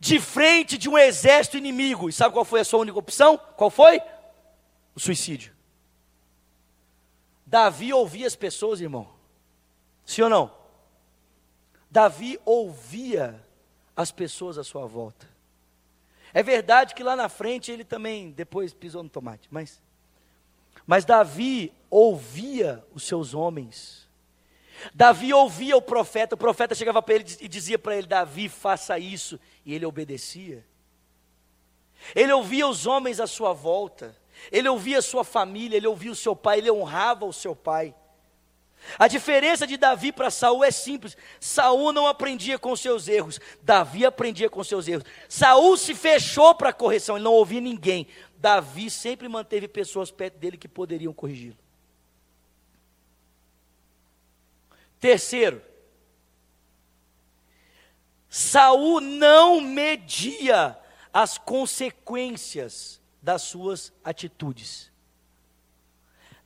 de 0.00 0.18
frente 0.18 0.78
de 0.78 0.88
um 0.88 0.96
exército 0.96 1.58
inimigo. 1.58 2.08
E 2.08 2.12
sabe 2.12 2.32
qual 2.32 2.46
foi 2.46 2.60
a 2.60 2.64
sua 2.64 2.80
única 2.80 2.98
opção? 2.98 3.38
Qual 3.54 3.68
foi? 3.68 4.00
O 4.94 5.00
suicídio. 5.00 5.52
Davi 7.44 7.92
ouvia 7.92 8.26
as 8.26 8.34
pessoas, 8.34 8.80
irmão. 8.80 9.10
Sim 10.06 10.22
ou 10.22 10.30
não? 10.30 10.63
Davi 11.94 12.40
ouvia 12.44 13.40
as 13.94 14.10
pessoas 14.10 14.58
à 14.58 14.64
sua 14.64 14.84
volta. 14.84 15.28
É 16.32 16.42
verdade 16.42 16.92
que 16.92 17.04
lá 17.04 17.14
na 17.14 17.28
frente 17.28 17.70
ele 17.70 17.84
também 17.84 18.32
depois 18.32 18.74
pisou 18.74 19.04
no 19.04 19.08
tomate, 19.08 19.46
mas 19.48 19.80
mas 20.84 21.04
Davi 21.04 21.72
ouvia 21.88 22.84
os 22.92 23.04
seus 23.04 23.32
homens. 23.32 24.08
Davi 24.92 25.32
ouvia 25.32 25.76
o 25.76 25.80
profeta, 25.80 26.34
o 26.34 26.38
profeta 26.38 26.74
chegava 26.74 27.00
para 27.00 27.14
ele 27.14 27.26
e 27.40 27.46
dizia 27.46 27.78
para 27.78 27.96
ele: 27.96 28.08
Davi, 28.08 28.48
faça 28.48 28.98
isso, 28.98 29.38
e 29.64 29.72
ele 29.72 29.86
obedecia. 29.86 30.66
Ele 32.12 32.32
ouvia 32.32 32.66
os 32.66 32.88
homens 32.88 33.20
à 33.20 33.26
sua 33.28 33.52
volta. 33.52 34.16
Ele 34.50 34.68
ouvia 34.68 34.98
a 34.98 35.02
sua 35.02 35.22
família, 35.22 35.76
ele 35.76 35.86
ouvia 35.86 36.10
o 36.10 36.16
seu 36.16 36.34
pai, 36.34 36.58
ele 36.58 36.72
honrava 36.72 37.24
o 37.24 37.32
seu 37.32 37.54
pai. 37.54 37.94
A 38.98 39.08
diferença 39.08 39.66
de 39.66 39.76
Davi 39.76 40.12
para 40.12 40.30
Saul 40.30 40.64
é 40.64 40.70
simples. 40.70 41.16
Saul 41.40 41.92
não 41.92 42.06
aprendia 42.06 42.58
com 42.58 42.76
seus 42.76 43.08
erros, 43.08 43.40
Davi 43.62 44.04
aprendia 44.04 44.50
com 44.50 44.62
seus 44.62 44.86
erros. 44.86 45.04
Saul 45.28 45.76
se 45.76 45.94
fechou 45.94 46.54
para 46.54 46.70
a 46.70 46.72
correção, 46.72 47.16
ele 47.16 47.24
não 47.24 47.32
ouvia 47.32 47.60
ninguém. 47.60 48.06
Davi 48.36 48.90
sempre 48.90 49.28
manteve 49.28 49.66
pessoas 49.66 50.10
perto 50.10 50.38
dele 50.38 50.56
que 50.56 50.68
poderiam 50.68 51.12
corrigi-lo. 51.12 51.56
Terceiro, 55.00 55.62
Saul 58.28 59.00
não 59.00 59.60
media 59.60 60.78
as 61.12 61.38
consequências 61.38 63.00
das 63.22 63.42
suas 63.42 63.92
atitudes. 64.02 64.90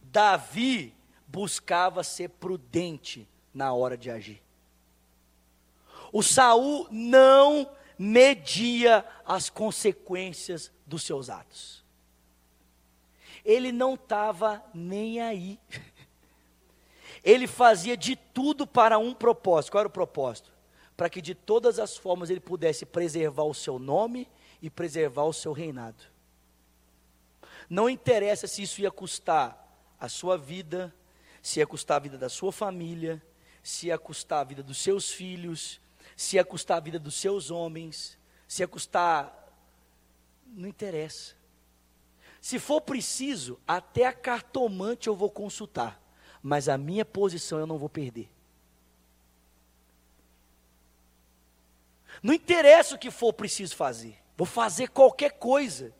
Davi 0.03 0.95
buscava 1.29 2.03
ser 2.03 2.31
prudente 2.31 3.29
na 3.53 3.73
hora 3.73 3.97
de 3.97 4.11
agir. 4.11 4.43
O 6.13 6.23
Saul 6.23 6.89
não 6.91 7.71
media 7.99 9.05
as 9.27 9.51
consequências 9.51 10.73
dos 10.87 11.03
seus 11.03 11.29
atos. 11.29 11.85
Ele 13.45 13.71
não 13.71 13.95
estava 13.95 14.65
nem 14.73 15.21
aí. 15.21 15.59
Ele 17.23 17.47
fazia 17.47 17.97
de 17.97 18.17
tudo 18.17 18.67
para 18.67 18.99
um 18.99 19.13
propósito. 19.13 19.73
Qual 19.73 19.81
era 19.81 19.89
o 19.89 19.93
propósito? 19.93 20.53
Para 20.97 21.11
que 21.11 21.21
de 21.21 21.35
todas 21.35 21.79
as 21.79 21.97
formas 21.97 22.31
ele 22.31 22.41
pudesse 22.41 22.87
preservar 22.87 23.45
o 23.45 23.55
seu 23.55 23.79
nome 23.79 24.29
e 24.63 24.71
preservar 24.71 25.25
o 25.25 25.33
seu 25.33 25.53
reinado. 25.53 26.05
Não 27.69 27.89
interessa 27.89 28.47
se 28.47 28.63
isso 28.63 28.81
ia 28.81 28.91
custar 28.91 29.67
a 30.01 30.09
sua 30.09 30.37
vida, 30.39 30.95
se 31.49 31.61
ia 31.61 31.67
custar 31.67 31.97
a 31.97 32.01
vida 32.01 32.19
da 32.19 32.29
sua 32.29 32.53
família, 32.53 33.23
se 33.63 33.87
ia 33.87 33.99
custar 33.99 34.41
a 34.41 34.45
vida 34.45 34.63
dos 34.63 34.77
seus 34.77 35.11
filhos, 35.11 35.81
se 36.15 36.37
ia 36.37 36.45
custar 36.45 36.77
a 36.77 36.81
vida 36.81 36.99
dos 36.99 37.15
seus 37.15 37.51
homens, 37.51 38.19
se 38.47 38.63
ia 38.63 38.69
custar. 38.69 39.35
Não 40.47 40.69
interessa. 40.69 41.35
Se 42.39 42.59
for 42.59 42.83
preciso, 42.83 43.59
até 43.67 44.05
a 44.05 44.13
cartomante 44.13 45.09
eu 45.09 45.17
vou 45.17 45.31
consultar, 45.31 45.99
mas 46.43 46.69
a 46.69 46.77
minha 46.77 47.05
posição 47.05 47.59
eu 47.59 47.67
não 47.67 47.79
vou 47.79 47.89
perder. 47.89 48.31
Não 52.23 52.35
interessa 52.35 52.95
o 52.95 52.99
que 52.99 53.11
for 53.11 53.33
preciso 53.33 53.75
fazer, 53.75 54.23
vou 54.37 54.47
fazer 54.47 54.89
qualquer 54.89 55.39
coisa. 55.39 55.95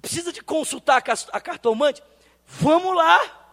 Precisa 0.00 0.32
de 0.32 0.40
consultar 0.40 1.02
a 1.32 1.40
cartomante? 1.40 2.00
Vamos 2.46 2.94
lá. 2.94 3.43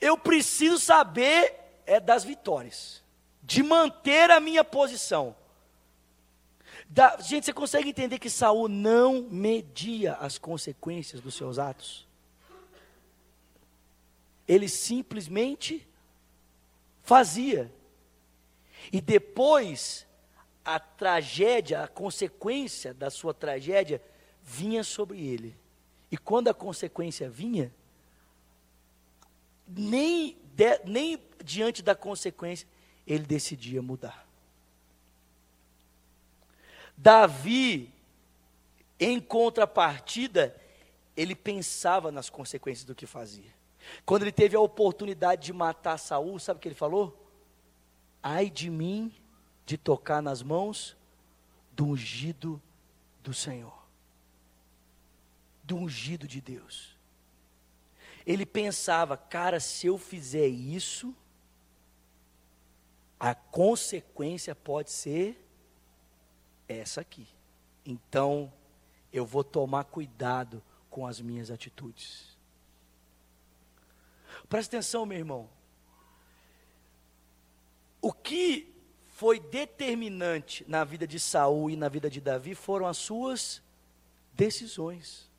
Eu 0.00 0.16
preciso 0.18 0.78
saber 0.78 1.54
é 1.86 2.00
das 2.00 2.24
vitórias, 2.24 3.02
de 3.42 3.62
manter 3.62 4.30
a 4.30 4.40
minha 4.40 4.64
posição. 4.64 5.34
Da, 6.88 7.16
gente, 7.20 7.46
você 7.46 7.52
consegue 7.52 7.88
entender 7.88 8.18
que 8.18 8.28
Saul 8.28 8.68
não 8.68 9.22
media 9.22 10.14
as 10.14 10.36
consequências 10.36 11.20
dos 11.20 11.34
seus 11.34 11.58
atos? 11.58 12.06
Ele 14.46 14.68
simplesmente 14.68 15.86
fazia. 17.02 17.72
E 18.92 19.00
depois 19.00 20.06
a 20.64 20.78
tragédia, 20.78 21.82
a 21.82 21.88
consequência 21.88 22.92
da 22.92 23.10
sua 23.10 23.32
tragédia 23.32 24.02
vinha 24.42 24.84
sobre 24.84 25.24
ele. 25.24 25.56
E 26.10 26.16
quando 26.16 26.48
a 26.48 26.54
consequência 26.54 27.28
vinha, 27.28 27.72
nem, 29.66 30.36
de, 30.54 30.78
nem 30.84 31.22
diante 31.44 31.82
da 31.82 31.94
consequência 31.94 32.66
ele 33.06 33.24
decidia 33.24 33.80
mudar. 33.80 34.26
Davi, 36.96 37.92
em 38.98 39.20
contrapartida, 39.20 40.56
ele 41.16 41.34
pensava 41.34 42.10
nas 42.10 42.30
consequências 42.30 42.84
do 42.84 42.94
que 42.94 43.06
fazia. 43.06 43.54
Quando 44.04 44.22
ele 44.22 44.32
teve 44.32 44.56
a 44.56 44.60
oportunidade 44.60 45.44
de 45.44 45.52
matar 45.52 45.98
Saul, 45.98 46.38
sabe 46.38 46.58
o 46.58 46.60
que 46.60 46.68
ele 46.68 46.74
falou? 46.74 47.30
Ai 48.22 48.50
de 48.50 48.70
mim 48.70 49.12
de 49.64 49.76
tocar 49.76 50.22
nas 50.22 50.42
mãos 50.42 50.96
do 51.72 51.86
ungido 51.86 52.60
do 53.22 53.34
Senhor. 53.34 53.76
Do 55.62 55.76
ungido 55.76 56.26
de 56.26 56.40
Deus. 56.40 56.95
Ele 58.26 58.44
pensava, 58.44 59.16
cara, 59.16 59.60
se 59.60 59.86
eu 59.86 59.96
fizer 59.96 60.48
isso, 60.48 61.14
a 63.18 63.34
consequência 63.34 64.54
pode 64.54 64.90
ser 64.90 65.42
essa 66.68 67.00
aqui. 67.00 67.26
Então, 67.84 68.52
eu 69.12 69.24
vou 69.24 69.44
tomar 69.44 69.84
cuidado 69.84 70.62
com 70.90 71.06
as 71.06 71.20
minhas 71.20 71.50
atitudes. 71.50 72.36
Presta 74.48 74.76
atenção, 74.76 75.06
meu 75.06 75.18
irmão. 75.18 75.48
O 78.00 78.12
que 78.12 78.74
foi 79.08 79.40
determinante 79.40 80.64
na 80.68 80.84
vida 80.84 81.06
de 81.06 81.18
Saul 81.18 81.70
e 81.70 81.76
na 81.76 81.88
vida 81.88 82.10
de 82.10 82.20
Davi 82.20 82.54
foram 82.54 82.86
as 82.86 82.98
suas 82.98 83.62
decisões. 84.32 85.30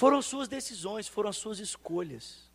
Foram 0.00 0.22
suas 0.22 0.48
decisões, 0.48 1.06
foram 1.06 1.28
as 1.28 1.36
suas 1.36 1.58
escolhas. 1.58 2.48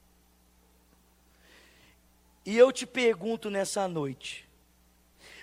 E 2.43 2.57
eu 2.57 2.71
te 2.71 2.87
pergunto 2.87 3.51
nessa 3.51 3.87
noite, 3.87 4.49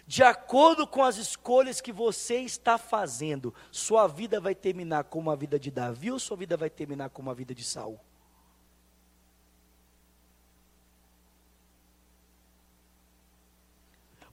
de 0.04 0.24
acordo 0.24 0.84
com 0.84 1.04
as 1.04 1.16
escolhas 1.16 1.80
que 1.80 1.92
você 1.92 2.40
está 2.40 2.76
fazendo, 2.76 3.54
sua 3.70 4.08
vida 4.08 4.40
vai 4.40 4.52
terminar 4.52 5.04
como 5.04 5.30
a 5.30 5.36
vida 5.36 5.60
de 5.60 5.70
Davi 5.70 6.10
ou 6.10 6.18
sua 6.18 6.36
vida 6.36 6.56
vai 6.56 6.68
terminar 6.68 7.08
como 7.08 7.30
a 7.30 7.34
vida 7.34 7.54
de 7.54 7.62
Saul? 7.62 8.00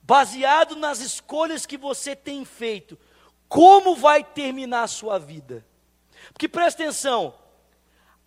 Baseado 0.02 0.76
nas 0.76 1.02
escolhas 1.02 1.68
que 1.68 1.78
você 1.78 2.16
tem 2.16 2.44
feito, 2.44 2.98
como 3.48 3.96
vai 3.96 4.24
terminar 4.24 4.82
a 4.82 4.88
sua 4.88 5.20
vida? 5.20 5.64
Porque 6.34 6.48
presta 6.48 6.82
atenção, 6.82 7.38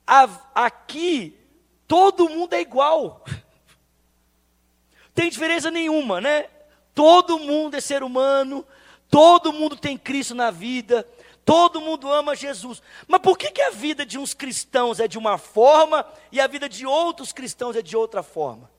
aqui 0.06 1.38
todo 1.86 2.28
mundo 2.28 2.54
é 2.54 2.60
igual. 2.60 3.24
Tem 5.14 5.28
diferença 5.28 5.70
nenhuma, 5.70 6.20
né? 6.20 6.48
Todo 6.94 7.38
mundo 7.38 7.76
é 7.76 7.80
ser 7.80 8.02
humano, 8.02 8.66
todo 9.08 9.52
mundo 9.52 9.76
tem 9.76 9.96
Cristo 9.96 10.34
na 10.34 10.50
vida, 10.50 11.08
todo 11.44 11.80
mundo 11.80 12.10
ama 12.10 12.36
Jesus. 12.36 12.82
Mas 13.06 13.20
por 13.20 13.36
que, 13.36 13.50
que 13.50 13.62
a 13.62 13.70
vida 13.70 14.04
de 14.04 14.18
uns 14.18 14.34
cristãos 14.34 15.00
é 15.00 15.08
de 15.08 15.18
uma 15.18 15.38
forma 15.38 16.06
e 16.30 16.40
a 16.40 16.46
vida 16.46 16.68
de 16.68 16.86
outros 16.86 17.32
cristãos 17.32 17.76
é 17.76 17.82
de 17.82 17.96
outra 17.96 18.22
forma? 18.22 18.70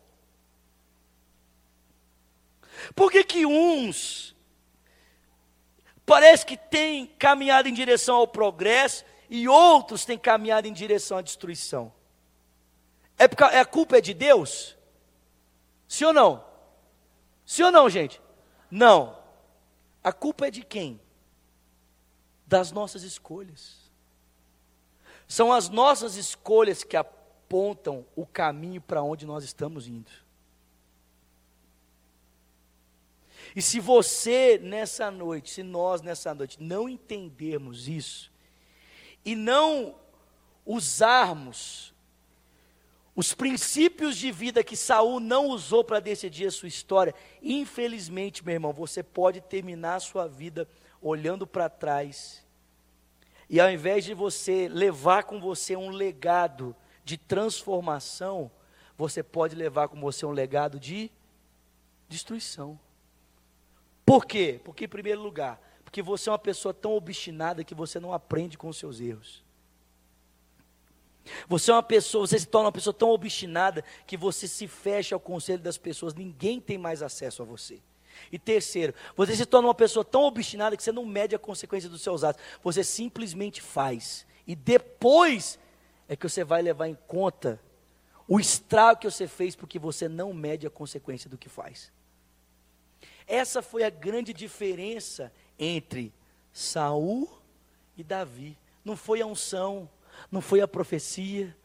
Por 2.95 3.11
que, 3.11 3.23
que 3.23 3.45
uns 3.45 4.35
parece 6.05 6.45
que 6.45 6.57
têm 6.57 7.07
caminhado 7.17 7.69
em 7.69 7.73
direção 7.73 8.15
ao 8.15 8.27
progresso 8.27 9.05
e 9.35 9.47
outros 9.47 10.05
têm 10.05 10.15
caminhado 10.15 10.67
em 10.67 10.71
direção 10.71 11.17
à 11.17 11.21
destruição? 11.23 11.91
É 13.17 13.27
porque 13.27 13.43
a 13.43 13.65
culpa 13.65 13.97
é 13.97 14.01
de 14.01 14.13
Deus? 14.13 14.77
Sim 15.87 16.05
ou 16.05 16.13
não? 16.13 16.45
Sim 17.43 17.63
ou 17.63 17.71
não, 17.71 17.89
gente? 17.89 18.21
Não. 18.69 19.17
A 20.03 20.13
culpa 20.13 20.45
é 20.45 20.51
de 20.51 20.61
quem? 20.61 21.01
Das 22.45 22.71
nossas 22.71 23.01
escolhas. 23.01 23.77
São 25.27 25.51
as 25.51 25.67
nossas 25.67 26.15
escolhas 26.15 26.83
que 26.83 26.95
apontam 26.95 28.05
o 28.15 28.27
caminho 28.27 28.81
para 28.81 29.01
onde 29.01 29.25
nós 29.25 29.43
estamos 29.43 29.87
indo. 29.87 30.11
E 33.55 33.63
se 33.63 33.79
você 33.79 34.59
nessa 34.61 35.09
noite, 35.09 35.49
se 35.49 35.63
nós 35.63 36.03
nessa 36.03 36.35
noite 36.35 36.61
não 36.61 36.87
entendermos 36.87 37.87
isso, 37.87 38.31
e 39.25 39.35
não 39.35 39.95
usarmos 40.65 41.93
os 43.15 43.33
princípios 43.33 44.17
de 44.17 44.31
vida 44.31 44.63
que 44.63 44.75
Saul 44.75 45.19
não 45.19 45.47
usou 45.47 45.83
para 45.83 45.99
decidir 45.99 46.47
a 46.47 46.51
sua 46.51 46.67
história, 46.67 47.13
infelizmente, 47.41 48.43
meu 48.43 48.53
irmão, 48.53 48.73
você 48.73 49.03
pode 49.03 49.39
terminar 49.39 49.95
a 49.95 49.99
sua 49.99 50.27
vida 50.27 50.67
olhando 50.99 51.45
para 51.45 51.69
trás. 51.69 52.43
E 53.47 53.59
ao 53.59 53.69
invés 53.69 54.03
de 54.03 54.15
você 54.15 54.67
levar 54.67 55.25
com 55.25 55.39
você 55.39 55.75
um 55.75 55.89
legado 55.89 56.75
de 57.05 57.17
transformação, 57.17 58.49
você 58.97 59.21
pode 59.21 59.55
levar 59.55 59.89
com 59.89 59.99
você 59.99 60.25
um 60.25 60.31
legado 60.31 60.79
de 60.79 61.11
destruição. 62.09 62.79
Por 64.03 64.25
quê? 64.25 64.59
Porque, 64.63 64.85
em 64.85 64.89
primeiro 64.89 65.21
lugar, 65.21 65.61
porque 65.93 66.01
você 66.01 66.27
é 66.27 66.31
uma 66.31 66.39
pessoa 66.39 66.73
tão 66.73 66.93
obstinada 66.93 67.63
que 67.63 67.75
você 67.75 67.99
não 67.99 68.11
aprende 68.11 68.57
com 68.57 68.67
os 68.67 68.77
seus 68.77 68.99
erros. 68.99 69.43
Você 71.47 71.69
é 71.69 71.73
uma 71.75 71.83
pessoa, 71.83 72.25
você 72.25 72.39
se 72.39 72.47
torna 72.47 72.65
uma 72.65 72.71
pessoa 72.71 72.95
tão 72.95 73.11
obstinada 73.11 73.85
que 74.07 74.17
você 74.17 74.47
se 74.47 74.67
fecha 74.67 75.13
ao 75.13 75.19
conselho 75.19 75.61
das 75.61 75.77
pessoas, 75.77 76.15
ninguém 76.15 76.59
tem 76.59 76.79
mais 76.79 77.03
acesso 77.03 77.43
a 77.43 77.45
você. 77.45 77.79
E 78.31 78.39
terceiro, 78.39 78.95
você 79.15 79.35
se 79.35 79.45
torna 79.45 79.67
uma 79.67 79.75
pessoa 79.75 80.03
tão 80.03 80.23
obstinada 80.23 80.75
que 80.75 80.81
você 80.81 80.91
não 80.91 81.05
mede 81.05 81.35
a 81.35 81.39
consequência 81.39 81.87
dos 81.87 82.01
seus 82.01 82.23
atos, 82.23 82.41
você 82.63 82.83
simplesmente 82.83 83.61
faz. 83.61 84.25
E 84.47 84.55
depois 84.55 85.59
é 86.09 86.15
que 86.15 86.27
você 86.27 86.43
vai 86.43 86.63
levar 86.63 86.87
em 86.87 86.97
conta 87.05 87.61
o 88.27 88.39
estrago 88.39 89.01
que 89.01 89.11
você 89.11 89.27
fez 89.27 89.55
porque 89.55 89.77
você 89.77 90.09
não 90.09 90.33
mede 90.33 90.65
a 90.65 90.71
consequência 90.71 91.29
do 91.29 91.37
que 91.37 91.49
faz. 91.49 91.91
Essa 93.27 93.61
foi 93.61 93.83
a 93.83 93.89
grande 93.91 94.33
diferença 94.33 95.31
entre 95.57 96.13
Saul 96.51 97.29
e 97.97 98.03
Davi. 98.03 98.57
Não 98.83 98.95
foi 98.95 99.21
a 99.21 99.25
unção, 99.25 99.89
não 100.31 100.41
foi 100.41 100.61
a 100.61 100.67
profecia, 100.67 101.55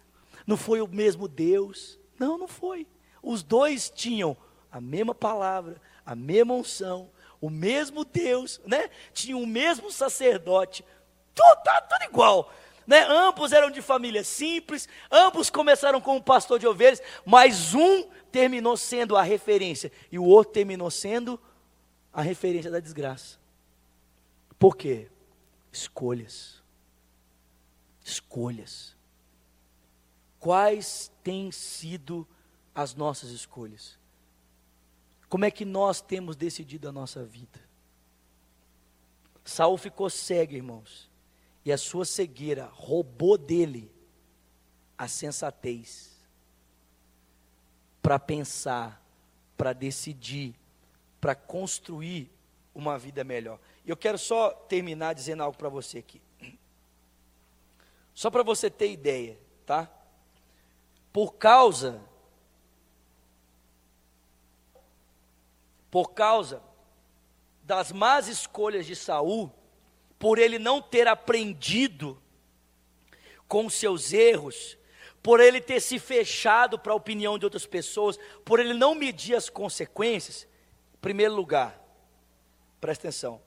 não 0.46 0.56
foi 0.56 0.80
o 0.80 0.88
mesmo 0.88 1.28
Deus. 1.28 1.98
Não, 2.18 2.36
não 2.36 2.48
foi. 2.48 2.86
Os 3.22 3.42
dois 3.42 3.90
tinham 3.90 4.36
a 4.70 4.80
mesma 4.80 5.14
palavra, 5.14 5.80
a 6.04 6.14
mesma 6.14 6.54
unção, 6.54 7.10
o 7.40 7.48
mesmo 7.48 8.04
Deus, 8.04 8.60
né? 8.66 8.90
Tinham 9.12 9.42
o 9.42 9.46
mesmo 9.46 9.90
sacerdote. 9.90 10.84
Tudo, 11.34 11.62
tá, 11.62 11.80
tudo 11.82 12.04
igual. 12.04 12.52
Né? 12.86 13.04
Ambos 13.06 13.52
eram 13.52 13.70
de 13.70 13.82
família 13.82 14.24
simples, 14.24 14.88
ambos 15.10 15.50
começaram 15.50 16.00
como 16.00 16.22
pastor 16.22 16.58
de 16.58 16.66
ovelhas, 16.66 17.02
mas 17.24 17.74
um 17.74 18.08
terminou 18.32 18.76
sendo 18.76 19.16
a 19.16 19.22
referência 19.22 19.92
e 20.10 20.18
o 20.18 20.24
outro 20.24 20.54
terminou 20.54 20.90
sendo 20.90 21.38
a 22.12 22.22
referência 22.22 22.70
da 22.70 22.80
desgraça. 22.80 23.37
Por 24.58 24.76
quê? 24.76 25.10
Escolhas 25.72 26.58
escolhas. 28.08 28.96
Quais 30.40 31.10
têm 31.22 31.50
sido 31.52 32.26
as 32.74 32.94
nossas 32.94 33.30
escolhas? 33.30 33.98
Como 35.28 35.44
é 35.44 35.50
que 35.50 35.64
nós 35.64 36.00
temos 36.00 36.36
decidido 36.36 36.88
a 36.88 36.92
nossa 36.92 37.24
vida? 37.24 37.60
Saul 39.44 39.76
ficou 39.76 40.08
cego, 40.08 40.54
irmãos, 40.54 41.10
e 41.64 41.72
a 41.72 41.78
sua 41.78 42.04
cegueira 42.04 42.66
roubou 42.66 43.36
dele 43.36 43.90
a 44.96 45.06
sensatez 45.08 46.16
para 48.00 48.18
pensar, 48.18 49.02
para 49.56 49.72
decidir, 49.72 50.54
para 51.20 51.34
construir 51.34 52.30
uma 52.74 52.98
vida 52.98 53.24
melhor. 53.24 53.58
Eu 53.88 53.96
quero 53.96 54.18
só 54.18 54.50
terminar 54.50 55.14
dizendo 55.14 55.42
algo 55.42 55.56
para 55.56 55.68
você 55.68 55.98
aqui. 55.98 56.20
Só 58.14 58.30
para 58.30 58.42
você 58.42 58.70
ter 58.70 58.90
ideia, 58.90 59.38
tá? 59.64 59.90
Por 61.12 61.34
causa 61.34 62.00
por 65.90 66.12
causa 66.12 66.62
das 67.62 67.92
más 67.92 68.28
escolhas 68.28 68.84
de 68.84 68.94
Saul, 68.94 69.50
por 70.18 70.38
ele 70.38 70.58
não 70.58 70.82
ter 70.82 71.08
aprendido 71.08 72.20
com 73.48 73.70
seus 73.70 74.12
erros, 74.12 74.76
por 75.22 75.40
ele 75.40 75.62
ter 75.62 75.80
se 75.80 75.98
fechado 75.98 76.78
para 76.78 76.92
a 76.92 76.96
opinião 76.96 77.38
de 77.38 77.46
outras 77.46 77.64
pessoas, 77.64 78.18
por 78.44 78.60
ele 78.60 78.74
não 78.74 78.94
medir 78.94 79.34
as 79.34 79.48
consequências, 79.48 80.46
Primeiro 81.00 81.34
lugar, 81.34 81.80
presta 82.80 83.06
atenção. 83.06 83.40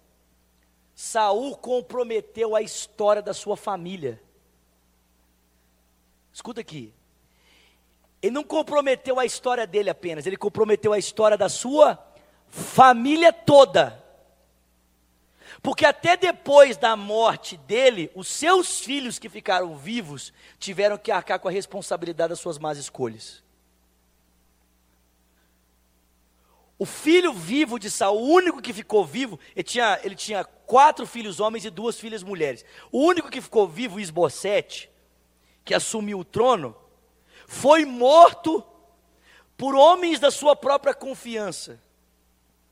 Saul 1.02 1.58
comprometeu 1.58 2.56
a 2.56 2.62
história 2.62 3.24
da 3.24 3.34
sua 3.34 3.58
família. 3.58 4.22
Escuta 6.32 6.62
aqui. 6.62 6.94
Ele 8.22 8.32
não 8.32 8.44
comprometeu 8.44 9.20
a 9.20 9.26
história 9.26 9.66
dele 9.66 9.90
apenas, 9.90 10.28
ele 10.28 10.38
comprometeu 10.38 10.94
a 10.94 11.00
história 11.00 11.36
da 11.36 11.50
sua 11.50 11.98
família 12.48 13.34
toda. 13.34 14.00
Porque 15.64 15.88
até 15.88 16.16
depois 16.16 16.78
da 16.78 16.96
morte 16.96 17.58
dele, 17.58 18.12
os 18.14 18.28
seus 18.28 18.80
filhos 18.80 19.18
que 19.18 19.28
ficaram 19.28 19.76
vivos 19.76 20.32
tiveram 20.60 21.00
que 21.00 21.12
arcar 21.12 21.40
com 21.40 21.48
a 21.48 21.52
responsabilidade 21.52 22.30
das 22.30 22.40
suas 22.40 22.60
más 22.60 22.78
escolhas. 22.78 23.44
O 26.82 26.86
filho 26.88 27.32
vivo 27.32 27.78
de 27.78 27.92
Saul, 27.92 28.20
o 28.20 28.28
único 28.34 28.60
que 28.60 28.74
ficou 28.74 29.06
vivo, 29.06 29.40
ele 29.56 29.64
tinha, 29.64 30.00
ele 30.04 30.16
tinha 30.16 30.44
quatro 30.44 31.06
filhos 31.06 31.40
homens 31.40 31.64
e 31.64 31.70
duas 31.70 32.00
filhas 32.00 32.24
mulheres. 32.24 32.66
O 32.92 33.06
único 33.06 33.30
que 33.30 33.40
ficou 33.40 33.68
vivo, 33.68 34.00
Isbosete, 34.00 34.90
que 35.64 35.76
assumiu 35.76 36.18
o 36.18 36.26
trono, 36.26 36.76
foi 37.46 37.86
morto 37.86 38.66
por 39.56 39.76
homens 39.76 40.20
da 40.20 40.32
sua 40.32 40.56
própria 40.56 40.92
confiança. 40.92 41.80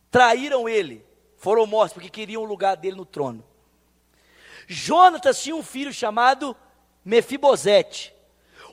Traíram 0.10 0.68
ele, 0.68 1.06
foram 1.38 1.68
mortos 1.68 1.94
porque 1.94 2.10
queriam 2.10 2.42
o 2.42 2.48
lugar 2.48 2.78
dele 2.78 2.98
no 2.98 3.06
trono. 3.06 3.46
Jonatas 4.66 5.40
tinha 5.40 5.56
um 5.56 5.62
filho 5.62 5.94
chamado 5.94 6.58
Mefibosete. 7.06 8.12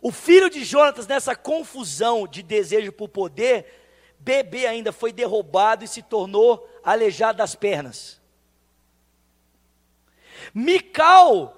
O 0.00 0.10
filho 0.10 0.48
de 0.48 0.64
Jonatas, 0.64 1.06
nessa 1.06 1.36
confusão 1.36 2.26
de 2.26 2.42
desejo 2.42 2.90
por 2.90 3.10
poder, 3.10 3.84
bebê 4.26 4.66
ainda 4.66 4.92
foi 4.92 5.12
derrubado 5.12 5.84
e 5.84 5.88
se 5.88 6.02
tornou 6.02 6.68
aleijado 6.82 7.38
das 7.38 7.54
pernas. 7.54 8.20
Mical 10.52 11.54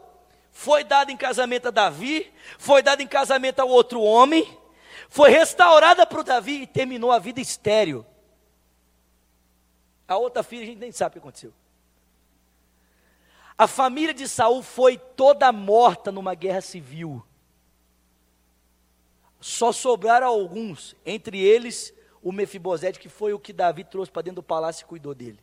foi 0.53 0.85
dado 0.85 1.11
em 1.11 1.17
casamento 1.17 1.69
a 1.69 1.71
Davi, 1.71 2.31
foi 2.59 2.83
dado 2.83 3.01
em 3.01 3.07
casamento 3.07 3.61
a 3.61 3.65
outro 3.65 4.03
homem, 4.03 4.59
foi 5.09 5.31
restaurada 5.31 6.07
para 6.07 6.21
o 6.21 6.25
Davi 6.25 6.63
e 6.63 6.67
terminou 6.67 7.11
a 7.11 7.19
vida 7.19 7.41
estéreo. 7.41 8.05
A 10.07 10.19
outra 10.19 10.43
filha 10.43 10.65
a 10.65 10.67
gente 10.67 10.79
nem 10.79 10.93
sabe 10.93 11.09
o 11.09 11.13
que 11.15 11.19
aconteceu. 11.21 11.55
A 13.57 13.67
família 13.67 14.13
de 14.13 14.29
Saul 14.29 14.63
foi 14.63 14.99
toda 14.99 15.51
morta 15.53 16.13
numa 16.13 16.35
guerra 16.35 16.61
civil. 16.61 17.25
Só 19.41 19.73
sobraram 19.73 20.27
alguns, 20.27 20.95
entre 21.07 21.41
eles 21.41 21.97
o 22.29 22.33
Mefibosete, 22.33 22.99
que 22.99 23.09
foi 23.09 23.33
o 23.33 23.39
que 23.39 23.55
Davi 23.55 23.83
trouxe 23.83 24.13
para 24.13 24.21
dentro 24.21 24.43
do 24.43 24.43
palácio 24.43 24.85
e 24.85 24.87
cuidou 24.87 25.15
dele. 25.15 25.41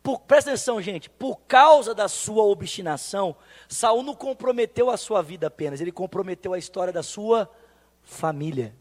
Por, 0.00 0.20
presta 0.20 0.50
atenção, 0.50 0.80
gente, 0.80 1.10
por 1.10 1.40
causa 1.48 1.92
da 1.92 2.06
sua 2.06 2.44
obstinação, 2.44 3.34
Saul 3.68 4.04
não 4.04 4.14
comprometeu 4.14 4.88
a 4.88 4.96
sua 4.96 5.22
vida 5.22 5.48
apenas, 5.48 5.80
ele 5.80 5.90
comprometeu 5.90 6.52
a 6.52 6.58
história 6.58 6.92
da 6.92 7.02
sua 7.02 7.50
família. 8.04 8.72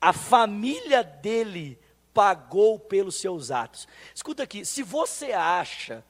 A 0.00 0.14
família 0.14 1.04
dele 1.04 1.78
pagou 2.14 2.78
pelos 2.78 3.16
seus 3.16 3.50
atos. 3.50 3.86
Escuta 4.14 4.44
aqui, 4.44 4.64
se 4.64 4.82
você 4.82 5.32
acha 5.32 6.02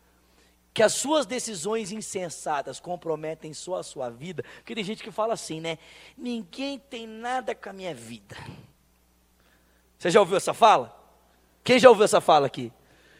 que 0.79 0.83
as 0.85 0.93
suas 0.93 1.26
decisões 1.26 1.91
insensatas 1.91 2.79
comprometem 2.79 3.53
só 3.53 3.79
a 3.79 3.83
sua 3.83 4.09
vida, 4.09 4.45
porque 4.59 4.76
tem 4.76 4.85
gente 4.85 5.03
que 5.03 5.11
fala 5.11 5.35
assim, 5.35 5.61
né? 5.61 5.76
Ninguém 6.16 6.79
tem 6.79 7.05
nada 7.05 7.53
com 7.53 7.70
a 7.70 7.72
minha 7.72 7.93
vida. 7.93 8.37
Você 9.99 10.09
já 10.09 10.20
ouviu 10.20 10.37
essa 10.37 10.55
fala? 10.55 10.97
Quem 11.64 11.81
já 11.81 11.89
ouviu 11.89 12.05
essa 12.05 12.20
fala 12.20 12.47
aqui? 12.47 12.72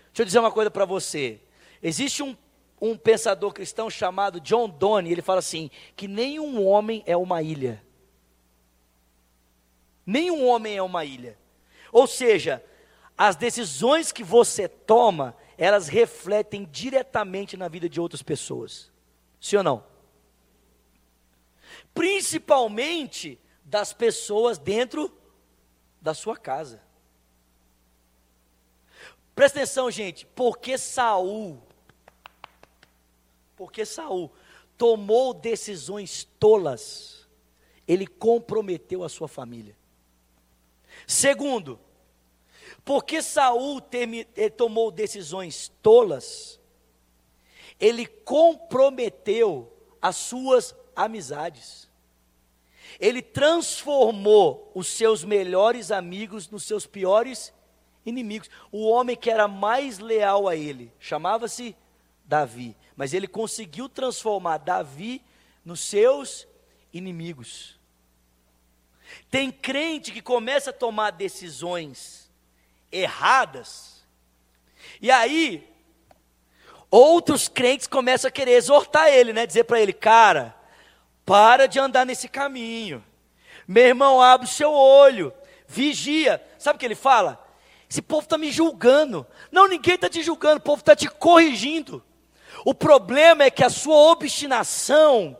Deixa 0.07 0.23
eu 0.23 0.25
dizer 0.25 0.39
uma 0.39 0.53
coisa 0.53 0.71
para 0.71 0.85
você. 0.85 1.41
Existe 1.83 2.23
um, 2.23 2.37
um 2.81 2.97
pensador 2.97 3.53
cristão 3.53 3.91
chamado 3.91 4.41
John 4.41 4.69
Donne, 4.69 5.11
ele 5.11 5.21
fala 5.21 5.41
assim: 5.41 5.69
que 5.97 6.07
nenhum 6.07 6.65
homem 6.65 7.03
é 7.07 7.17
uma 7.17 7.43
ilha. 7.43 7.85
Nenhum 10.07 10.47
homem 10.47 10.77
é 10.77 10.83
uma 10.83 11.05
ilha. 11.05 11.37
Ou 11.91 12.07
seja, 12.07 12.65
as 13.17 13.35
decisões 13.35 14.13
que 14.13 14.23
você 14.23 14.69
toma, 14.69 15.35
elas 15.59 15.89
refletem 15.89 16.65
diretamente 16.71 17.57
na 17.57 17.67
vida 17.67 17.89
de 17.89 18.01
outras 18.01 18.23
pessoas. 18.23 18.93
Sim 19.41 19.57
ou 19.57 19.63
não? 19.65 19.85
Principalmente 21.93 23.41
das 23.65 23.93
pessoas 23.93 24.57
dentro 24.57 25.13
da 26.01 26.15
sua 26.15 26.37
casa. 26.37 26.81
Presta 29.35 29.59
atenção, 29.59 29.91
gente, 29.91 30.27
porque 30.27 30.79
Saul, 30.79 31.61
porque 33.57 33.85
Saul 33.85 34.33
tomou 34.77 35.35
decisões 35.35 36.25
tolas, 36.39 37.29
ele 37.87 38.07
comprometeu 38.07 39.03
a 39.03 39.09
sua 39.09 39.27
família. 39.27 39.77
Segundo, 41.07 41.81
porque 42.89 43.20
Saul 43.20 43.82
eh, 44.34 44.49
tomou 44.49 44.91
decisões 44.91 45.70
tolas, 45.82 46.59
ele 47.78 48.07
comprometeu 48.07 49.70
as 50.01 50.16
suas 50.16 50.74
amizades. 50.97 51.86
Ele 52.99 53.20
transformou 53.20 54.72
os 54.74 54.86
seus 54.86 55.22
melhores 55.22 55.91
amigos 55.91 56.49
nos 56.49 56.64
seus 56.64 56.86
piores 56.86 57.53
inimigos. 58.07 58.49
O 58.72 58.89
homem 58.89 59.14
que 59.14 59.30
era 59.30 59.47
mais 59.47 59.99
leal 59.99 60.49
a 60.49 60.57
ele 60.57 60.91
chamava-se 60.99 61.76
Davi, 62.24 62.74
mas 62.97 63.12
ele 63.12 63.28
conseguiu 63.28 63.86
transformar 63.91 64.57
Davi 64.57 65.22
nos 65.62 65.80
seus 65.80 66.49
inimigos. 66.91 67.78
Tem 69.30 69.53
crente 69.53 70.11
que 70.11 70.22
começa 70.22 70.70
a 70.70 70.72
tomar 70.72 71.11
decisões 71.11 72.28
erradas. 72.91 74.07
E 75.01 75.11
aí, 75.11 75.68
outros 76.91 77.49
crentes 77.49 77.86
começam 77.86 78.28
a 78.28 78.32
querer 78.32 78.53
exortar 78.53 79.09
ele, 79.09 79.32
né? 79.32 79.47
Dizer 79.47 79.64
para 79.64 79.80
ele, 79.80 79.93
cara, 79.93 80.55
para 81.24 81.66
de 81.66 81.78
andar 81.78 82.07
nesse 82.07 82.28
caminho. 82.28 83.05
Meu 83.66 83.84
irmão, 83.84 84.20
abre 84.20 84.47
o 84.47 84.51
seu 84.51 84.72
olho, 84.72 85.32
vigia. 85.66 86.43
Sabe 86.59 86.76
o 86.76 86.80
que 86.80 86.86
ele 86.86 86.95
fala? 86.95 87.45
Esse 87.89 88.03
povo 88.03 88.24
está 88.24 88.36
me 88.36 88.51
julgando. 88.51 89.26
Não, 89.51 89.68
ninguém 89.68 89.95
está 89.95 90.09
te 90.09 90.22
julgando, 90.22 90.57
o 90.57 90.62
povo 90.62 90.80
está 90.80 90.97
te 90.97 91.09
corrigindo. 91.09 92.03
O 92.64 92.74
problema 92.74 93.45
é 93.45 93.51
que 93.51 93.64
a 93.64 93.70
sua 93.70 93.97
obstinação, 94.11 95.39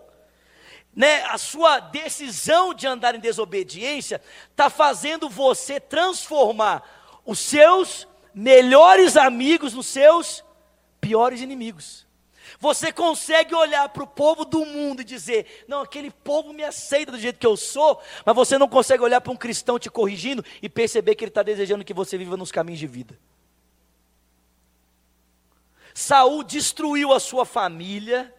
né, 0.94 1.22
a 1.24 1.36
sua 1.36 1.80
decisão 1.80 2.72
de 2.72 2.86
andar 2.86 3.14
em 3.14 3.20
desobediência, 3.20 4.20
está 4.51 4.70
fazendo 4.70 5.28
você 5.28 5.80
transformar 5.80 6.97
os 7.29 7.39
seus 7.39 8.09
melhores 8.33 9.14
amigos 9.14 9.74
nos 9.74 9.87
seus 9.87 10.43
piores 10.99 11.43
inimigos. 11.43 12.07
Você 12.59 12.91
consegue 12.91 13.55
olhar 13.55 13.87
para 13.91 14.03
o 14.03 14.07
povo 14.07 14.47
do 14.47 14.64
mundo 14.64 15.03
e 15.03 15.05
dizer: 15.05 15.66
não, 15.68 15.83
aquele 15.83 16.11
povo 16.11 16.55
me 16.55 16.64
aceita 16.64 17.12
do 17.12 17.18
jeito 17.18 17.39
que 17.39 17.47
eu 17.47 17.55
sou, 17.55 18.01
mas 18.24 18.35
você 18.35 18.57
não 18.57 18.66
consegue 18.66 19.03
olhar 19.03 19.20
para 19.20 19.31
um 19.31 19.37
cristão 19.37 19.79
te 19.79 19.91
corrigindo 19.91 20.43
e 20.62 20.70
perceber 20.70 21.14
que 21.16 21.22
ele 21.22 21.31
está 21.31 21.43
desejando 21.43 21.85
que 21.85 21.93
você 21.93 22.16
viva 22.16 22.35
nos 22.35 22.51
caminhos 22.51 22.81
de 22.81 22.87
vida. 22.87 23.18
Saul 25.93 26.43
destruiu 26.43 27.12
a 27.12 27.20
sua 27.20 27.45
família, 27.45 28.35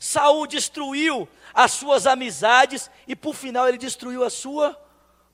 Saul 0.00 0.46
destruiu 0.46 1.28
as 1.52 1.72
suas 1.72 2.06
amizades 2.06 2.90
e 3.06 3.14
por 3.14 3.34
final 3.34 3.68
ele 3.68 3.76
destruiu 3.76 4.24
a 4.24 4.30
sua 4.30 4.80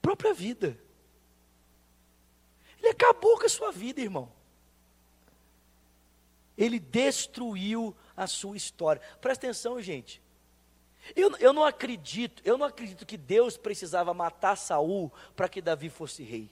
própria 0.02 0.34
vida. 0.34 0.83
Ele 2.84 2.90
acabou 2.90 3.38
com 3.38 3.46
a 3.46 3.48
sua 3.48 3.72
vida, 3.72 4.02
irmão. 4.02 4.30
Ele 6.56 6.78
destruiu 6.78 7.96
a 8.14 8.26
sua 8.26 8.58
história. 8.58 9.00
Presta 9.22 9.46
atenção, 9.46 9.80
gente. 9.80 10.22
Eu, 11.16 11.34
eu 11.38 11.54
não 11.54 11.64
acredito, 11.64 12.42
eu 12.44 12.58
não 12.58 12.66
acredito 12.66 13.06
que 13.06 13.16
Deus 13.16 13.56
precisava 13.56 14.12
matar 14.12 14.54
Saul 14.56 15.10
para 15.34 15.48
que 15.48 15.62
Davi 15.62 15.88
fosse 15.88 16.22
rei. 16.22 16.50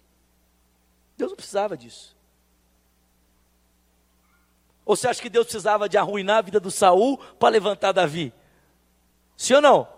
Deus 1.19 1.33
não 1.33 1.37
precisava 1.37 1.77
disso. 1.77 2.17
Ou 4.87 4.97
você 4.97 5.09
acha 5.09 5.21
que 5.21 5.29
Deus 5.29 5.45
precisava 5.45 5.87
de 5.87 5.99
arruinar 5.99 6.39
a 6.39 6.43
vida 6.43 6.59
do 6.59 6.71
Saul 6.71 7.19
para 7.19 7.51
levantar 7.51 7.93
Davi? 7.93 8.33
Sim 9.37 9.55
ou 9.55 9.61
não? 9.61 9.89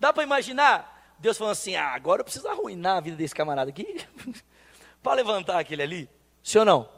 Dá 0.00 0.12
para 0.12 0.24
imaginar? 0.24 0.95
Deus 1.18 1.38
falando 1.38 1.52
assim: 1.52 1.74
ah, 1.76 1.88
agora 1.88 2.20
eu 2.20 2.24
preciso 2.24 2.48
arruinar 2.48 2.98
a 2.98 3.00
vida 3.00 3.16
desse 3.16 3.34
camarada 3.34 3.70
aqui, 3.70 4.04
para 5.02 5.14
levantar 5.14 5.58
aquele 5.58 5.82
ali. 5.82 6.10
Sim 6.42 6.58
ou 6.58 6.64
não? 6.64 6.96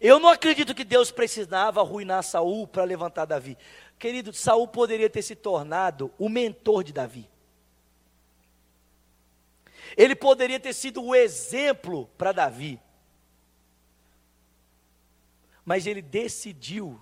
Eu 0.00 0.18
não 0.18 0.30
acredito 0.30 0.74
que 0.74 0.82
Deus 0.82 1.10
precisava 1.10 1.80
arruinar 1.80 2.22
Saul 2.22 2.66
para 2.66 2.84
levantar 2.84 3.26
Davi. 3.26 3.56
Querido, 3.98 4.32
Saul 4.32 4.66
poderia 4.66 5.10
ter 5.10 5.20
se 5.20 5.36
tornado 5.36 6.10
o 6.18 6.28
mentor 6.28 6.82
de 6.82 6.92
Davi. 6.92 7.28
Ele 9.96 10.16
poderia 10.16 10.58
ter 10.58 10.72
sido 10.72 11.02
o 11.04 11.14
exemplo 11.14 12.08
para 12.16 12.32
Davi. 12.32 12.80
Mas 15.64 15.86
ele 15.86 16.00
decidiu, 16.00 16.98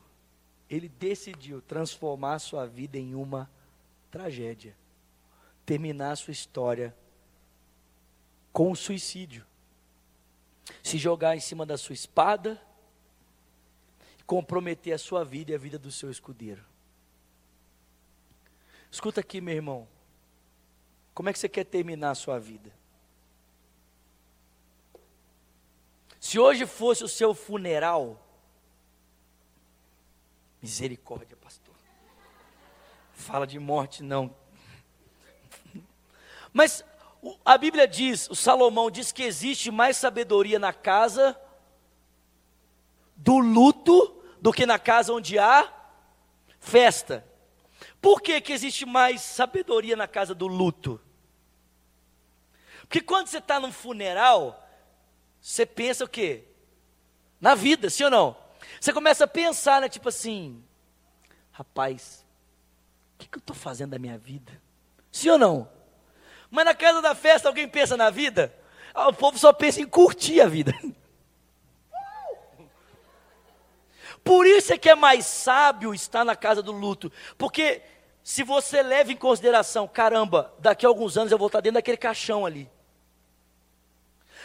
ele 0.69 0.89
decidiu 0.89 1.63
transformar 1.63 2.41
sua 2.41 2.67
vida 2.67 2.99
em 2.99 3.15
uma 3.15 3.49
tragédia. 4.11 4.75
Terminar 5.69 6.17
sua 6.17 6.33
história 6.33 6.97
com 8.55 8.73
o 8.73 8.75
suicídio. 8.75 9.45
Se 10.83 10.97
jogar 10.97 11.37
em 11.37 11.41
cima 11.41 11.67
da 11.67 11.77
sua 11.77 11.93
espada, 11.93 12.59
comprometer 14.25 14.95
a 14.95 14.99
sua 14.99 15.23
vida 15.27 15.53
e 15.53 15.55
a 15.55 15.59
vida 15.59 15.79
do 15.79 15.93
seu 15.93 16.11
escudeiro. 16.11 16.65
Escuta 18.91 19.21
aqui, 19.21 19.43
meu 19.43 19.55
irmão. 19.55 19.87
Como 21.13 21.29
é 21.29 21.35
que 21.35 21.39
você 21.39 21.51
quer 21.51 21.65
terminar 21.65 22.13
a 22.13 22.15
sua 22.15 22.39
vida? 22.39 22.73
Se 26.19 26.39
hoje 26.39 26.65
fosse 26.65 27.05
o 27.05 27.09
seu 27.09 27.35
funeral, 27.35 28.19
misericórdia, 30.63 31.37
pastor. 31.37 31.75
Fala 33.13 33.47
de 33.47 33.59
morte, 33.59 34.03
não. 34.03 34.35
Mas 36.53 36.85
a 37.45 37.59
Bíblia 37.59 37.87
diz, 37.87 38.29
o 38.31 38.35
Salomão 38.35 38.91
diz 38.91 39.13
que 39.13 39.23
existe 39.23 39.71
mais 39.71 39.97
sabedoria 39.97 40.59
na 40.59 40.73
casa 40.73 41.39
do 43.17 43.39
luto 43.39 44.23
do 44.41 44.53
que 44.53 44.65
na 44.65 44.79
casa 44.79 45.13
onde 45.13 45.39
há 45.39 45.73
festa. 46.61 47.25
Por 48.01 48.21
que, 48.21 48.41
que 48.41 48.53
existe 48.53 48.87
mais 48.87 49.21
sabedoria 49.21 49.97
na 49.97 50.07
casa 50.07 50.35
do 50.35 50.47
luto? 50.47 51.01
Porque 52.83 53.01
quando 53.01 53.27
você 53.27 53.39
está 53.39 53.59
num 53.59 53.73
funeral, 53.73 54.67
você 55.41 55.67
pensa 55.67 56.05
o 56.05 56.09
quê? 56.09 56.45
Na 57.41 57.55
vida, 57.55 57.91
sim 57.91 58.05
ou 58.05 58.11
não? 58.11 58.37
Você 58.81 58.93
começa 58.93 59.25
a 59.25 59.29
pensar, 59.29 59.81
né? 59.81 59.89
Tipo 59.89 60.09
assim, 60.09 60.63
rapaz, 61.53 62.25
o 63.15 63.19
que, 63.19 63.29
que 63.29 63.37
eu 63.37 63.41
estou 63.41 63.55
fazendo 63.55 63.91
da 63.91 63.99
minha 63.99 64.17
vida? 64.17 64.61
Sim 65.11 65.31
ou 65.31 65.39
não? 65.39 65.78
Mas 66.51 66.65
na 66.65 66.75
casa 66.75 67.03
da 67.03 67.15
festa 67.15 67.49
alguém 67.49 67.69
pensa 67.69 67.97
na 67.97 68.11
vida? 68.11 68.55
Ah, 68.95 69.09
o 69.09 69.13
povo 69.13 69.39
só 69.39 69.53
pensa 69.53 69.81
em 69.81 69.87
curtir 69.87 70.41
a 70.41 70.47
vida. 70.47 70.73
Por 74.25 74.47
isso 74.47 74.73
é 74.73 74.79
que 74.79 74.91
é 74.91 74.95
mais 74.95 75.25
sábio 75.27 75.95
estar 75.95 76.25
na 76.25 76.37
casa 76.37 76.63
do 76.63 76.73
luto, 76.73 77.11
porque 77.39 77.81
se 78.23 78.43
você 78.43 78.83
leva 78.83 79.11
em 79.11 79.17
consideração, 79.17 79.89
caramba, 79.89 80.53
daqui 80.59 80.85
a 80.85 80.89
alguns 80.89 81.17
anos 81.17 81.33
eu 81.33 81.39
vou 81.39 81.47
estar 81.47 81.61
dentro 81.61 81.77
daquele 81.77 81.97
caixão 81.97 82.45
ali. 82.45 82.71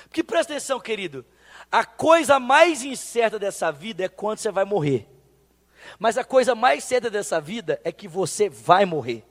Porque 0.04 0.24
presta 0.24 0.54
atenção, 0.54 0.80
querido, 0.80 1.26
a 1.72 1.84
coisa 1.84 2.40
mais 2.40 2.84
incerta 2.84 3.38
dessa 3.38 3.72
vida 3.72 4.06
é 4.06 4.08
quando 4.08 4.38
você 4.38 4.52
vai 4.52 4.64
morrer. 4.64 5.08
Mas 6.00 6.18
a 6.18 6.24
coisa 6.24 6.56
mais 6.56 6.84
certa 6.84 7.10
dessa 7.10 7.42
vida 7.42 7.82
é 7.84 7.92
que 7.92 8.08
você 8.08 8.48
vai 8.48 8.86
morrer. 8.86 9.26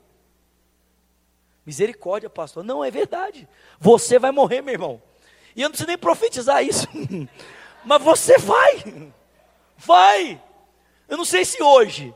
Misericórdia, 1.65 2.29
pastor. 2.29 2.65
Não, 2.65 2.85
é 2.85 2.91
verdade. 2.91 3.49
Você 3.79 4.19
vai 4.19 4.33
morrer, 4.33 4.63
meu 4.63 4.75
irmão. 4.75 5.03
E 5.55 5.61
eu 5.63 5.67
não 5.67 5.71
preciso 5.71 5.89
nem 5.89 5.99
profetizar 5.99 6.65
isso. 6.65 6.87
Mas 7.85 8.03
você 8.03 8.39
vai. 8.39 9.13
Vai. 9.77 10.43
Eu 11.09 11.17
não 11.17 11.25
sei 11.25 11.45
se 11.45 11.63
hoje, 11.63 12.15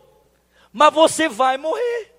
mas 0.73 0.95
você 0.95 1.29
vai 1.29 1.59
morrer. 1.59 2.15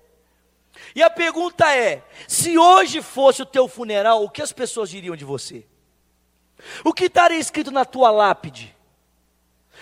E 0.94 1.02
a 1.02 1.10
pergunta 1.10 1.74
é: 1.74 2.04
se 2.28 2.58
hoje 2.58 3.02
fosse 3.02 3.42
o 3.42 3.46
teu 3.46 3.66
funeral, 3.66 4.22
o 4.22 4.30
que 4.30 4.42
as 4.42 4.52
pessoas 4.52 4.90
diriam 4.90 5.16
de 5.16 5.24
você? 5.24 5.66
O 6.84 6.92
que 6.92 7.06
estaria 7.06 7.38
escrito 7.38 7.70
na 7.70 7.84
tua 7.84 8.10
lápide? 8.10 8.76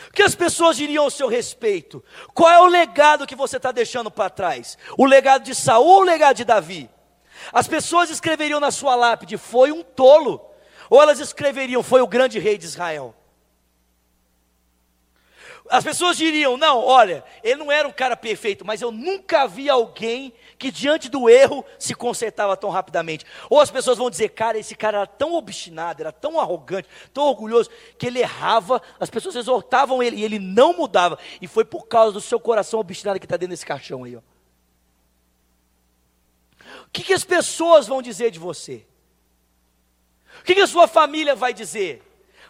O 0.08 0.12
que 0.12 0.22
as 0.22 0.34
pessoas 0.34 0.76
diriam 0.76 1.04
ao 1.04 1.10
seu 1.10 1.26
respeito? 1.26 2.04
Qual 2.32 2.50
é 2.50 2.60
o 2.60 2.66
legado 2.66 3.26
que 3.26 3.34
você 3.34 3.56
está 3.56 3.72
deixando 3.72 4.10
para 4.10 4.30
trás? 4.30 4.78
O 4.96 5.04
legado 5.04 5.42
de 5.42 5.54
Saul 5.54 5.86
ou 5.86 6.00
o 6.00 6.04
legado 6.04 6.36
de 6.36 6.44
Davi? 6.44 6.88
As 7.52 7.68
pessoas 7.68 8.10
escreveriam 8.10 8.60
na 8.60 8.70
sua 8.70 8.94
lápide: 8.94 9.36
foi 9.36 9.72
um 9.72 9.82
tolo. 9.82 10.40
Ou 10.88 11.02
elas 11.02 11.20
escreveriam: 11.20 11.82
foi 11.82 12.00
o 12.00 12.06
grande 12.06 12.38
rei 12.38 12.58
de 12.58 12.66
Israel. 12.66 13.14
As 15.68 15.82
pessoas 15.82 16.16
diriam: 16.16 16.56
não, 16.56 16.78
olha, 16.84 17.24
ele 17.42 17.56
não 17.56 17.72
era 17.72 17.86
um 17.86 17.92
cara 17.92 18.16
perfeito, 18.16 18.64
mas 18.64 18.80
eu 18.80 18.90
nunca 18.90 19.46
vi 19.46 19.68
alguém 19.68 20.32
que 20.58 20.70
diante 20.70 21.08
do 21.08 21.28
erro 21.28 21.64
se 21.78 21.94
consertava 21.94 22.56
tão 22.56 22.70
rapidamente. 22.70 23.24
Ou 23.50 23.60
as 23.60 23.70
pessoas 23.70 23.98
vão 23.98 24.10
dizer: 24.10 24.30
cara, 24.30 24.58
esse 24.58 24.74
cara 24.74 24.98
era 24.98 25.06
tão 25.06 25.34
obstinado, 25.34 26.02
era 26.02 26.12
tão 26.12 26.38
arrogante, 26.38 26.88
tão 27.12 27.24
orgulhoso, 27.24 27.70
que 27.98 28.06
ele 28.06 28.20
errava, 28.20 28.80
as 28.98 29.10
pessoas 29.10 29.36
exortavam 29.36 30.02
ele 30.02 30.16
e 30.16 30.24
ele 30.24 30.38
não 30.38 30.72
mudava. 30.72 31.18
E 31.40 31.46
foi 31.46 31.64
por 31.64 31.86
causa 31.86 32.12
do 32.12 32.20
seu 32.20 32.38
coração 32.38 32.80
obstinado 32.80 33.18
que 33.18 33.26
está 33.26 33.36
dentro 33.36 33.50
desse 33.50 33.66
caixão 33.66 34.04
aí. 34.04 34.16
Ó. 34.16 34.20
Que, 36.96 37.02
que 37.02 37.12
as 37.12 37.24
pessoas 37.24 37.86
vão 37.86 38.00
dizer 38.00 38.30
de 38.30 38.38
você? 38.38 38.86
O 40.40 40.44
que, 40.44 40.54
que 40.54 40.60
a 40.62 40.66
sua 40.66 40.88
família 40.88 41.34
vai 41.34 41.52
dizer? 41.52 42.02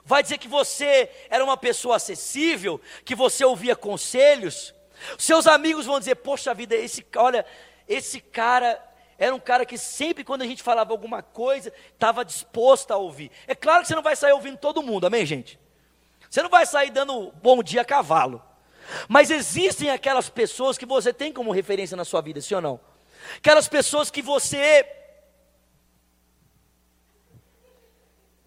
vai 0.04 0.22
dizer 0.22 0.38
que 0.38 0.46
você 0.46 1.10
era 1.28 1.42
uma 1.42 1.56
pessoa 1.56 1.96
acessível, 1.96 2.80
que 3.04 3.12
você 3.12 3.44
ouvia 3.44 3.74
conselhos. 3.74 4.72
Seus 5.18 5.48
amigos 5.48 5.84
vão 5.84 5.98
dizer: 5.98 6.14
Poxa 6.14 6.54
vida, 6.54 6.76
esse, 6.76 7.04
olha, 7.16 7.44
esse 7.88 8.20
cara 8.20 8.80
era 9.18 9.34
um 9.34 9.40
cara 9.40 9.66
que 9.66 9.76
sempre, 9.76 10.22
quando 10.22 10.42
a 10.42 10.46
gente 10.46 10.62
falava 10.62 10.92
alguma 10.92 11.22
coisa, 11.22 11.72
estava 11.92 12.24
disposto 12.24 12.92
a 12.92 12.96
ouvir. 12.96 13.32
É 13.48 13.54
claro 13.54 13.82
que 13.82 13.88
você 13.88 13.96
não 13.96 14.02
vai 14.02 14.14
sair 14.14 14.32
ouvindo 14.32 14.58
todo 14.58 14.80
mundo, 14.80 15.08
amém, 15.08 15.26
gente? 15.26 15.58
Você 16.30 16.40
não 16.40 16.50
vai 16.50 16.64
sair 16.66 16.90
dando 16.90 17.32
bom 17.42 17.60
dia 17.62 17.80
a 17.80 17.84
cavalo. 17.84 18.40
Mas 19.08 19.32
existem 19.32 19.90
aquelas 19.90 20.28
pessoas 20.28 20.78
que 20.78 20.86
você 20.86 21.12
tem 21.12 21.32
como 21.32 21.50
referência 21.50 21.96
na 21.96 22.04
sua 22.04 22.20
vida, 22.20 22.40
sim 22.40 22.54
ou 22.54 22.60
não? 22.60 22.80
Aquelas 23.38 23.68
pessoas 23.68 24.10
que 24.10 24.22
você 24.22 24.84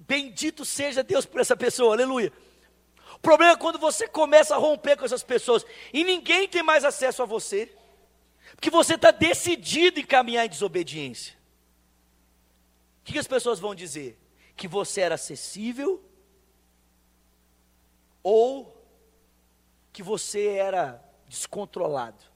Bendito 0.10 0.66
seja 0.66 1.04
Deus 1.04 1.24
por 1.24 1.40
essa 1.40 1.56
pessoa, 1.56 1.94
aleluia. 1.94 2.34
O 3.14 3.20
problema 3.20 3.54
é 3.54 3.56
quando 3.56 3.78
você 3.78 4.08
começa 4.08 4.56
a 4.56 4.58
romper 4.58 4.98
com 4.98 5.06
essas 5.06 5.22
pessoas 5.22 5.64
e 5.94 6.04
ninguém 6.04 6.48
tem 6.48 6.64
mais 6.64 6.84
acesso 6.84 7.22
a 7.22 7.28
você, 7.28 7.72
porque 8.56 8.72
você 8.72 8.96
está 8.96 9.12
decidido 9.12 10.00
em 10.00 10.04
caminhar 10.04 10.48
em 10.48 10.50
desobediência. 10.50 11.38
O 13.02 13.04
que, 13.04 13.14
que 13.14 13.20
as 13.20 13.28
pessoas 13.28 13.60
vão 13.60 13.76
dizer? 13.76 14.20
Que 14.56 14.68
você 14.68 15.02
era 15.02 15.14
acessível 15.14 16.04
ou 18.24 18.76
que 19.94 20.02
você 20.02 20.48
era 20.56 21.04
descontrolado? 21.28 22.29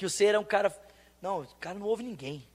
Que 0.00 0.08
você 0.08 0.24
era 0.24 0.40
um 0.40 0.44
cara. 0.44 0.74
Não, 1.20 1.42
o 1.42 1.56
cara 1.56 1.78
não 1.78 1.86
ouve 1.86 2.02
ninguém 2.02 2.48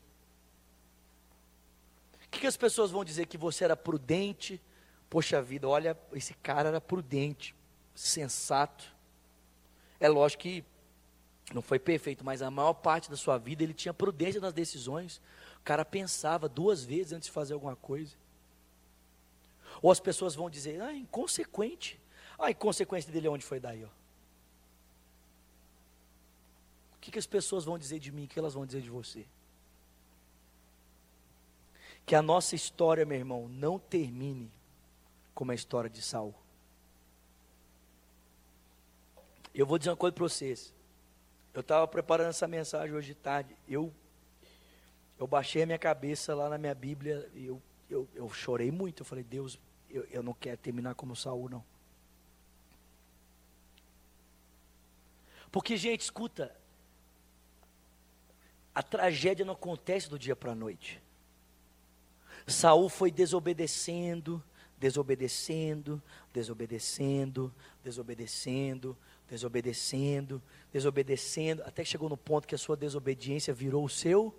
que, 2.35 2.41
que 2.41 2.47
as 2.47 2.57
pessoas 2.57 2.91
vão 2.91 3.03
dizer? 3.03 3.25
Que 3.25 3.37
você 3.37 3.63
era 3.63 3.75
prudente? 3.75 4.61
Poxa 5.09 5.41
vida, 5.41 5.67
olha, 5.67 5.97
esse 6.13 6.33
cara 6.35 6.69
era 6.69 6.81
prudente, 6.81 7.55
sensato. 7.93 8.93
É 9.99 10.09
lógico 10.09 10.43
que 10.43 10.63
não 11.53 11.61
foi 11.61 11.79
perfeito, 11.79 12.25
mas 12.25 12.41
a 12.41 12.51
maior 12.51 12.73
parte 12.73 13.09
da 13.09 13.15
sua 13.15 13.37
vida 13.37 13.63
ele 13.63 13.73
tinha 13.73 13.93
prudência 13.93 14.41
nas 14.41 14.53
decisões. 14.53 15.21
O 15.59 15.63
cara 15.63 15.85
pensava 15.85 16.49
duas 16.49 16.83
vezes 16.83 17.13
antes 17.13 17.27
de 17.27 17.31
fazer 17.31 17.53
alguma 17.53 17.75
coisa. 17.75 18.15
Ou 19.81 19.91
as 19.91 19.99
pessoas 19.99 20.35
vão 20.35 20.49
dizer, 20.49 20.81
ah, 20.81 20.93
inconsequente. 20.93 21.99
Ah, 22.37 22.47
a 22.47 22.51
inconsequência 22.51 23.11
dele 23.11 23.27
onde 23.27 23.45
foi 23.45 23.59
daí, 23.59 23.85
ó. 23.85 23.89
O 26.94 26.94
que, 27.05 27.11
que 27.11 27.19
as 27.19 27.27
pessoas 27.27 27.65
vão 27.65 27.77
dizer 27.77 27.99
de 27.99 28.11
mim? 28.11 28.25
O 28.25 28.27
que 28.27 28.39
elas 28.39 28.55
vão 28.55 28.65
dizer 28.65 28.81
de 28.81 28.89
você? 28.89 29.27
Que 32.03 32.15
a 32.15 32.21
nossa 32.21 32.55
história, 32.55 33.05
meu 33.05 33.17
irmão, 33.17 33.47
não 33.47 33.77
termine 33.77 34.51
como 35.35 35.51
a 35.51 35.55
história 35.55 35.87
de 35.87 36.01
Saul. 36.01 36.33
Eu 39.53 39.67
vou 39.67 39.77
dizer 39.77 39.91
uma 39.91 39.95
coisa 39.95 40.13
para 40.13 40.23
vocês. 40.23 40.73
Eu 41.53 41.61
estava 41.61 41.87
preparando 41.87 42.29
essa 42.29 42.47
mensagem 42.47 42.95
hoje 42.95 43.09
de 43.09 43.15
tarde. 43.15 43.55
Eu, 43.67 43.93
eu 45.19 45.27
baixei 45.27 45.61
a 45.61 45.65
minha 45.67 45.79
cabeça 45.79 46.33
lá 46.33 46.49
na 46.49 46.57
minha 46.57 46.73
Bíblia 46.73 47.29
e 47.35 47.45
eu, 47.45 47.61
eu, 47.87 48.09
eu 48.15 48.29
chorei 48.31 48.71
muito. 48.71 49.01
Eu 49.01 49.05
falei, 49.05 49.23
Deus, 49.23 49.59
eu, 49.91 50.03
eu 50.05 50.23
não 50.23 50.33
quero 50.33 50.57
terminar 50.57 50.95
como 50.95 51.15
Saul, 51.15 51.49
não. 51.49 51.63
Porque, 55.51 55.77
gente, 55.77 56.01
escuta, 56.01 56.53
a 58.75 58.83
tragédia 58.83 59.45
não 59.45 59.53
acontece 59.53 60.09
do 60.09 60.19
dia 60.19 60.35
para 60.35 60.51
a 60.51 60.55
noite. 60.55 61.01
Saul 62.45 62.89
foi 62.89 63.09
desobedecendo, 63.09 64.43
desobedecendo, 64.77 66.03
desobedecendo, 66.33 67.53
desobedecendo, 67.81 68.97
desobedecendo, 69.29 70.43
desobedecendo, 70.73 71.63
até 71.63 71.83
que 71.83 71.89
chegou 71.89 72.09
no 72.09 72.17
ponto 72.17 72.47
que 72.47 72.53
a 72.53 72.57
sua 72.57 72.75
desobediência 72.75 73.53
virou 73.53 73.85
o 73.85 73.89
seu 73.89 74.35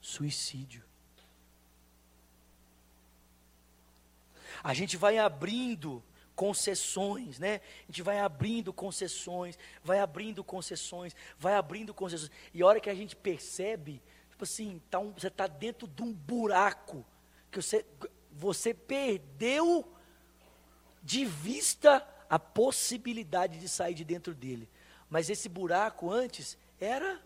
suicídio. 0.00 0.82
A 4.64 4.72
gente 4.72 4.96
vai 4.96 5.18
abrindo 5.18 6.02
concessões, 6.40 7.38
né? 7.38 7.60
A 7.82 7.92
gente 7.92 8.00
vai 8.00 8.18
abrindo 8.18 8.72
concessões, 8.72 9.58
vai 9.84 9.98
abrindo 9.98 10.42
concessões, 10.42 11.14
vai 11.38 11.52
abrindo 11.52 11.92
concessões. 11.92 12.30
E 12.54 12.62
a 12.62 12.66
hora 12.66 12.80
que 12.80 12.88
a 12.88 12.94
gente 12.94 13.14
percebe, 13.14 14.02
tipo 14.30 14.44
assim, 14.44 14.80
tá 14.90 14.98
um, 14.98 15.12
você 15.12 15.26
está 15.26 15.46
dentro 15.46 15.86
de 15.86 16.02
um 16.02 16.10
buraco 16.10 17.04
que 17.50 17.60
você, 17.60 17.84
você 18.32 18.72
perdeu 18.72 19.86
de 21.02 21.26
vista 21.26 22.08
a 22.26 22.38
possibilidade 22.38 23.60
de 23.60 23.68
sair 23.68 23.92
de 23.92 24.02
dentro 24.02 24.34
dele. 24.34 24.66
Mas 25.10 25.28
esse 25.28 25.46
buraco 25.46 26.10
antes 26.10 26.56
era 26.80 27.20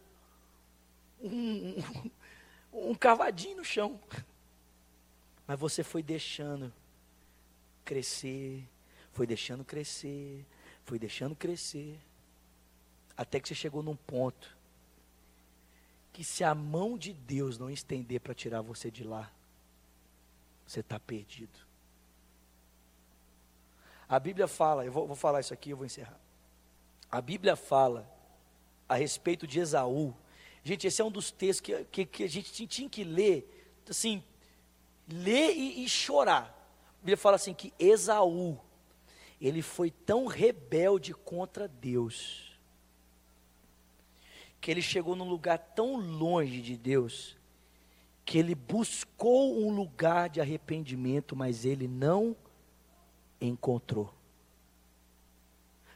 um, 1.23 1.79
um, 2.73 2.91
um 2.91 2.95
cavadinho 2.97 3.59
no 3.59 3.65
chão. 3.65 4.01
Mas 5.47 5.57
você 5.57 5.85
foi 5.85 6.03
deixando 6.03 6.75
crescer, 7.85 8.69
foi 9.15 9.27
deixando 9.27 9.65
crescer, 9.65 10.45
foi 10.85 10.99
deixando 10.99 11.35
crescer, 11.35 11.99
até 13.17 13.41
que 13.41 13.49
você 13.49 13.55
chegou 13.55 13.83
num 13.83 13.97
ponto 13.97 14.57
que 16.13 16.23
se 16.23 16.45
a 16.45 16.55
mão 16.55 16.99
de 16.99 17.13
Deus 17.13 17.59
não 17.59 17.71
estender 17.71 18.21
para 18.21 18.35
tirar 18.35 18.61
você 18.61 18.91
de 18.91 19.03
lá, 19.03 19.33
você 20.67 20.81
está 20.81 20.99
perdido. 20.99 21.59
A 24.09 24.19
Bíblia 24.21 24.47
fala, 24.47 24.85
eu 24.85 24.93
vou, 24.93 25.07
vou 25.07 25.17
falar 25.17 25.41
isso 25.41 25.53
aqui, 25.53 25.71
eu 25.71 25.77
vou 25.77 25.87
encerrar. 25.87 26.19
A 27.11 27.21
Bíblia 27.21 27.57
fala 27.57 28.09
a 28.89 28.95
respeito 28.95 29.47
de 29.47 29.59
Esaú. 29.59 30.15
Gente, 30.63 30.87
esse 30.87 31.01
é 31.01 31.05
um 31.05 31.11
dos 31.11 31.31
textos 31.31 31.61
que, 31.61 31.85
que, 31.85 32.07
que 32.07 32.25
a 32.25 32.29
gente 32.29 32.67
tinha 32.67 32.89
que 32.89 33.03
ler, 33.03 33.73
assim, 33.89 34.23
ler 35.09 35.53
e, 35.57 35.85
e 35.85 35.89
chorar. 35.89 36.45
A 36.45 37.01
Bíblia 37.01 37.17
fala 37.17 37.37
assim 37.37 37.55
que 37.55 37.73
Esaú, 37.79 38.59
ele 39.41 39.63
foi 39.63 39.91
tão 39.91 40.27
rebelde 40.27 41.13
contra 41.13 41.69
Deus, 41.69 42.53
que 44.61 44.71
ele 44.71 44.83
chegou 44.83 45.15
num 45.15 45.29
lugar 45.29 45.59
tão 45.59 45.97
longe 45.97 46.63
de 46.63 46.77
Deus, 46.77 47.37
que 48.25 48.39
ele 48.39 48.55
buscou 48.55 49.63
um 49.63 49.75
lugar 49.75 50.31
de 50.31 50.41
arrependimento, 50.41 51.37
mas 51.37 51.65
ele 51.65 51.87
não 51.87 52.35
encontrou. 53.41 54.15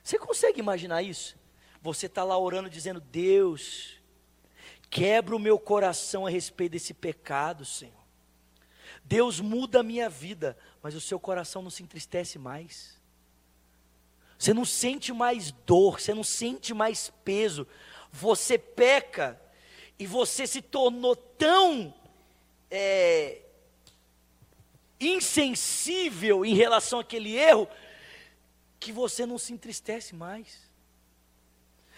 Você 0.03 0.19
consegue 0.19 0.61
imaginar 0.61 1.03
isso? 1.03 1.37
Você 1.81 2.07
está 2.07 2.25
lá 2.25 2.39
orando, 2.39 2.69
dizendo: 2.69 3.01
Deus, 3.01 3.99
quebra 4.91 5.35
o 5.35 5.39
meu 5.39 5.59
coração 5.59 6.27
a 6.27 6.31
respeito 6.31 6.73
desse 6.73 6.93
pecado, 6.93 7.65
Senhor. 7.65 7.95
Deus 9.05 9.41
muda 9.41 9.81
a 9.81 9.83
minha 9.83 10.09
vida, 10.09 10.57
mas 10.83 10.95
o 10.95 11.01
seu 11.01 11.19
coração 11.19 11.63
não 11.63 11.71
se 11.71 11.83
entristece 11.83 12.39
mais. 12.39 12.98
Você 14.39 14.55
não 14.55 14.65
sente 14.65 15.13
mais 15.13 15.51
dor, 15.51 16.01
você 16.01 16.15
não 16.15 16.23
sente 16.23 16.73
mais 16.73 17.13
peso. 17.25 17.67
Você 18.13 18.57
peca 18.57 19.41
e 19.99 20.07
você 20.07 20.47
se 20.47 20.63
tornou 20.63 21.17
tão 21.17 21.93
é, 22.71 23.41
insensível 25.01 26.45
em 26.45 26.55
relação 26.55 27.01
àquele 27.01 27.37
erro 27.37 27.69
que 28.79 28.93
você 28.93 29.27
não 29.27 29.39
se 29.39 29.53
entristece 29.53 30.15
mais. 30.15 30.69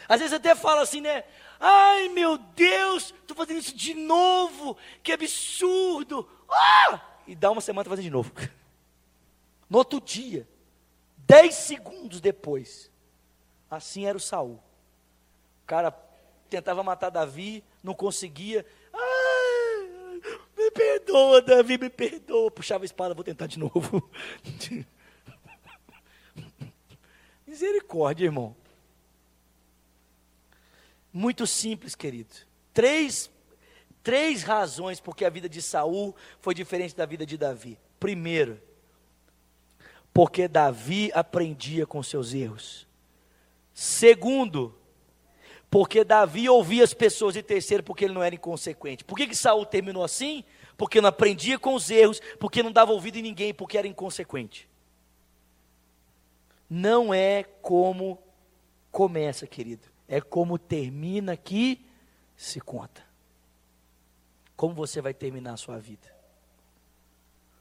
Às 0.08 0.20
vezes 0.20 0.32
até 0.32 0.54
fala 0.54 0.80
assim, 0.80 1.02
né? 1.02 1.24
Ai 1.58 2.08
meu 2.08 2.38
Deus, 2.38 3.14
estou 3.20 3.36
fazendo 3.36 3.58
isso 3.58 3.76
de 3.76 3.92
novo, 3.92 4.78
que 5.02 5.12
absurdo. 5.12 6.26
Ah! 6.48 7.00
E 7.26 7.34
dá 7.34 7.50
uma 7.50 7.60
semana 7.60 7.88
fazer 7.88 8.02
de 8.02 8.10
novo. 8.10 8.32
No 9.68 9.78
outro 9.78 10.00
dia, 10.00 10.48
Dez 11.30 11.54
segundos 11.54 12.20
depois, 12.20 12.90
assim 13.70 14.04
era 14.04 14.18
o 14.18 14.20
Saul. 14.20 14.60
O 15.62 15.66
cara 15.66 15.92
tentava 16.48 16.82
matar 16.82 17.08
Davi, 17.08 17.62
não 17.84 17.94
conseguia. 17.94 18.66
Me 20.56 20.70
perdoa, 20.72 21.40
Davi, 21.40 21.78
me 21.78 21.88
perdoa. 21.88 22.50
Puxava 22.50 22.82
a 22.82 22.86
espada, 22.86 23.14
vou 23.14 23.22
tentar 23.22 23.46
de 23.46 23.60
novo. 23.60 24.10
Misericórdia, 27.46 28.24
irmão. 28.24 28.56
Muito 31.12 31.46
simples, 31.46 31.94
querido. 31.94 32.34
Três, 32.74 33.30
três 34.02 34.42
razões 34.42 34.98
porque 34.98 35.24
a 35.24 35.30
vida 35.30 35.48
de 35.48 35.62
Saul 35.62 36.12
foi 36.40 36.54
diferente 36.56 36.96
da 36.96 37.06
vida 37.06 37.24
de 37.24 37.38
Davi. 37.38 37.78
Primeiro, 38.00 38.60
porque 40.20 40.46
Davi 40.46 41.10
aprendia 41.14 41.86
com 41.86 42.02
seus 42.02 42.34
erros. 42.34 42.86
Segundo, 43.72 44.78
porque 45.70 46.04
Davi 46.04 46.46
ouvia 46.46 46.84
as 46.84 46.92
pessoas. 46.92 47.36
E 47.36 47.42
terceiro, 47.42 47.82
porque 47.82 48.04
ele 48.04 48.12
não 48.12 48.22
era 48.22 48.34
inconsequente. 48.34 49.02
Por 49.02 49.16
que, 49.16 49.26
que 49.26 49.34
Saul 49.34 49.64
terminou 49.64 50.04
assim? 50.04 50.44
Porque 50.76 51.00
não 51.00 51.08
aprendia 51.08 51.58
com 51.58 51.74
os 51.74 51.90
erros, 51.90 52.20
porque 52.38 52.62
não 52.62 52.70
dava 52.70 52.92
ouvido 52.92 53.16
em 53.16 53.22
ninguém, 53.22 53.54
porque 53.54 53.78
era 53.78 53.88
inconsequente. 53.88 54.68
Não 56.68 57.14
é 57.14 57.42
como 57.42 58.18
começa, 58.92 59.46
querido. 59.46 59.88
É 60.06 60.20
como 60.20 60.58
termina 60.58 61.34
que 61.34 61.82
se 62.36 62.60
conta. 62.60 63.02
Como 64.54 64.74
você 64.74 65.00
vai 65.00 65.14
terminar 65.14 65.54
a 65.54 65.56
sua 65.56 65.78
vida. 65.78 66.14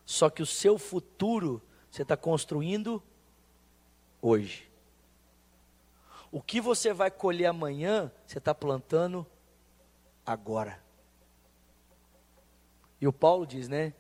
Só 0.06 0.30
que 0.30 0.44
o 0.44 0.46
seu 0.46 0.78
futuro 0.78 1.64
você 1.90 2.04
está 2.04 2.16
construindo 2.16 3.02
hoje. 4.22 4.70
O 6.32 6.42
que 6.42 6.62
você 6.62 6.94
vai 6.94 7.10
colher 7.10 7.48
amanhã, 7.48 8.12
você 8.26 8.38
está 8.38 8.54
plantando 8.54 9.26
agora. 10.26 10.82
E 13.02 13.08
o 13.08 13.14
Paulo 13.14 13.48
diz, 13.48 13.68
né? 13.68 13.94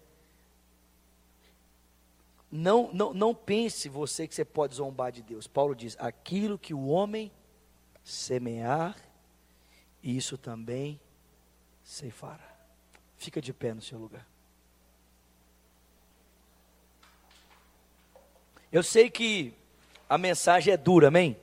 Não, 2.51 2.91
não, 2.91 3.13
não 3.13 3.33
pense 3.35 3.87
você 3.89 4.27
que 4.27 4.33
você 4.33 4.43
pode 4.43 4.75
zombar 4.75 5.11
de 5.11 5.21
Deus. 5.21 5.47
Paulo 5.47 5.75
diz: 5.75 5.95
aquilo 5.99 6.57
que 6.57 6.73
o 6.73 6.87
homem 6.87 7.31
semear, 8.03 8.97
isso 10.01 10.37
também 10.37 10.99
ceifará. 11.83 12.57
Fica 13.17 13.41
de 13.41 13.53
pé 13.53 13.73
no 13.73 13.81
seu 13.81 13.99
lugar. 13.99 14.27
Eu 18.71 18.83
sei 18.83 19.09
que 19.09 19.53
a 20.07 20.17
mensagem 20.17 20.73
é 20.73 20.77
dura, 20.77 21.07
amém? 21.07 21.37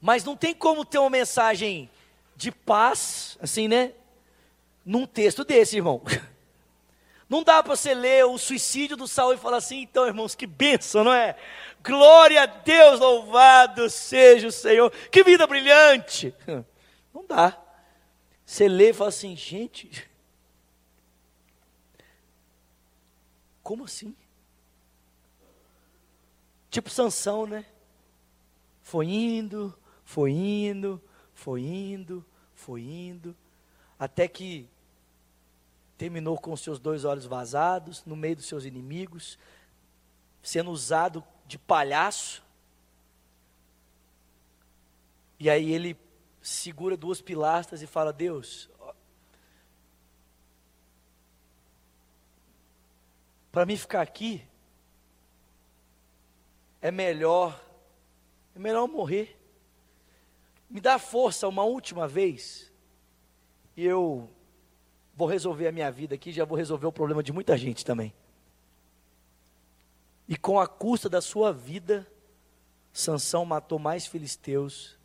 Mas 0.00 0.24
não 0.24 0.36
tem 0.36 0.54
como 0.54 0.84
ter 0.84 0.98
uma 0.98 1.08
mensagem 1.10 1.88
de 2.34 2.50
paz, 2.50 3.38
assim, 3.40 3.68
né? 3.68 3.92
Num 4.84 5.06
texto 5.06 5.44
desse, 5.44 5.76
irmão. 5.76 6.02
Não 7.28 7.42
dá 7.42 7.62
para 7.62 7.74
você 7.74 7.94
ler 7.94 8.26
o 8.26 8.36
suicídio 8.36 8.94
do 8.94 9.08
Saul 9.08 9.32
e 9.32 9.38
falar 9.38 9.56
assim, 9.56 9.80
então, 9.80 10.06
irmãos, 10.06 10.34
que 10.34 10.46
bênção, 10.46 11.02
não 11.02 11.14
é? 11.14 11.34
Glória 11.82 12.42
a 12.42 12.44
Deus, 12.44 13.00
louvado 13.00 13.88
seja 13.88 14.48
o 14.48 14.52
Senhor. 14.52 14.90
Que 15.10 15.24
vida 15.24 15.46
brilhante. 15.46 16.34
Não 17.14 17.24
dá. 17.26 17.58
Você 18.44 18.68
lê 18.68 18.90
e 18.90 18.92
fala 18.92 19.08
assim, 19.08 19.34
gente, 19.34 19.90
como 23.62 23.84
assim? 23.84 24.14
Tipo 26.72 26.88
Sansão, 26.88 27.46
né? 27.46 27.66
Foi 28.80 29.06
indo, 29.06 29.78
foi 30.06 30.30
indo, 30.30 31.02
foi 31.34 31.60
indo, 31.60 32.24
foi 32.54 32.80
indo, 32.80 33.36
até 33.98 34.26
que 34.26 34.66
terminou 35.98 36.38
com 36.38 36.56
seus 36.56 36.78
dois 36.78 37.04
olhos 37.04 37.26
vazados, 37.26 38.02
no 38.06 38.16
meio 38.16 38.36
dos 38.36 38.46
seus 38.46 38.64
inimigos, 38.64 39.38
sendo 40.42 40.70
usado 40.70 41.22
de 41.46 41.58
palhaço. 41.58 42.42
E 45.38 45.50
aí 45.50 45.72
ele 45.72 45.94
segura 46.40 46.96
duas 46.96 47.20
pilastras 47.20 47.82
e 47.82 47.86
fala: 47.86 48.14
Deus, 48.14 48.70
para 53.52 53.66
mim 53.66 53.76
ficar 53.76 54.00
aqui, 54.00 54.42
é 56.82 56.90
melhor, 56.90 57.64
é 58.54 58.58
melhor 58.58 58.88
morrer. 58.88 59.38
Me 60.68 60.80
dá 60.80 60.98
força 60.98 61.46
uma 61.46 61.62
última 61.62 62.08
vez, 62.08 62.70
e 63.76 63.84
eu 63.84 64.28
vou 65.14 65.28
resolver 65.28 65.68
a 65.68 65.72
minha 65.72 65.90
vida 65.92 66.16
aqui, 66.16 66.32
já 66.32 66.44
vou 66.44 66.58
resolver 66.58 66.86
o 66.86 66.92
problema 66.92 67.22
de 67.22 67.32
muita 67.32 67.56
gente 67.56 67.84
também. 67.84 68.12
E 70.26 70.36
com 70.36 70.58
a 70.58 70.66
custa 70.66 71.08
da 71.08 71.20
sua 71.20 71.52
vida, 71.52 72.06
Sansão 72.92 73.44
matou 73.44 73.78
mais 73.78 74.06
filisteus 74.06 74.98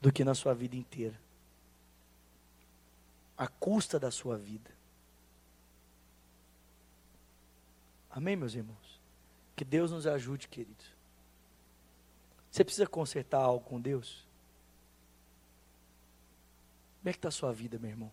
do 0.00 0.10
que 0.12 0.24
na 0.24 0.34
sua 0.34 0.54
vida 0.54 0.76
inteira. 0.76 1.18
A 3.36 3.46
custa 3.46 3.98
da 3.98 4.10
sua 4.10 4.36
vida. 4.36 4.70
Amém, 8.10 8.34
meus 8.34 8.54
irmãos? 8.54 9.00
Que 9.54 9.64
Deus 9.64 9.90
nos 9.90 10.06
ajude, 10.06 10.48
querido. 10.48 10.95
Você 12.56 12.64
precisa 12.64 12.86
consertar 12.86 13.42
algo 13.42 13.62
com 13.62 13.78
Deus? 13.78 14.26
Como 17.00 17.10
é 17.10 17.12
que 17.12 17.18
está 17.18 17.28
a 17.28 17.30
sua 17.30 17.52
vida, 17.52 17.78
meu 17.78 17.90
irmão? 17.90 18.10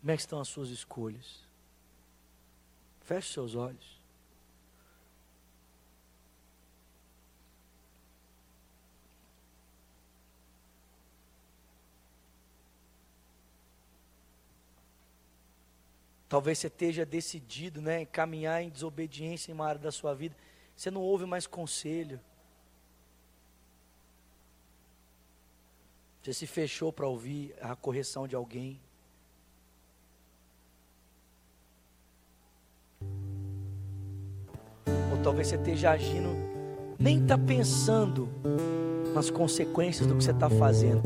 Como 0.00 0.10
é 0.10 0.16
que 0.16 0.20
estão 0.20 0.40
as 0.40 0.48
suas 0.48 0.70
escolhas? 0.70 1.44
Feche 3.02 3.32
seus 3.32 3.54
olhos. 3.54 4.00
Talvez 16.28 16.58
você 16.58 16.66
esteja 16.66 17.06
decidido, 17.06 17.80
né, 17.80 18.00
em 18.00 18.06
caminhar 18.06 18.60
em 18.60 18.70
desobediência 18.70 19.52
em 19.52 19.54
uma 19.54 19.68
área 19.68 19.80
da 19.80 19.92
sua 19.92 20.12
vida. 20.16 20.34
Você 20.76 20.90
não 20.90 21.00
ouve 21.00 21.24
mais 21.24 21.46
conselho. 21.46 22.20
Você 26.22 26.34
se 26.34 26.46
fechou 26.46 26.92
para 26.92 27.06
ouvir 27.06 27.54
a 27.62 27.74
correção 27.74 28.28
de 28.28 28.36
alguém. 28.36 28.78
Ou 35.10 35.22
talvez 35.22 35.48
você 35.48 35.56
esteja 35.56 35.92
agindo, 35.92 36.28
nem 36.98 37.22
está 37.22 37.38
pensando 37.38 38.28
nas 39.14 39.30
consequências 39.30 40.06
do 40.06 40.16
que 40.16 40.24
você 40.24 40.32
está 40.32 40.50
fazendo. 40.50 41.02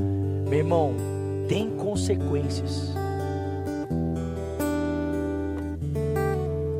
Meu 0.48 0.58
irmão, 0.58 0.96
tem 1.48 1.76
consequências. 1.76 2.88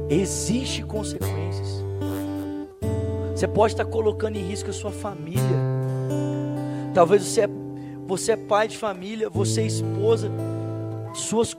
Existe 0.08 0.82
consequências. 0.82 1.89
Você 3.40 3.48
pode 3.48 3.72
estar 3.72 3.86
colocando 3.86 4.36
em 4.36 4.42
risco 4.42 4.68
a 4.68 4.72
sua 4.74 4.90
família. 4.90 5.40
Talvez 6.92 7.24
você 7.24 7.40
é, 7.40 7.48
você 8.06 8.32
é 8.32 8.36
pai 8.36 8.68
de 8.68 8.76
família, 8.76 9.30
você 9.30 9.62
é 9.62 9.66
esposa. 9.66 10.30
Suas, 11.14 11.56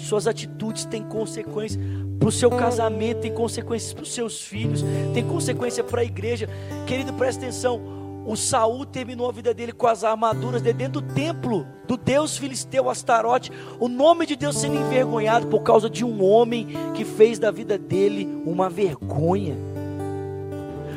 suas 0.00 0.26
atitudes 0.26 0.84
têm 0.84 1.04
consequências 1.04 1.80
para 2.18 2.28
o 2.28 2.32
seu 2.32 2.50
casamento, 2.50 3.20
tem 3.20 3.32
consequências 3.32 3.92
para 3.92 4.02
os 4.02 4.12
seus 4.12 4.42
filhos, 4.42 4.84
tem 5.14 5.24
consequência 5.24 5.84
para 5.84 6.00
a 6.00 6.04
igreja. 6.04 6.48
Querido, 6.84 7.12
presta 7.12 7.42
atenção. 7.44 7.80
O 8.26 8.34
Saul 8.34 8.84
terminou 8.84 9.28
a 9.28 9.32
vida 9.32 9.54
dele 9.54 9.70
com 9.70 9.86
as 9.86 10.02
armaduras 10.02 10.62
de 10.62 10.72
dentro 10.72 11.00
do 11.00 11.14
templo 11.14 11.64
do 11.86 11.96
Deus 11.96 12.36
filisteu 12.36 12.90
Astarote, 12.90 13.52
o 13.78 13.86
nome 13.86 14.26
de 14.26 14.34
Deus 14.34 14.58
sendo 14.58 14.80
envergonhado 14.80 15.46
por 15.46 15.62
causa 15.62 15.88
de 15.88 16.04
um 16.04 16.24
homem 16.24 16.66
que 16.92 17.04
fez 17.04 17.38
da 17.38 17.52
vida 17.52 17.78
dele 17.78 18.28
uma 18.44 18.68
vergonha. 18.68 19.73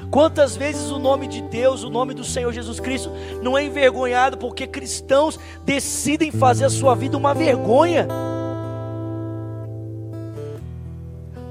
Quantas 0.10 0.56
vezes 0.56 0.90
o 0.90 1.00
nome 1.00 1.28
de 1.28 1.42
Deus, 1.42 1.84
o 1.84 1.90
nome 1.90 2.14
do 2.14 2.24
Senhor 2.24 2.52
Jesus 2.54 2.80
Cristo, 2.80 3.12
não 3.42 3.58
é 3.58 3.66
envergonhado 3.66 4.38
porque 4.38 4.66
cristãos 4.66 5.38
decidem 5.66 6.32
fazer 6.32 6.66
a 6.66 6.70
sua 6.70 6.96
vida 6.96 7.18
uma 7.18 7.34
vergonha? 7.34 8.08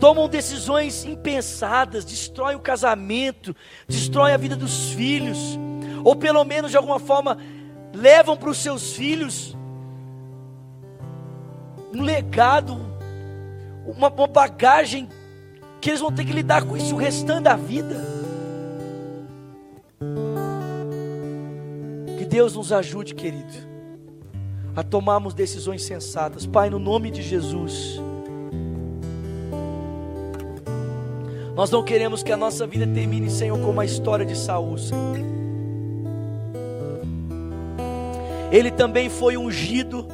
Tomam 0.01 0.29
decisões 0.29 1.05
impensadas, 1.05 2.05
destroem 2.05 2.57
o 2.57 2.61
casamento, 2.61 3.55
destroem 3.87 4.33
a 4.33 4.37
vida 4.39 4.57
dos 4.57 4.91
filhos, 4.91 5.59
ou 6.05 6.17
pelo 6.17 6.45
menos 6.45 6.71
de 6.71 6.77
alguma 6.77 6.99
forma 6.99 7.39
levam 7.93 8.37
para 8.37 8.51
os 8.51 8.59
seus 8.59 8.93
filhos 8.93 9.57
um 11.95 12.03
legado, 12.03 12.79
uma, 13.87 14.09
uma 14.09 14.27
bagagem 14.27 15.09
que 15.81 15.91
eles 15.91 16.01
vão 16.01 16.13
ter 16.13 16.25
que 16.25 16.33
lidar 16.33 16.65
com 16.65 16.77
isso 16.77 16.95
o 16.95 16.99
restante 16.99 17.45
da 17.45 17.57
vida. 17.57 18.26
Deus 22.27 22.55
nos 22.55 22.73
ajude, 22.73 23.15
querido, 23.15 23.55
a 24.75 24.83
tomarmos 24.83 25.35
decisões 25.35 25.83
sensatas. 25.83 26.47
Pai, 26.47 26.69
no 26.69 26.79
nome 26.79 27.11
de 27.11 27.23
Jesus. 27.23 28.01
Nós 31.55 31.71
não 31.71 31.83
queremos 31.83 32.23
que 32.23 32.33
a 32.33 32.37
nossa 32.37 32.67
vida 32.67 32.87
termine, 32.87 33.31
Senhor, 33.31 33.59
como 33.61 33.81
a 33.81 33.85
história 33.85 34.27
de 34.27 34.37
Saul, 34.37 34.77
Senhor. 34.77 35.27
ele 38.51 38.71
também 38.71 39.09
foi 39.09 39.37
ungido. 39.37 40.07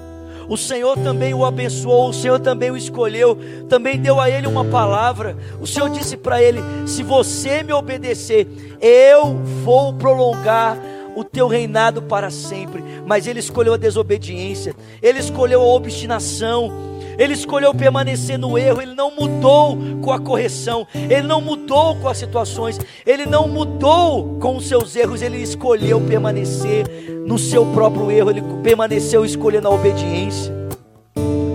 O 0.49 0.57
Senhor 0.57 0.99
também 0.99 1.33
o 1.33 1.45
abençoou, 1.45 2.11
o 2.11 2.13
Senhor 2.13 2.39
também 2.41 2.71
o 2.71 2.77
escolheu, 2.77 3.39
também 3.69 3.99
deu 3.99 4.21
a 4.21 4.29
ele 4.29 4.47
uma 4.47 4.65
palavra. 4.65 5.37
O 5.61 5.67
Senhor 5.67 5.89
disse 5.89 6.17
para 6.17 6.43
ele: 6.43 6.61
Se 6.85 7.03
você 7.03 7.63
me 7.63 7.73
obedecer, 7.73 8.49
eu 8.81 9.37
vou 9.65 9.95
prolongar 9.95 10.77
o 11.15 11.25
teu 11.25 11.49
reinado 11.49 12.03
para 12.03 12.31
sempre. 12.31 12.83
Mas 13.07 13.27
ele 13.27 13.41
escolheu 13.41 13.75
a 13.75 13.79
desobediência, 13.79 14.75
ele 15.03 15.19
escolheu 15.19 15.61
a 15.61 15.65
obstinação 15.65 16.93
ele 17.19 17.35
escolheu 17.35 17.75
permanecer 17.75 18.39
no 18.39 18.57
erro, 18.57 18.81
ele 18.81 18.95
não 18.95 19.15
mudou 19.15 19.77
com 20.01 20.13
a 20.13 20.19
correção, 20.19 20.87
ele 20.95 21.27
não 21.27 21.41
mudou 21.41 21.97
com 21.97 22.09
as 22.09 22.19
situações, 22.19 22.79
ele 23.07 23.27
não 23.27 23.47
mudou 23.47 24.39
com 24.41 24.57
os 24.57 24.67
seus 24.67 24.97
erros, 24.97 25.23
ele 25.23 25.39
escolheu 25.39 26.01
permanecer 26.01 26.87
no 27.27 27.39
seu 27.39 27.67
próprio 27.67 28.11
erro, 28.11 28.31
ele 28.31 28.43
permaneceu 28.63 29.25
escolhendo 29.25 29.69
a 29.69 29.71
obediência. 29.71 30.53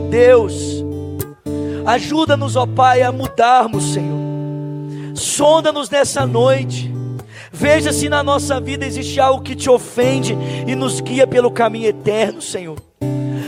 Deus, 0.10 0.84
ajuda-nos, 1.86 2.56
ó 2.56 2.66
Pai, 2.66 3.02
a 3.02 3.12
mudarmos, 3.12 3.94
Senhor. 3.94 4.18
Sonda-nos 5.16 5.90
nessa 5.90 6.26
noite. 6.26 6.97
Veja 7.60 7.92
se 7.92 8.08
na 8.08 8.22
nossa 8.22 8.62
vida 8.62 8.86
existe 8.86 9.20
algo 9.20 9.42
que 9.42 9.56
te 9.56 9.68
ofende 9.68 10.38
e 10.68 10.76
nos 10.76 11.02
guia 11.02 11.26
pelo 11.26 11.50
caminho 11.50 11.88
eterno, 11.88 12.40
Senhor. 12.40 12.78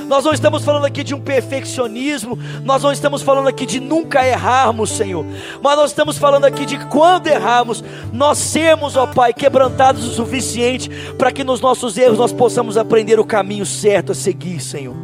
Nós 0.08 0.26
não 0.26 0.34
estamos 0.34 0.66
falando 0.66 0.86
aqui 0.86 1.04
de 1.04 1.14
um 1.14 1.22
perfeccionismo, 1.22 2.36
nós 2.66 2.82
não 2.82 2.92
estamos 2.92 3.22
falando 3.22 3.48
aqui 3.48 3.68
de 3.68 3.80
nunca 3.80 4.28
errarmos, 4.28 4.90
Senhor, 4.90 5.24
mas 5.62 5.78
nós 5.78 5.92
estamos 5.92 6.18
falando 6.18 6.46
aqui 6.46 6.66
de 6.66 6.84
quando 6.88 7.28
errarmos, 7.28 7.84
nós 8.12 8.40
sermos, 8.40 8.96
ó 8.96 9.06
Pai, 9.06 9.32
quebrantados 9.32 10.04
o 10.08 10.12
suficiente 10.12 10.90
para 11.16 11.32
que 11.32 11.44
nos 11.44 11.62
nossos 11.62 11.96
erros 11.96 12.18
nós 12.18 12.34
possamos 12.34 12.76
aprender 12.78 13.20
o 13.20 13.24
caminho 13.24 13.68
certo 13.68 14.14
a 14.14 14.16
seguir, 14.16 14.60
Senhor. 14.60 14.96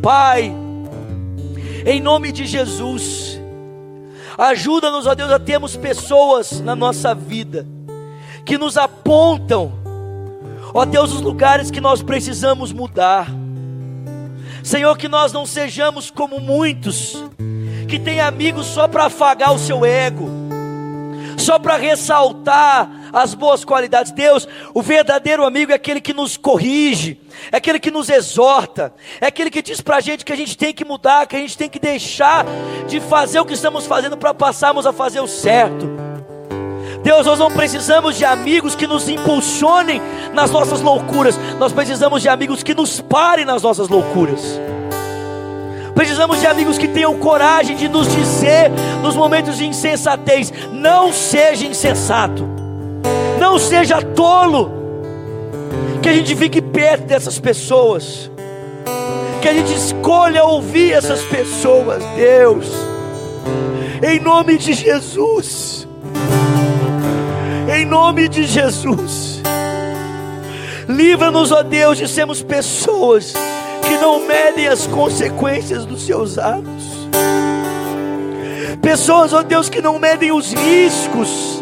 Pai, 0.00 0.50
em 1.84 2.00
nome 2.00 2.32
de 2.32 2.46
Jesus, 2.46 3.38
ajuda-nos, 4.36 5.06
ó 5.06 5.14
Deus, 5.14 5.30
a 5.30 5.38
termos 5.38 5.76
pessoas 5.76 6.60
na 6.60 6.76
nossa 6.76 7.14
vida 7.14 7.66
que 8.44 8.56
nos 8.56 8.76
apontam, 8.76 9.72
ó 10.72 10.84
Deus, 10.84 11.12
os 11.12 11.20
lugares 11.20 11.70
que 11.70 11.80
nós 11.80 12.02
precisamos 12.02 12.72
mudar. 12.72 13.26
Senhor, 14.62 14.96
que 14.96 15.08
nós 15.08 15.32
não 15.32 15.44
sejamos 15.44 16.10
como 16.10 16.40
muitos 16.40 17.16
que 17.88 17.98
têm 17.98 18.20
amigos 18.20 18.66
só 18.66 18.86
para 18.86 19.06
afagar 19.06 19.52
o 19.52 19.58
seu 19.58 19.84
ego, 19.84 20.28
só 21.36 21.58
para 21.58 21.76
ressaltar 21.76 22.88
as 23.12 23.34
boas 23.34 23.64
qualidades. 23.64 24.12
Deus, 24.12 24.48
o 24.74 24.82
verdadeiro 24.82 25.44
amigo 25.44 25.72
é 25.72 25.74
aquele 25.74 26.00
que 26.00 26.12
nos 26.12 26.36
corrige, 26.36 27.20
é 27.52 27.56
aquele 27.56 27.78
que 27.78 27.90
nos 27.90 28.08
exorta, 28.08 28.94
é 29.20 29.26
aquele 29.26 29.50
que 29.50 29.62
diz 29.62 29.80
para 29.80 29.96
a 29.96 30.00
gente 30.00 30.24
que 30.24 30.32
a 30.32 30.36
gente 30.36 30.56
tem 30.56 30.72
que 30.72 30.84
mudar, 30.84 31.26
que 31.26 31.36
a 31.36 31.38
gente 31.38 31.56
tem 31.56 31.68
que 31.68 31.78
deixar 31.78 32.44
de 32.86 33.00
fazer 33.00 33.40
o 33.40 33.44
que 33.44 33.54
estamos 33.54 33.86
fazendo 33.86 34.16
para 34.16 34.34
passarmos 34.34 34.86
a 34.86 34.92
fazer 34.92 35.20
o 35.20 35.26
certo. 35.26 35.86
Deus, 37.02 37.24
nós 37.24 37.38
não 37.38 37.50
precisamos 37.52 38.16
de 38.16 38.24
amigos 38.24 38.74
que 38.74 38.86
nos 38.86 39.08
impulsionem 39.08 40.02
nas 40.32 40.50
nossas 40.50 40.80
loucuras, 40.80 41.38
nós 41.58 41.72
precisamos 41.72 42.20
de 42.20 42.28
amigos 42.28 42.62
que 42.62 42.74
nos 42.74 43.00
parem 43.00 43.44
nas 43.44 43.62
nossas 43.62 43.88
loucuras. 43.88 44.60
Precisamos 45.96 46.40
de 46.40 46.46
amigos 46.46 46.76
que 46.76 46.86
tenham 46.86 47.18
coragem 47.18 47.74
de 47.74 47.88
nos 47.88 48.06
dizer 48.14 48.70
nos 49.02 49.16
momentos 49.16 49.56
de 49.56 49.64
insensatez: 49.64 50.52
não 50.70 51.10
seja 51.10 51.64
insensato, 51.64 52.46
não 53.38 53.58
seja 53.58 54.02
tolo, 54.02 54.70
que 56.02 56.08
a 56.08 56.12
gente 56.12 56.34
fique 56.36 56.60
perto 56.60 57.04
dessas 57.04 57.38
pessoas, 57.38 58.30
que 59.42 59.48
a 59.48 59.52
gente 59.52 59.74
escolha 59.74 60.44
ouvir 60.44 60.92
essas 60.92 61.22
pessoas, 61.22 62.02
Deus, 62.16 62.66
em 64.02 64.20
nome 64.20 64.58
de 64.58 64.72
Jesus 64.72 65.86
em 67.68 67.84
nome 67.84 68.28
de 68.28 68.44
Jesus. 68.44 69.42
Livra-nos, 70.88 71.50
ó 71.50 71.62
Deus, 71.62 71.98
de 71.98 72.08
sermos 72.08 72.42
pessoas 72.42 73.34
que 73.82 73.96
não 73.98 74.26
medem 74.26 74.68
as 74.68 74.86
consequências 74.86 75.84
dos 75.84 76.06
seus 76.06 76.38
atos. 76.38 77.06
Pessoas, 78.80 79.32
ó 79.32 79.42
Deus, 79.42 79.68
que 79.68 79.82
não 79.82 79.98
medem 79.98 80.30
os 80.30 80.52
riscos, 80.52 81.55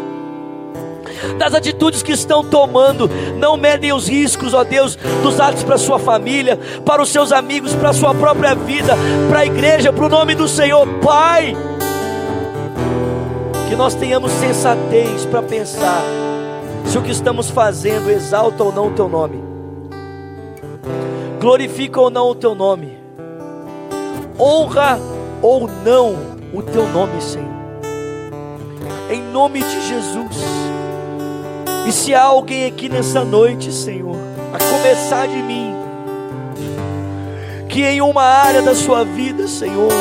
das 1.45 1.53
atitudes 1.53 2.01
que 2.01 2.11
estão 2.11 2.43
tomando. 2.43 3.07
Não 3.37 3.55
medem 3.55 3.93
os 3.93 4.07
riscos, 4.07 4.53
ó 4.53 4.63
Deus, 4.63 4.95
dos 5.21 5.39
atos 5.39 5.63
para 5.63 5.77
sua 5.77 5.99
família, 5.99 6.59
para 6.83 7.01
os 7.01 7.09
seus 7.09 7.31
amigos, 7.31 7.73
para 7.73 7.89
a 7.89 7.93
sua 7.93 8.15
própria 8.15 8.55
vida, 8.55 8.95
para 9.29 9.39
a 9.39 9.45
igreja, 9.45 9.93
para 9.93 10.05
o 10.05 10.09
nome 10.09 10.33
do 10.33 10.47
Senhor, 10.47 10.87
Pai. 11.03 11.55
Que 13.69 13.75
nós 13.75 13.93
tenhamos 13.93 14.31
sensatez 14.31 15.25
para 15.25 15.43
pensar 15.43 16.01
se 16.85 16.97
o 16.97 17.01
que 17.01 17.11
estamos 17.11 17.49
fazendo 17.49 18.09
exalta 18.09 18.63
ou 18.63 18.71
não 18.71 18.87
o 18.87 18.91
teu 18.91 19.07
nome, 19.07 19.43
glorifica 21.39 22.01
ou 22.01 22.09
não 22.09 22.29
o 22.29 22.35
teu 22.35 22.55
nome, 22.55 22.97
honra 24.39 24.99
ou 25.41 25.69
não 25.83 26.15
o 26.53 26.61
teu 26.63 26.87
nome, 26.87 27.21
Senhor. 27.21 27.53
Em 29.11 29.21
nome 29.21 29.59
de 29.61 29.87
Jesus. 29.87 30.74
E 31.87 31.91
se 31.91 32.15
há 32.15 32.23
alguém 32.23 32.65
aqui 32.65 32.89
nessa 32.89 33.23
noite, 33.23 33.71
Senhor, 33.71 34.15
a 34.51 34.57
começar 34.57 35.27
de 35.27 35.37
mim, 35.37 35.71
que 37.69 37.85
em 37.85 38.01
uma 38.01 38.23
área 38.23 38.63
da 38.63 38.73
sua 38.73 39.05
vida, 39.05 39.47
Senhor, 39.47 39.91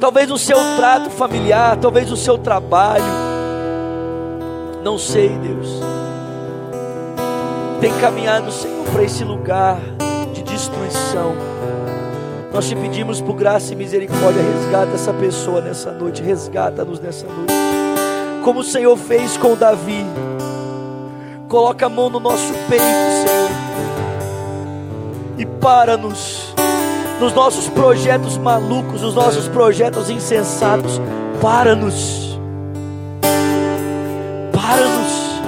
talvez 0.00 0.30
o 0.30 0.38
seu 0.38 0.56
trato 0.76 1.10
familiar, 1.10 1.76
talvez 1.76 2.10
o 2.10 2.16
seu 2.16 2.38
trabalho, 2.38 3.04
não 4.82 4.96
sei, 4.96 5.28
Deus, 5.28 5.80
tem 7.78 7.92
caminhado, 8.00 8.50
Senhor, 8.50 8.86
para 8.86 9.02
esse 9.02 9.22
lugar 9.22 9.78
de 10.32 10.42
destruição. 10.42 11.34
Nós 12.54 12.68
te 12.68 12.74
pedimos 12.74 13.20
por 13.20 13.34
graça 13.34 13.74
e 13.74 13.76
misericórdia, 13.76 14.42
resgata 14.42 14.94
essa 14.94 15.12
pessoa 15.12 15.60
nessa 15.60 15.92
noite, 15.92 16.22
resgata-nos 16.22 17.00
nessa 17.00 17.26
noite 17.26 17.81
como 18.42 18.60
o 18.60 18.64
Senhor 18.64 18.96
fez 18.96 19.36
com 19.36 19.56
Davi. 19.56 20.04
Coloca 21.48 21.86
a 21.86 21.88
mão 21.88 22.10
no 22.10 22.18
nosso 22.18 22.52
peito, 22.68 22.82
Senhor, 22.82 23.50
e 25.38 25.46
para-nos 25.46 26.52
nos 27.20 27.32
nossos 27.34 27.68
projetos 27.68 28.36
malucos, 28.36 29.00
nos 29.00 29.14
nossos 29.14 29.46
projetos 29.48 30.10
insensatos. 30.10 31.00
Para-nos, 31.40 32.38
para-nos, 34.52 35.42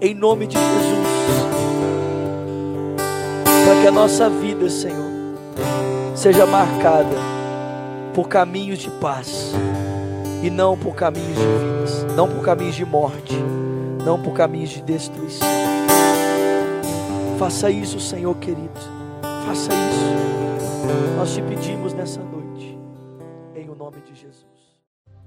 em 0.00 0.14
nome 0.14 0.46
de 0.46 0.56
Jesus, 0.56 1.08
para 3.64 3.80
que 3.80 3.86
a 3.86 3.92
nossa 3.92 4.28
vida, 4.28 4.68
Senhor, 4.70 5.10
seja 6.14 6.46
marcada 6.46 7.16
por 8.14 8.28
caminhos 8.28 8.78
de 8.78 8.90
paz 8.90 9.52
e 10.42 10.50
não 10.50 10.76
por 10.76 10.94
caminhos 10.94 11.36
de 11.36 11.44
vidas, 11.44 12.14
não 12.14 12.28
por 12.28 12.42
caminhos 12.42 12.74
de 12.74 12.84
morte, 12.84 13.34
não 14.04 14.20
por 14.20 14.32
caminhos 14.32 14.70
de 14.70 14.82
destruição. 14.82 15.48
Faça 17.38 17.70
isso, 17.70 17.98
Senhor 18.00 18.34
querido. 18.36 18.80
Faça 19.46 19.70
isso. 19.72 21.16
Nós 21.16 21.34
te 21.34 21.42
pedimos 21.42 21.92
nessa 21.92 22.22
noite, 22.22 22.78
em 23.54 23.68
o 23.68 23.74
nome 23.74 24.00
de 24.02 24.14
Jesus. 24.14 24.29